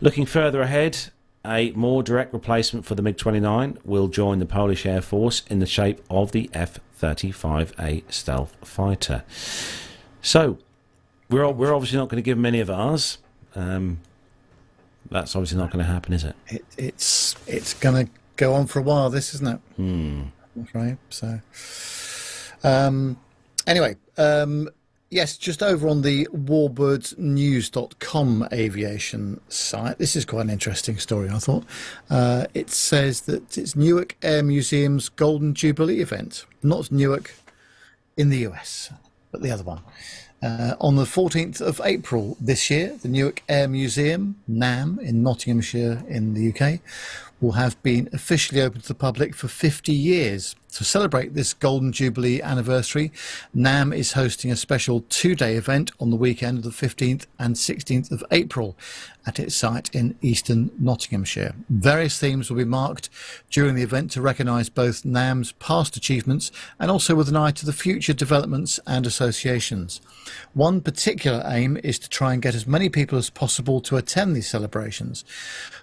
[0.01, 1.09] Looking further ahead,
[1.45, 5.59] a more direct replacement for the MiG 29 will join the Polish Air Force in
[5.59, 9.23] the shape of the F 35A stealth fighter.
[10.21, 10.57] So,
[11.29, 13.17] we're, we're obviously not going to give them any of ours.
[13.55, 13.99] Um,
[15.09, 16.35] that's obviously not going to happen, is it?
[16.47, 19.59] it it's it's going to go on for a while, this, isn't it?
[19.75, 20.21] Hmm.
[20.73, 20.97] Right.
[21.09, 21.41] So,
[22.65, 23.17] um,
[23.67, 24.69] anyway, um,
[25.09, 29.97] yes, just over on the warbirdsnews.com aviation site.
[29.97, 31.63] This is quite an interesting story, I thought.
[32.09, 37.33] Uh, it says that it's Newark Air Museum's Golden Jubilee event, not Newark
[38.17, 38.91] in the US,
[39.31, 39.81] but the other one.
[40.41, 46.03] Uh, on the 14th of April this year, the Newark Air Museum, NAM, in Nottinghamshire
[46.07, 46.79] in the UK,
[47.41, 50.55] will have been officially open to the public for 50 years.
[50.75, 53.13] To celebrate this Golden Jubilee anniversary,
[53.53, 57.55] NAM is hosting a special two day event on the weekend of the 15th and
[57.55, 58.75] 16th of April
[59.25, 61.55] at its site in eastern Nottinghamshire.
[61.69, 63.07] Various themes will be marked
[63.49, 67.65] during the event to recognise both NAM's past achievements and also with an eye to
[67.65, 70.01] the future developments and associations.
[70.53, 74.35] One particular aim is to try and get as many people as possible to attend
[74.35, 75.23] these celebrations,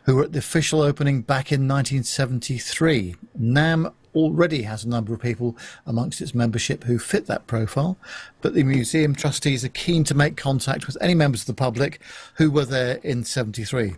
[0.04, 3.16] who were at the official opening back in 1973.
[3.38, 5.56] NAM already has a number of people
[5.86, 7.96] amongst its membership who fit that profile,
[8.40, 12.00] but the museum trustees are keen to make contact with any members of the public
[12.34, 13.96] who were there in 73.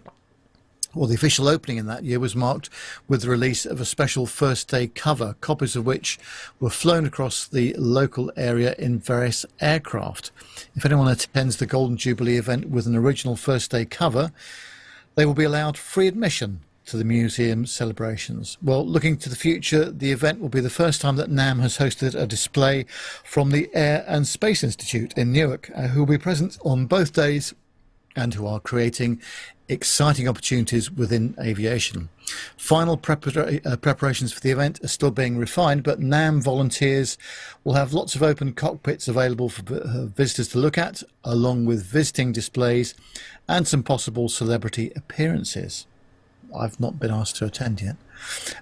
[0.94, 2.70] Well, the official opening in that year was marked
[3.08, 6.20] with the release of a special first day cover, copies of which
[6.60, 10.30] were flown across the local area in various aircraft.
[10.76, 14.30] If anyone attends the Golden Jubilee event with an original first day cover,
[15.16, 18.58] they will be allowed free admission to the museum celebrations.
[18.62, 21.78] Well, looking to the future, the event will be the first time that NAM has
[21.78, 22.84] hosted a display
[23.24, 27.12] from the Air and Space Institute in Newark, uh, who will be present on both
[27.12, 27.54] days
[28.16, 29.20] and who are creating
[29.68, 32.10] exciting opportunities within aviation.
[32.56, 37.16] Final prepara- uh, preparations for the event are still being refined, but NAM volunteers
[37.64, 41.84] will have lots of open cockpits available for uh, visitors to look at, along with
[41.84, 42.94] visiting displays
[43.48, 45.86] and some possible celebrity appearances.
[46.56, 47.96] I've not been asked to attend yet.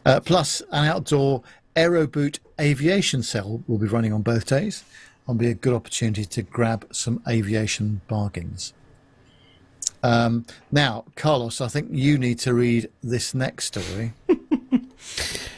[0.04, 1.42] Uh, plus, an outdoor
[1.76, 4.84] aeroboot aviation cell will be running on both days.
[5.24, 8.72] It'll be a good opportunity to grab some aviation bargains.
[10.02, 14.14] Um, now, Carlos, I think you need to read this next story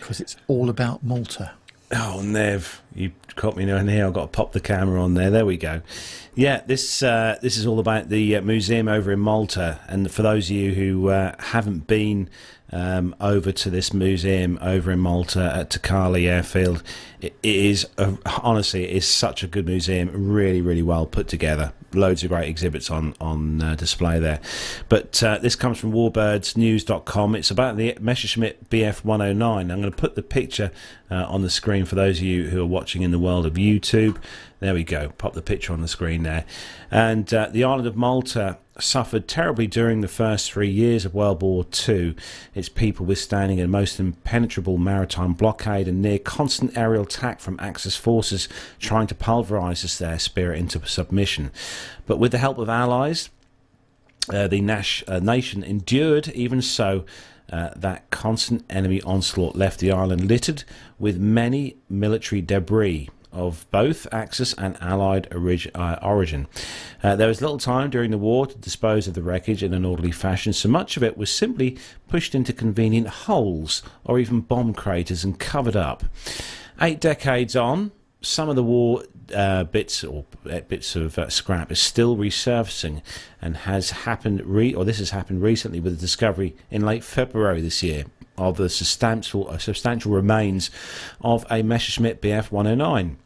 [0.00, 1.52] because it's all about Malta.
[1.92, 4.06] Oh, Nev, you caught me in here.
[4.06, 5.30] I've got to pop the camera on there.
[5.30, 5.82] There we go.
[6.34, 9.80] Yeah, this uh, this is all about the uh, museum over in Malta.
[9.86, 12.30] And for those of you who uh, haven't been
[12.72, 16.82] um, over to this museum over in Malta at Takali Airfield,
[17.20, 20.10] it, is a, honestly it is such a good museum.
[20.12, 21.72] Really, really well put together.
[21.94, 24.40] Loads of great exhibits on on uh, display there.
[24.88, 27.34] But uh, this comes from WarbirdsNews.com.
[27.34, 29.70] It's about the Messerschmitt Bf 109.
[29.70, 30.70] I'm going to put the picture
[31.10, 33.54] uh, on the screen for those of you who are watching in the world of
[33.54, 34.16] YouTube.
[34.60, 35.10] There we go.
[35.18, 36.44] Pop the picture on the screen there.
[36.90, 41.42] And uh, the island of Malta suffered terribly during the first three years of World
[41.42, 42.16] War II,
[42.54, 47.96] its people withstanding a most impenetrable maritime blockade and near constant aerial attack from Axis
[47.96, 48.48] forces
[48.78, 51.50] trying to pulverise their spirit into submission.
[52.06, 53.30] But with the help of allies,
[54.32, 57.04] uh, the Nash, uh, nation endured, even so,
[57.52, 60.64] uh, that constant enemy onslaught left the island littered
[60.98, 66.46] with many military debris of both Axis and Allied orig- uh, origin.
[67.02, 69.84] Uh, there was little time during the war to dispose of the wreckage in an
[69.84, 71.76] orderly fashion, so much of it was simply
[72.08, 76.04] pushed into convenient holes or even bomb craters and covered up.
[76.80, 77.92] Eight decades on,
[78.22, 79.02] some of the war
[79.34, 83.02] uh, bits or uh, bits of uh, scrap is still resurfacing
[83.40, 87.60] and has happened re- or this has happened recently with the discovery in late February
[87.60, 88.04] this year
[88.36, 90.70] of the substantial uh, substantial remains
[91.20, 93.16] of a Messerschmitt Bf 109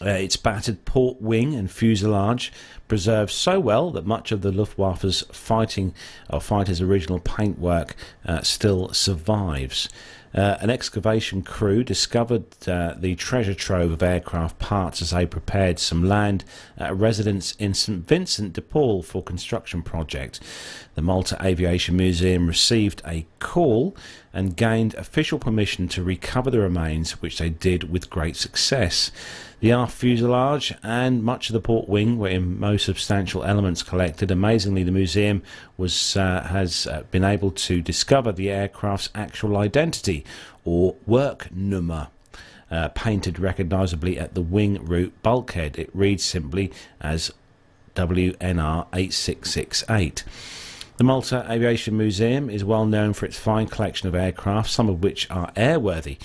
[0.00, 2.52] Uh, its battered port wing and fuselage
[2.86, 5.92] preserved so well that much of the Luftwaffe's fighting
[6.30, 9.88] or fighters' original paintwork uh, still survives.
[10.34, 15.78] Uh, an excavation crew discovered uh, the treasure trove of aircraft parts as they prepared
[15.78, 16.44] some land
[16.76, 20.38] at a residence in St Vincent de Paul for construction project.
[20.96, 23.96] The Malta Aviation Museum received a call
[24.32, 29.10] and gained official permission to recover the remains, which they did with great success.
[29.60, 34.30] The aft fuselage and much of the port wing were in most substantial elements collected.
[34.30, 35.42] Amazingly, the museum
[35.76, 40.24] was uh, has uh, been able to discover the aircraft's actual identity
[40.64, 42.08] or work number.
[42.70, 45.78] Uh, painted recognisably at the wing root bulkhead.
[45.78, 46.70] It reads simply
[47.00, 47.32] as
[47.94, 50.22] WNR 8668.
[50.98, 55.00] The Malta Aviation Museum is well known for its fine collection of aircraft, some of
[55.00, 56.18] which are airworthy.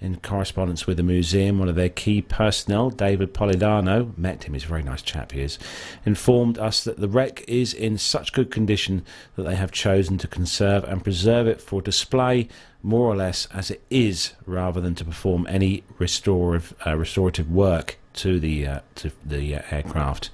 [0.00, 4.62] In correspondence with the museum, one of their key personnel, David Polidano, met him, he's
[4.62, 5.58] a very nice chap he is,
[6.06, 9.04] informed us that the wreck is in such good condition
[9.34, 12.46] that they have chosen to conserve and preserve it for display
[12.84, 17.98] more or less as it is, rather than to perform any restorative, uh, restorative work
[18.14, 20.30] to the uh, to the uh, aircraft.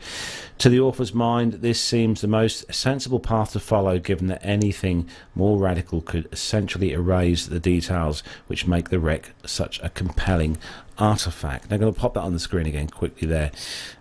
[0.58, 5.08] To the author's mind, this seems the most sensible path to follow, given that anything
[5.34, 10.56] more radical could essentially erase the details which make the wreck such a compelling
[10.98, 11.68] artifact.
[11.70, 13.52] Now, I'm going to pop that on the screen again quickly there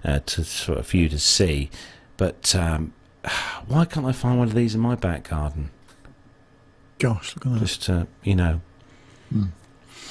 [0.03, 1.69] uh, to sort of for you to see.
[2.15, 2.93] But um,
[3.68, 5.72] why can't I find one of these in my back garden?
[6.99, 7.60] Gosh, look at that.
[7.60, 8.61] Just uh, you know,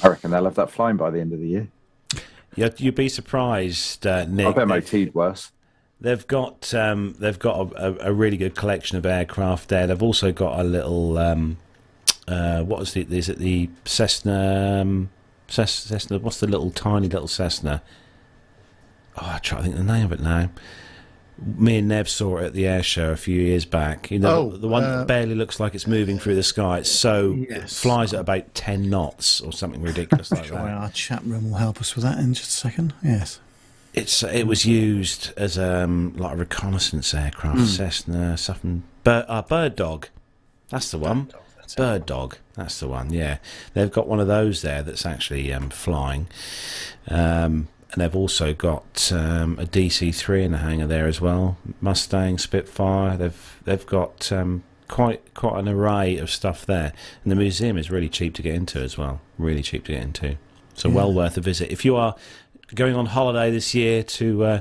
[0.03, 1.67] I reckon they'll have that flying by the end of the year.
[2.55, 4.47] You'd, you'd be surprised, uh, Nick.
[4.47, 5.51] I've that- MOT'd worse.
[6.01, 9.87] They've got um, they've got a, a, really good collection of aircraft there.
[9.87, 11.57] They've also got a little um,
[12.27, 13.11] uh, what is it?
[13.11, 14.81] Is it the Cessna?
[14.81, 15.09] Um,
[15.47, 16.19] Cessna?
[16.19, 17.81] What's the little tiny little Cessna?
[19.17, 20.49] Oh, I try to think of the name of it now.
[21.37, 24.09] Me and Nev saw it at the air show a few years back.
[24.09, 26.77] You know, Oh, the, one uh, that barely looks like it's moving through the sky.
[26.79, 27.79] It's so it Yes.
[27.81, 30.67] flies at about ten knots or something ridiculous like Sure, that.
[30.69, 32.93] our chat room will help us with that in just a second.
[33.03, 33.39] Yes.
[33.93, 37.65] It's it was used as um like a reconnaissance aircraft, Hmm.
[37.65, 38.83] Cessna something.
[39.03, 40.07] Bird, uh, bird dog,
[40.69, 41.29] that's the one.
[41.77, 43.11] Bird dog, that's the one.
[43.11, 43.37] Yeah,
[43.73, 46.27] they've got one of those there that's actually um, flying,
[47.09, 51.57] um, and they've also got um, a DC three in the hangar there as well.
[51.81, 53.17] Mustang, Spitfire.
[53.17, 56.93] They've they've got um, quite quite an array of stuff there,
[57.23, 59.21] and the museum is really cheap to get into as well.
[59.37, 60.37] Really cheap to get into.
[60.73, 62.15] So well worth a visit if you are
[62.73, 64.59] going on holiday this year to uh,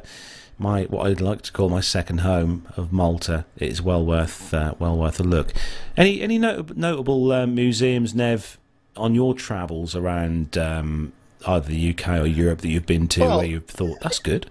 [0.59, 3.44] my what I'd like to call my second home of Malta.
[3.56, 5.52] It is well worth uh, well worth a look.
[5.96, 8.59] Any any not- notable uh, museums, Nev,
[8.96, 11.12] on your travels around um,
[11.46, 14.50] either the UK or Europe that you've been to Well- where you've thought that's good?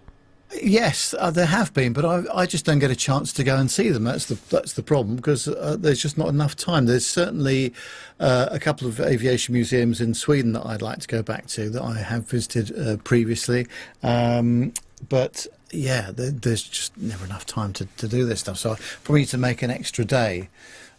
[0.62, 3.56] Yes, uh, there have been, but I, I just don't get a chance to go
[3.58, 4.04] and see them.
[4.04, 6.86] That's the that's the problem because uh, there's just not enough time.
[6.86, 7.74] There's certainly
[8.20, 11.70] uh, a couple of aviation museums in Sweden that I'd like to go back to
[11.72, 13.68] that I have visited uh, previously,
[14.04, 14.74] um,
[15.10, 18.58] but yeah, there, there's just never enough time to, to do this stuff.
[18.58, 20.50] So I probably need to make an extra day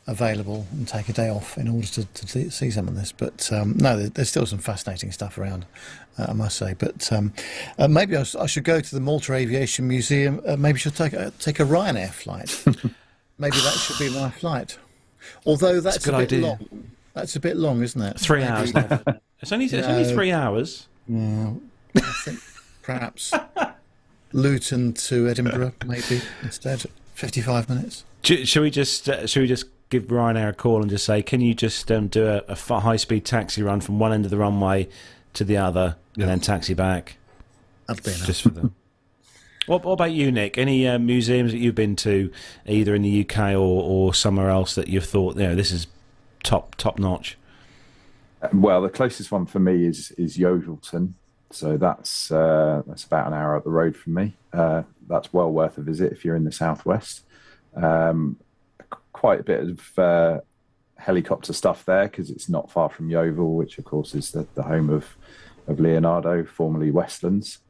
[0.06, 3.12] available and take a day off in order to, to see- some of this.
[3.12, 5.64] But um, no, there's still some fascinating stuff around,
[6.18, 6.74] uh, I must say.
[6.78, 7.32] But um,
[7.78, 10.40] uh, maybe I should go to the Malta Aviation Museum.
[10.46, 12.62] Uh, maybe I should take a, take a Ryanair flight.
[13.38, 14.78] maybe that should be my flight.
[15.46, 16.46] Although that's, a good a bit idea.
[16.46, 16.84] long.
[17.14, 18.18] That's a bit long, isn't it?
[18.20, 18.74] Three Maybe- hours.
[18.74, 19.02] Nev.
[19.40, 20.86] it's only it's only three hours.
[21.08, 21.54] I
[22.24, 22.40] think
[22.82, 23.32] perhaps
[24.32, 26.84] Luton to Edinburgh, maybe instead.
[27.14, 28.04] 55 minutes.
[28.22, 31.40] Should we just uh, shall we just give Ryanair a call and just say, can
[31.40, 34.36] you just um, do a, a high speed taxi run from one end of the
[34.36, 34.88] runway
[35.34, 37.16] to the other and then taxi back?
[37.86, 38.26] That'd be enough.
[38.26, 38.74] just for them.
[39.66, 40.58] What, what about you, Nick?
[40.58, 42.30] Any uh, museums that you've been to,
[42.66, 45.86] either in the UK or, or somewhere else, that you've thought, you know, this is
[46.42, 47.38] top top notch?
[48.52, 51.14] Well, the closest one for me is is Yeovilton,
[51.50, 54.34] so that's uh, that's about an hour up the road from me.
[54.52, 57.22] Uh, that's well worth a visit if you're in the southwest.
[57.74, 58.43] Um, qu-
[59.24, 60.40] quite a bit of uh,
[60.96, 64.62] helicopter stuff there because it's not far from Yeovil, which of course is the, the
[64.62, 65.16] home of
[65.66, 67.60] of Leonardo, formerly Westlands.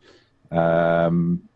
[0.50, 1.48] Um,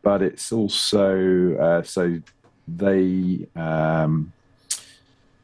[0.00, 2.22] but it's also uh, so
[2.66, 4.32] they um,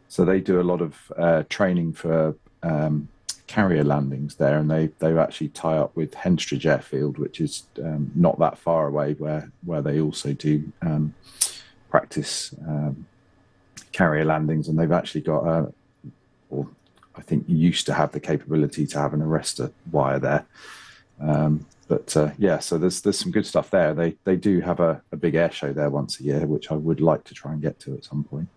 [0.09, 3.07] so they do a lot of uh, training for um,
[3.49, 8.11] carrier landings there, and they they actually tie up with Henstridge Airfield, which is um,
[8.15, 11.13] not that far away, where where they also do um,
[11.91, 13.05] practice um,
[14.01, 15.73] carrier landings, and they've actually got a,
[16.49, 16.67] or
[17.17, 20.47] I think used to have the capability to have an arrestor wire there.
[21.21, 23.93] Um, but uh, yeah, so there's there's some good stuff there.
[23.93, 26.77] They they do have a, a big air show there once a year, which I
[26.77, 28.49] would like to try and get to at some point.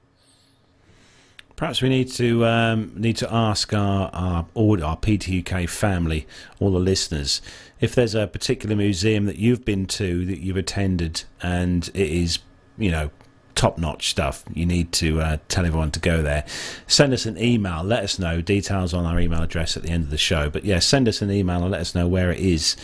[1.57, 6.25] Perhaps we need to um, need to ask our our, our PTUK family,
[6.59, 7.41] all the listeners,
[7.81, 12.39] if there's a particular museum that you've been to that you've attended and it is,
[12.77, 13.11] you know,
[13.55, 14.43] top notch stuff.
[14.53, 16.45] You need to uh, tell everyone to go there.
[16.87, 17.83] Send us an email.
[17.83, 20.49] Let us know details on our email address at the end of the show.
[20.49, 22.75] But yeah, send us an email and let us know where it is.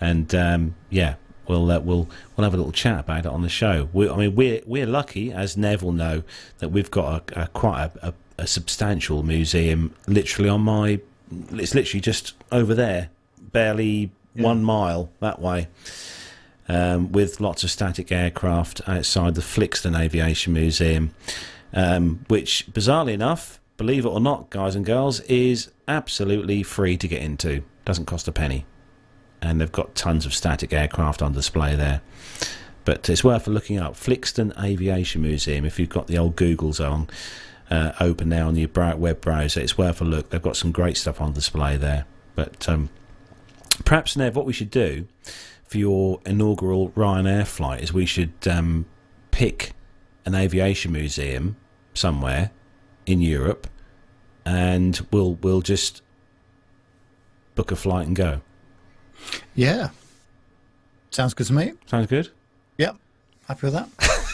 [0.00, 1.14] And um, yeah,
[1.46, 3.88] we'll uh, we'll we'll have a little chat about it on the show.
[3.92, 6.22] We, I mean, we're we're lucky, as Nev will know,
[6.58, 11.00] that we've got a, a quite a, a, a substantial museum literally on my.
[11.52, 14.42] It's literally just over there, barely yeah.
[14.42, 15.68] one mile that way
[16.68, 21.14] um, with lots of static aircraft outside the Flixton Aviation Museum,
[21.72, 27.08] um, which, bizarrely enough, believe it or not, guys and girls, is absolutely free to
[27.08, 27.62] get into.
[27.84, 28.64] Doesn't cost a penny.
[29.42, 32.00] And they've got tons of static aircraft on display there.
[32.84, 33.94] But it's worth looking up.
[33.94, 37.08] Flixton Aviation Museum, if you've got the old Googles on.
[37.70, 39.60] Uh, open now on your web browser.
[39.60, 40.30] It's worth a look.
[40.30, 42.04] They've got some great stuff on display there.
[42.34, 42.90] But um,
[43.84, 45.06] perhaps, Nev, what we should do
[45.66, 48.86] for your inaugural Ryanair flight is we should um,
[49.30, 49.72] pick
[50.24, 51.56] an aviation museum
[51.94, 52.50] somewhere
[53.06, 53.66] in Europe,
[54.44, 56.02] and we'll we'll just
[57.54, 58.40] book a flight and go.
[59.54, 59.90] Yeah,
[61.10, 61.72] sounds good to me.
[61.86, 62.30] Sounds good.
[62.78, 62.96] Yep,
[63.46, 63.88] happy with that.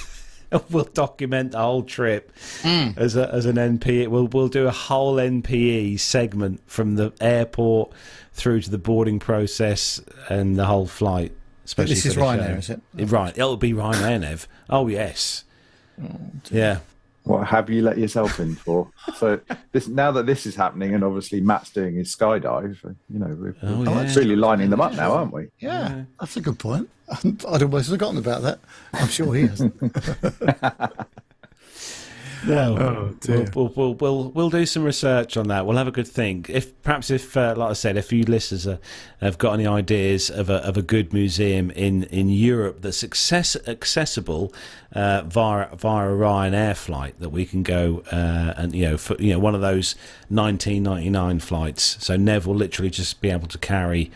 [0.70, 2.32] we'll document the whole trip
[2.62, 2.97] mm.
[2.97, 4.09] as a, as an NPE.
[4.09, 7.93] We'll we'll do a whole NPE segment from the airport
[8.32, 11.32] through to the boarding process and the whole flight.
[11.65, 12.81] Especially this is Ryanair, is it?
[12.94, 14.48] Right, it'll be Ryanair, Nev.
[14.69, 15.44] Oh yes,
[16.02, 16.09] oh,
[16.51, 16.78] yeah.
[17.24, 18.90] What have you let yourself in for?
[19.16, 19.39] so
[19.73, 23.55] this now that this is happening, and obviously Matt's doing his skydive, you know, we're,
[23.62, 24.15] oh, we're yeah.
[24.15, 25.48] really lining them up now, aren't we?
[25.59, 26.05] Yeah, yeah.
[26.19, 26.89] that's a good point.
[27.48, 28.61] I'd almost forgotten about that.
[28.94, 29.74] I'm sure he hasn't.
[32.47, 35.67] No, oh, we'll, we'll, we'll, we'll, we'll do some research on that.
[35.67, 36.49] We'll have a good think.
[36.49, 38.79] If perhaps if, uh, like I said, if you listeners uh,
[39.21, 43.57] have got any ideas of a of a good museum in, in Europe that's access,
[43.67, 44.55] accessible
[44.93, 49.17] uh, via via a Ryanair flight that we can go uh, and you know for
[49.19, 49.95] you know one of those
[50.29, 51.97] 1999 flights.
[52.05, 54.11] So Nev will literally just be able to carry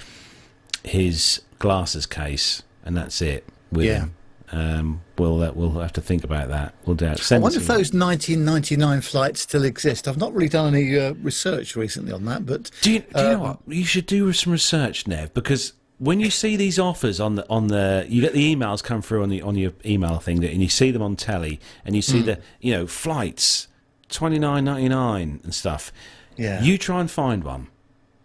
[0.83, 4.01] his glasses case and that's it with yeah.
[4.01, 4.15] him.
[4.55, 6.75] Um, we'll uh, we'll have to think about that.
[6.87, 7.07] We'll do.
[7.07, 10.07] I wonder if those 1999 flights still exist.
[10.07, 13.23] I've not really done any uh, research recently on that, but do you, do you
[13.25, 13.59] know um, what?
[13.67, 17.67] You should do some research, Nev, because when you see these offers on the on
[17.67, 20.63] the you get the emails come through on the on your email thing that, and
[20.63, 22.27] you see them on telly and you see mm.
[22.27, 23.67] the you know flights
[24.09, 25.93] twenty nine ninety nine and stuff.
[26.37, 26.63] Yeah.
[26.63, 27.67] You try and find one.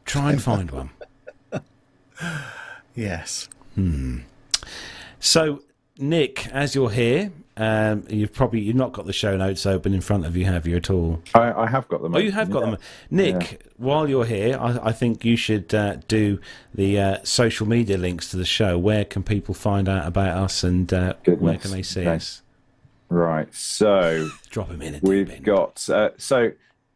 [0.06, 0.90] Try and find one.
[2.96, 3.50] yes.
[3.74, 4.20] Hmm.
[5.20, 5.62] So
[6.00, 10.00] Nik, as you're here, um, you've probably you've not got the show notes open in
[10.00, 11.22] front of you, have you at all?
[11.36, 12.16] I, I have got them.
[12.16, 12.72] Oh, you have got yeah.
[12.72, 12.80] them,
[13.12, 13.52] Nik.
[13.52, 13.58] Yeah.
[13.76, 16.40] While you're here, I, I think you should uh, do
[16.74, 18.78] the uh, social media links to the show.
[18.78, 22.16] Where can people find out about us, and uh, where can they see okay.
[22.16, 22.44] us?
[23.10, 23.54] Right.
[23.54, 25.02] So drop them in.
[25.02, 26.54] We've got uh, so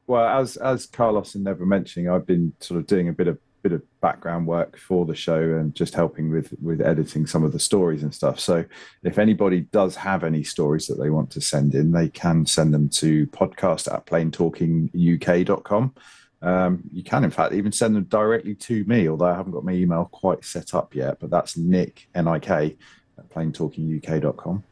[0.07, 3.37] well as as Carlos and Never mentioning, I've been sort of doing a bit of
[3.63, 7.53] bit of background work for the show and just helping with with editing some of
[7.53, 8.39] the stories and stuff.
[8.39, 8.65] So
[9.03, 12.73] if anybody does have any stories that they want to send in, they can send
[12.73, 15.95] them to podcast at plain planetalkinguk.com.
[16.41, 19.63] Um, you can, in fact, even send them directly to me, although I haven't got
[19.63, 21.19] my email quite set up yet.
[21.19, 22.75] But that's Nik N I K
[23.17, 24.63] at plain planetalkinguk.com.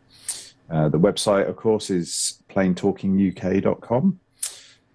[0.69, 4.19] Uh, the website, of course, is plain planetalkinguk.com.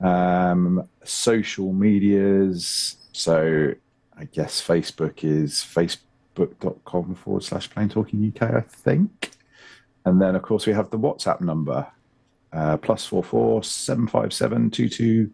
[0.00, 2.96] Um, social medias.
[3.12, 3.72] So
[4.16, 9.32] I guess Facebook is facebook.com forward slash Plane Talking UK, I think.
[10.04, 11.86] And then, of course, we have the WhatsApp number
[12.52, 15.30] uh, plus four four seven five seven two two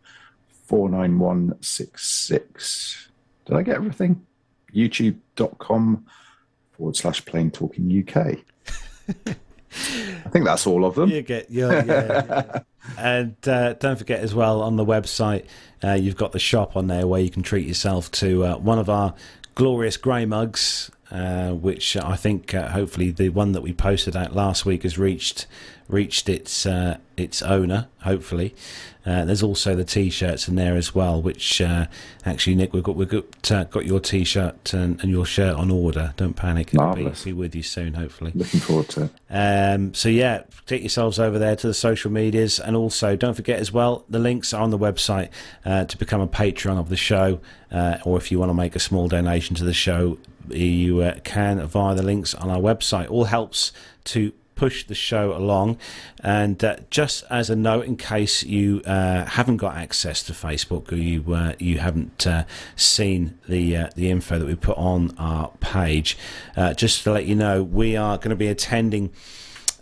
[0.48, 3.08] four nine one six six.
[3.44, 4.26] Did I get everything?
[4.74, 6.06] YouTube.com
[6.72, 8.38] forward slash Plane Talking UK.
[10.24, 11.10] I think that's all of them.
[11.10, 12.60] You get, yeah, yeah.
[12.98, 15.46] and uh, don't forget as well on the website,
[15.82, 18.78] uh, you've got the shop on there where you can treat yourself to uh, one
[18.78, 19.14] of our
[19.54, 20.90] glorious grey mugs.
[21.12, 24.96] Uh, which I think uh, hopefully the one that we posted out last week has
[24.96, 25.46] reached
[25.86, 27.88] reached its uh, its owner.
[28.00, 28.54] Hopefully,
[29.04, 31.20] uh, there's also the t-shirts in there as well.
[31.20, 31.88] Which uh,
[32.24, 35.70] actually, Nik, we've got we've got, uh, got your t-shirt and, and, your shirt on
[35.70, 36.14] order.
[36.16, 37.92] Don't panic; it'll be, be, with you soon.
[37.92, 39.02] Hopefully, looking forward to.
[39.04, 39.12] it.
[39.28, 43.60] Um, so yeah, get yourselves over there to the social medias, and also don't forget
[43.60, 45.28] as well the links are on the website
[45.62, 47.38] to become a patron of the show,
[47.70, 50.16] or if you want to make a small donation to the show
[50.48, 53.10] you uh, can via the links on our website.
[53.10, 53.72] All helps
[54.04, 55.76] to push the show along.
[56.20, 60.92] And uh, just as a note, in case you uh, haven't got access to Facebook
[60.92, 62.44] or you uh, you haven't uh,
[62.76, 66.16] seen the uh, the info that we put on our page,
[66.56, 69.10] uh, just to let you know, we are going to be attending.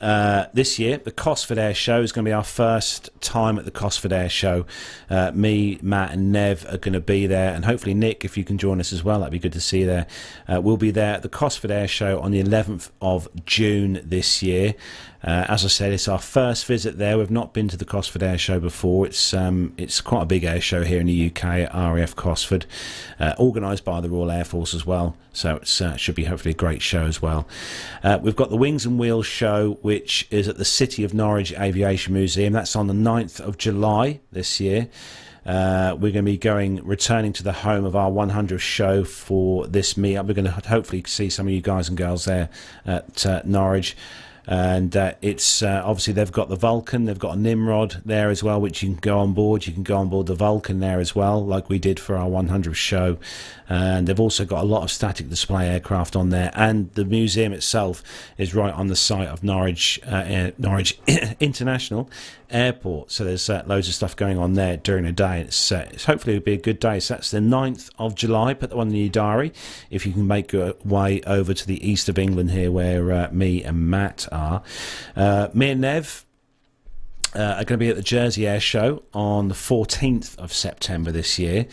[0.00, 3.66] Uh, this year, the Cosford Air Show is going to be our first time at
[3.66, 4.64] the Cosford Air Show.
[5.10, 8.44] Uh, me, Matt, and Nev are going to be there, and hopefully Nik, if you
[8.44, 10.06] can join us as well, that'd be good to see you there.
[10.48, 14.42] Uh, we'll be there at the Cosford Air Show on the 11th of June this
[14.42, 14.74] year.
[15.22, 17.18] Uh, as I said, it's our first visit there.
[17.18, 19.06] We've not been to the Cosford Air Show before.
[19.06, 22.64] It's um, it's quite a big air show here in the UK at RAF Cosford,
[23.18, 25.16] uh, organised by the Royal Air Force as well.
[25.32, 27.46] So it uh, should be hopefully a great show as well.
[28.02, 31.52] Uh, we've got the Wings and Wheels show, which is at the City of Norwich
[31.52, 32.54] Aviation Museum.
[32.54, 34.88] That's on the 9th of July this year.
[35.44, 39.66] Uh, we're going to be going, returning to the home of our 100th show for
[39.66, 40.26] this meetup.
[40.26, 42.50] We're going to hopefully see some of you guys and girls there
[42.84, 43.96] at uh, Norwich
[44.50, 48.42] and uh, it's uh, obviously they've got the Vulcan, they've got a Nimrod there as
[48.42, 49.64] well, which you can go on board.
[49.64, 52.28] You can go on board the Vulcan there as well, like we did for our
[52.28, 53.16] 100th show.
[53.68, 57.52] And they've also got a lot of static display aircraft on there, and the museum
[57.52, 58.02] itself
[58.36, 60.98] is right on the site of Norwich uh, Norwich
[61.40, 62.10] International
[62.50, 63.12] Airport.
[63.12, 65.42] So there's uh, loads of stuff going on there during the day.
[65.42, 66.98] It's, uh, it's hopefully it'll be a good day.
[66.98, 68.54] So that's the 9th of July.
[68.54, 69.52] Put that one in your diary
[69.88, 73.28] if you can make your way over to the east of England here, where uh,
[73.30, 74.39] me and Matt are.
[75.16, 76.24] Uh, me and Nev
[77.34, 81.12] uh, are going to be at the Jersey Air Show on the 14th of September
[81.12, 81.66] this year.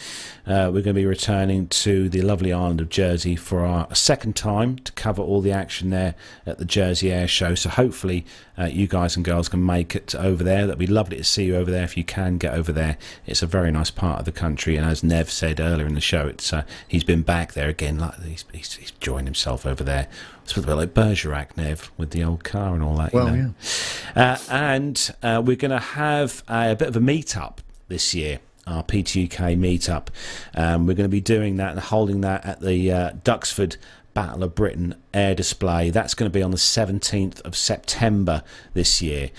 [0.48, 4.38] Uh, we're going to be returning to the lovely island of Jersey for our second
[4.38, 6.16] time to cover all the action there
[6.46, 7.54] at the Jersey Air Show.
[7.54, 8.26] So hopefully
[8.58, 10.66] uh, you guys and girls can make it over there.
[10.66, 12.98] That'd be lovely to see you over there if you can get over there.
[13.26, 16.02] It's a very nice part of the country, and as Nev said earlier in the
[16.02, 18.00] show, it's uh, he's been back there again.
[18.00, 20.08] Like he's, he's, he's joined himself over there.
[20.46, 23.12] It's a bit like Bergerac, Nev, with the old car and all that.
[23.12, 23.54] Well, you know?
[24.16, 24.32] yeah.
[24.34, 27.60] Uh, and uh, we're going to have a, a bit of a meet-up
[27.90, 30.08] this year our PTUK meetup.
[30.56, 33.78] Um, we're going to be doing that and holding that at the uh, Duxford
[34.14, 35.90] Battle of Britain air display.
[35.92, 39.30] That's going to be on the 17th of September this year.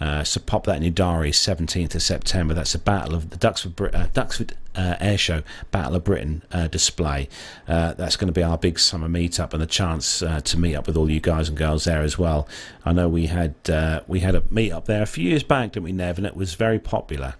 [0.00, 2.54] Uh, so pop that in your diary, 17th of September.
[2.54, 5.42] That's the Battle of the Duxford, uh, Duxford uh, Air Show
[5.72, 7.28] Battle of Britain uh, display.
[7.66, 10.76] Uh, that's going to be our big summer meetup and a chance uh, to meet
[10.76, 12.46] up with all you guys and girls there as well.
[12.84, 13.54] I know we had
[14.06, 16.18] we had a meet up there a few years back, didn't we, Nev?
[16.18, 17.34] And it was very popular.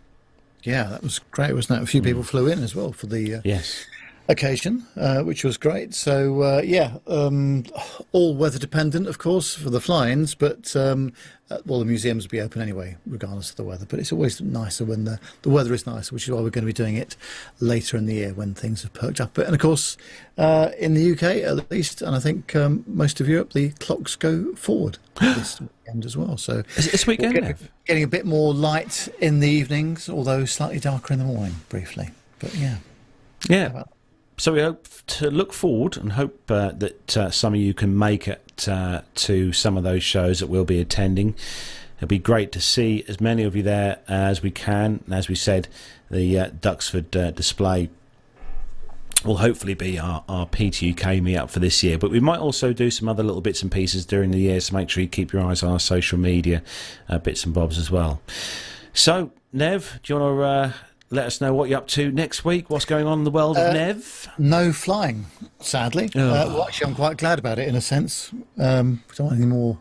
[0.62, 1.84] Yeah, that was great, wasn't it?
[1.84, 2.06] A few hmm.
[2.06, 3.86] people flew in as well for the uh, yes
[4.28, 5.94] occasion, uh, which was great.
[5.94, 7.64] So uh, yeah, um,
[8.12, 11.12] all weather dependent, of course, for the fly-ins, but um,
[11.50, 13.86] uh, well, the museums will be open anyway, regardless of the weather.
[13.88, 16.64] But it's always nicer when the, the weather is nice, which is why we're going
[16.64, 17.16] to be doing it
[17.58, 19.30] later in the year when things have perked up.
[19.32, 19.96] But, And of course,
[20.36, 24.14] uh, in the UK at least, and I think um, most of Europe, the clocks
[24.14, 26.36] go forward this weekend as well.
[26.36, 27.32] So is it this weekend?
[27.32, 27.56] Getting,
[27.86, 32.10] getting a bit more light in the evenings, although slightly darker in the morning, briefly.
[32.40, 32.76] But yeah.
[33.48, 33.84] Yeah
[34.38, 37.98] so we hope to look forward and hope uh, that uh, some of you can
[37.98, 41.34] make it uh, to some of those shows that we'll be attending.
[41.96, 45.02] It'll be great to see as many of you there as we can.
[45.06, 45.66] And as we said,
[46.08, 47.90] the uh, Duxford uh, display
[49.24, 51.98] will hopefully be our, our PTUK meetup for this year.
[51.98, 54.76] But we might also do some other little bits and pieces during the year, so
[54.76, 56.62] make sure you keep your eyes on our social media
[57.08, 58.22] uh, bits and bobs as well.
[58.92, 60.74] So, Nev, do you want to
[61.10, 62.68] let us know what you're up to next week.
[62.68, 64.28] What's going on in the world of uh, Nev?
[64.38, 65.26] No flying,
[65.60, 66.10] sadly.
[66.14, 66.20] Oh.
[66.20, 68.30] Uh, well, actually, I'm quite glad about it in a sense.
[68.58, 69.78] Um, we don't want any more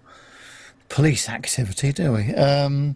[0.89, 2.33] police activity, do we?
[2.33, 2.95] Um,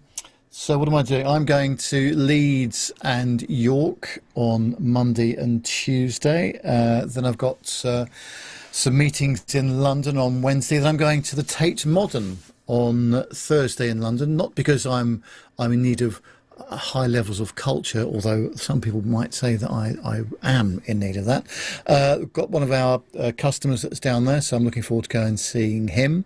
[0.49, 1.25] so, what am I doing?
[1.25, 6.59] I'm going to Leeds and York on Monday and Tuesday.
[6.63, 8.05] Uh, then I've got uh,
[8.71, 10.77] some meetings in London on Wednesday.
[10.77, 14.37] Then I'm going to the Tate Modern on Thursday in London.
[14.37, 15.23] Not because I'm
[15.57, 16.21] I'm in need of
[16.69, 21.17] high levels of culture, although some people might say that I, I am in need
[21.17, 21.45] of that.
[21.87, 25.03] Uh, we've got one of our uh, customers that's down there, so I'm looking forward
[25.03, 26.25] to going and seeing him.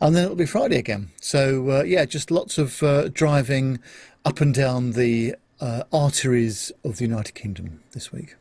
[0.00, 1.10] And then it'll be Friday again.
[1.20, 3.78] So, uh, yeah, just lots of uh, driving
[4.24, 8.36] up and down the uh, arteries of the United Kingdom this week.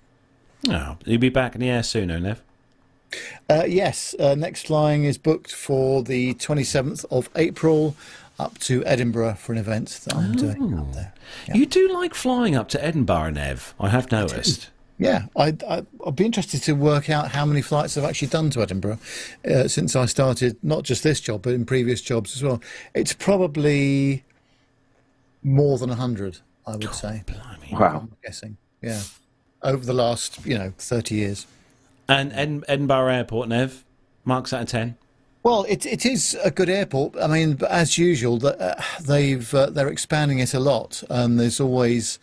[0.70, 2.42] Oh, you'll be back in the air soon, Nev?
[3.50, 7.96] Uh, yes, next flying is booked for the 27th of April
[8.40, 10.36] up to Edinburgh for an event that I'm oh.
[10.36, 11.14] doing up there.
[11.48, 11.56] Yeah.
[11.56, 13.74] You do like flying up to Edinburgh, Nev.
[13.80, 14.70] I have noticed.
[15.00, 18.52] Yeah, I, I, would be interested to work out how many flights I've actually done
[18.52, 19.00] to Edinburgh
[19.44, 22.62] uh, since I started, not just this job, but in previous jobs as well.
[22.94, 24.24] It's probably
[25.44, 27.24] more than 100, I would oh, say.
[27.26, 27.74] Blimey.
[27.74, 28.02] Wow.
[28.04, 29.02] I'm guessing, yeah.
[29.64, 31.48] Over the last, you know, 30 years.
[32.08, 33.84] And Ed- Edinburgh Airport, Nev,
[34.26, 34.98] marks out of 10.
[35.44, 37.18] Well, it it is a good airport.
[37.22, 42.18] I mean, as usual, uh, they've uh, they're expanding it a lot, and there's always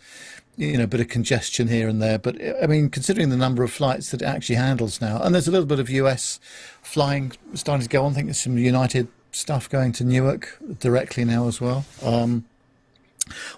[0.57, 2.17] you know a bit of congestion here and there.
[2.17, 5.47] But I mean, considering the number of flights that it actually handles now, and there's
[5.47, 6.39] a little bit of US
[6.81, 8.13] flying starting to go on.
[8.13, 11.85] I think there's some United stuff going to Newark directly now as well.
[12.03, 12.45] Um,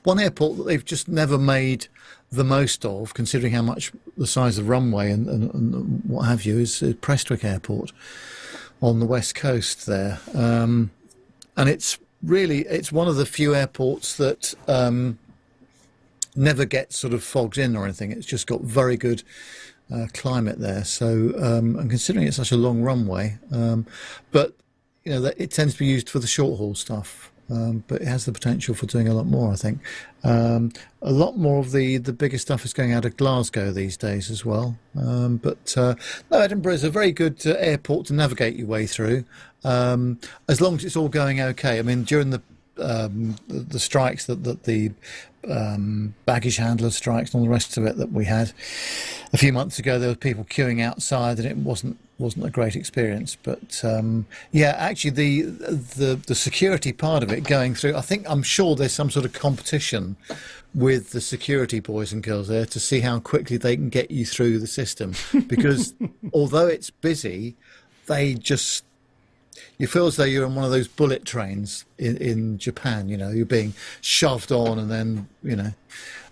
[0.04, 1.88] one airport that they've just never made
[2.30, 6.44] the most of, considering how much the size of runway and, and, and what have
[6.44, 7.92] you, is uh, Prestwick Airport
[8.84, 10.92] on the west coast there, um,
[11.56, 15.18] and it's really it's one of the few airports that um,
[16.36, 18.12] never gets sort of fogged in or anything.
[18.12, 19.24] It's just got very good
[19.92, 20.84] uh, climate there.
[20.84, 23.88] So, um, and considering it's such a long runway, um,
[24.32, 24.54] but
[25.06, 27.32] you know it tends to be used for the short haul stuff.
[27.54, 29.52] Um, but it has the potential for doing a lot more.
[29.52, 29.80] I think
[30.24, 30.72] um,
[31.02, 34.32] a lot more of the the bigger stuff is going out of Glasgow these days
[34.32, 34.78] as well.
[34.98, 35.96] Um, but uh,
[36.32, 39.26] no, Edinburgh is a very good uh, airport to navigate your way through,
[39.64, 41.78] um, as long as it's all going okay.
[41.78, 42.42] I mean, during the
[42.78, 44.92] um, the, the strikes that, that the
[45.50, 48.54] um, baggage handler strikes and all the rest of it that we had
[49.34, 52.76] a few months ago, there were people queuing outside, and it wasn't wasn't a great
[52.76, 53.36] experience.
[53.42, 58.26] But um, yeah, actually, the the the security part of it going through, I think
[58.30, 60.16] I'm sure there's some sort of competition
[60.76, 64.26] with the security boys and girls there to see how quickly they can get you
[64.26, 65.14] through the system
[65.48, 65.94] because
[66.34, 67.56] although it's busy,
[68.08, 68.84] they just
[69.84, 73.10] you feel as though you're on one of those bullet trains in, in Japan.
[73.10, 75.74] You know, you're being shoved on and then you know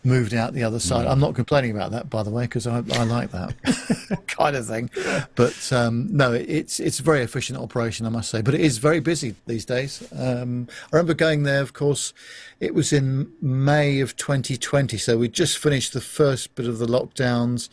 [0.06, 1.06] moved out the other side.
[1.06, 4.66] I'm not complaining about that, by the way, because I, I like that kind of
[4.66, 4.90] thing.
[5.36, 8.42] But um, no, it's it's a very efficient operation, I must say.
[8.42, 10.02] But it is very busy these days.
[10.18, 12.14] Um, I remember going there, of course,
[12.62, 16.88] it was in May of 2020, so we just finished the first bit of the
[16.88, 17.68] lockdowns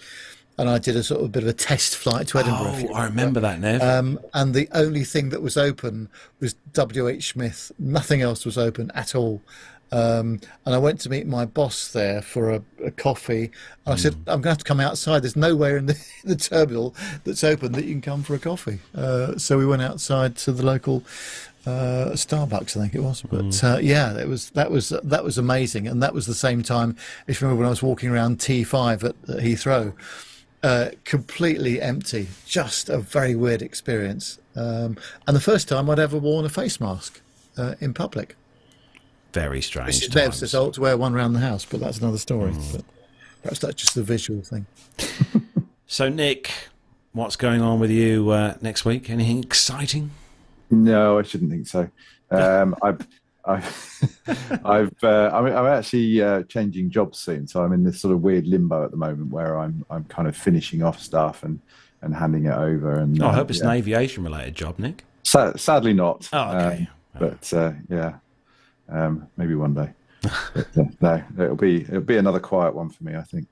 [0.59, 2.89] and I did a sort of bit of a test flight to Edinburgh.
[2.91, 3.81] Oh, I remember that, Nev.
[3.81, 6.09] um, and the only thing that was open
[6.41, 7.31] was W.H.
[7.33, 7.73] Smith.
[7.79, 9.41] Nothing else was open at all.
[9.91, 13.51] Um, and I went to meet my boss there for a, a coffee.
[13.87, 15.23] I said, I'm going to have to come outside.
[15.23, 16.95] There's nowhere in the, the terminal
[17.25, 18.81] that's open that you can come for a coffee.
[18.95, 21.05] Uh, so we went outside to the local
[21.67, 23.23] uh, Starbucks, I think it was.
[23.23, 26.63] But uh, yeah, it was that was that was amazing, and that was the same
[26.63, 26.97] time.
[27.27, 29.95] If you remember when I was walking around T5 at, at Heathrow,
[30.63, 36.19] uh, completely empty, just a very weird experience, um, and the first time I'd ever
[36.19, 37.21] worn a face mask
[37.57, 38.37] uh, in public.
[39.33, 39.91] Very strange.
[39.91, 40.51] It's Dev's times.
[40.53, 42.53] default to wear one around the house, but that's another story.
[42.73, 42.85] But
[43.43, 44.67] perhaps that's just a visual thing.
[45.91, 46.53] So, Nik,
[47.13, 49.09] what's going on with you uh, next week?
[49.09, 50.11] Anything exciting?
[50.71, 51.89] No, I shouldn't think so.
[52.31, 53.09] Um, I've,
[53.49, 58.13] I've, I've, uh, I'm, I'm actually uh, changing jobs soon, so I'm in this sort
[58.15, 61.59] of weird limbo at the moment where I'm, I'm kind of finishing off stuff and,
[62.03, 62.99] and handing it over.
[62.99, 63.67] And Oh, I uh, hope it's yeah.
[63.67, 65.05] an aviation related job, Nik.
[65.23, 66.29] Sa- sadly not.
[66.33, 66.89] Oh, okay.
[67.15, 68.19] Um, but uh, yeah,
[68.89, 69.91] um, maybe one day.
[70.55, 73.47] but, uh, no, it'll be it'll be another quiet one for me, I think.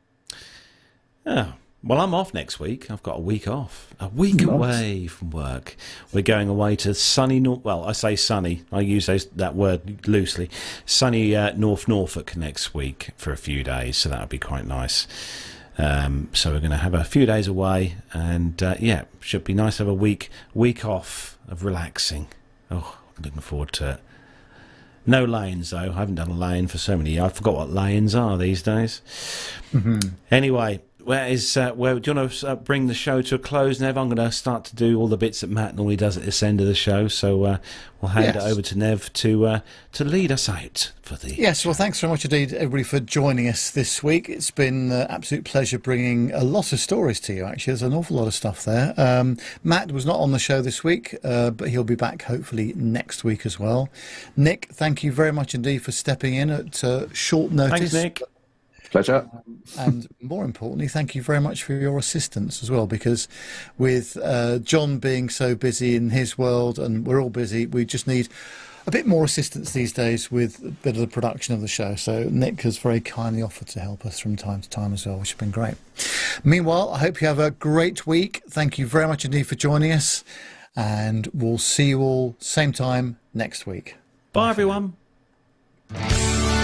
[1.27, 1.52] Oh,
[1.85, 2.90] well, I'm off next week.
[2.90, 4.48] I've got a week off, a week Nice.
[4.48, 5.77] away from work.
[6.12, 7.62] We're going away to sunny North.
[7.65, 8.62] Well, I say sunny.
[8.73, 10.51] I use those, that word loosely.
[10.85, 14.66] Sunny uh, North Norfolk next week for a few days, so that would be quite
[14.66, 15.07] nice.
[15.78, 19.55] Um, so we're going to have a few days away, and uh, yeah, should be
[19.55, 22.27] nice to have a week week off of relaxing.
[22.70, 24.01] Oh, I'm looking forward to it.
[25.09, 25.78] No lanes though.
[25.78, 27.24] I haven't done a lane for so many years.
[27.24, 29.03] I forgot what lanes are these days.
[30.31, 33.38] Anyway, where is uh, where do you want to uh, bring the show to a
[33.38, 33.96] close, Nev?
[33.96, 36.42] I'm going to start to do all the bits that Matt normally does at this
[36.42, 37.58] end of the show, so uh,
[38.00, 38.36] we'll hand Yes.
[38.44, 39.60] it over to Nev to uh,
[39.92, 41.34] to lead us out for the.
[41.34, 44.28] Yes, well, thanks very much indeed, everybody, for joining us this week.
[44.28, 47.70] It's been an absolute pleasure bringing a lot of stories to you, actually.
[47.72, 48.92] There's an awful lot of stuff there.
[48.96, 52.72] Um, Matt was not on the show this week, uh, but he'll be back hopefully
[52.74, 53.88] next week as well.
[54.36, 57.92] Nik, thank you very much indeed for stepping in at uh, short notice.
[57.92, 58.22] Thanks, Nik.
[58.97, 59.28] Pleasure.
[59.78, 62.86] and more importantly, thank you very much for your assistance as well.
[62.86, 63.28] Because
[63.77, 68.06] with uh, John being so busy in his world, and we're all busy, we just
[68.06, 68.28] need
[68.86, 71.94] a bit more assistance these days with a bit of the production of the show.
[71.94, 75.18] So Nik has very kindly offered to help us from time to time as well,
[75.18, 75.74] which has been great.
[76.43, 78.44] Meanwhile, I hope you have a great week.
[78.48, 80.24] Thank you very much indeed for joining us,
[80.74, 83.97] and we'll see you all same time next week.
[84.32, 84.94] Bye, everyone.
[85.90, 86.55] One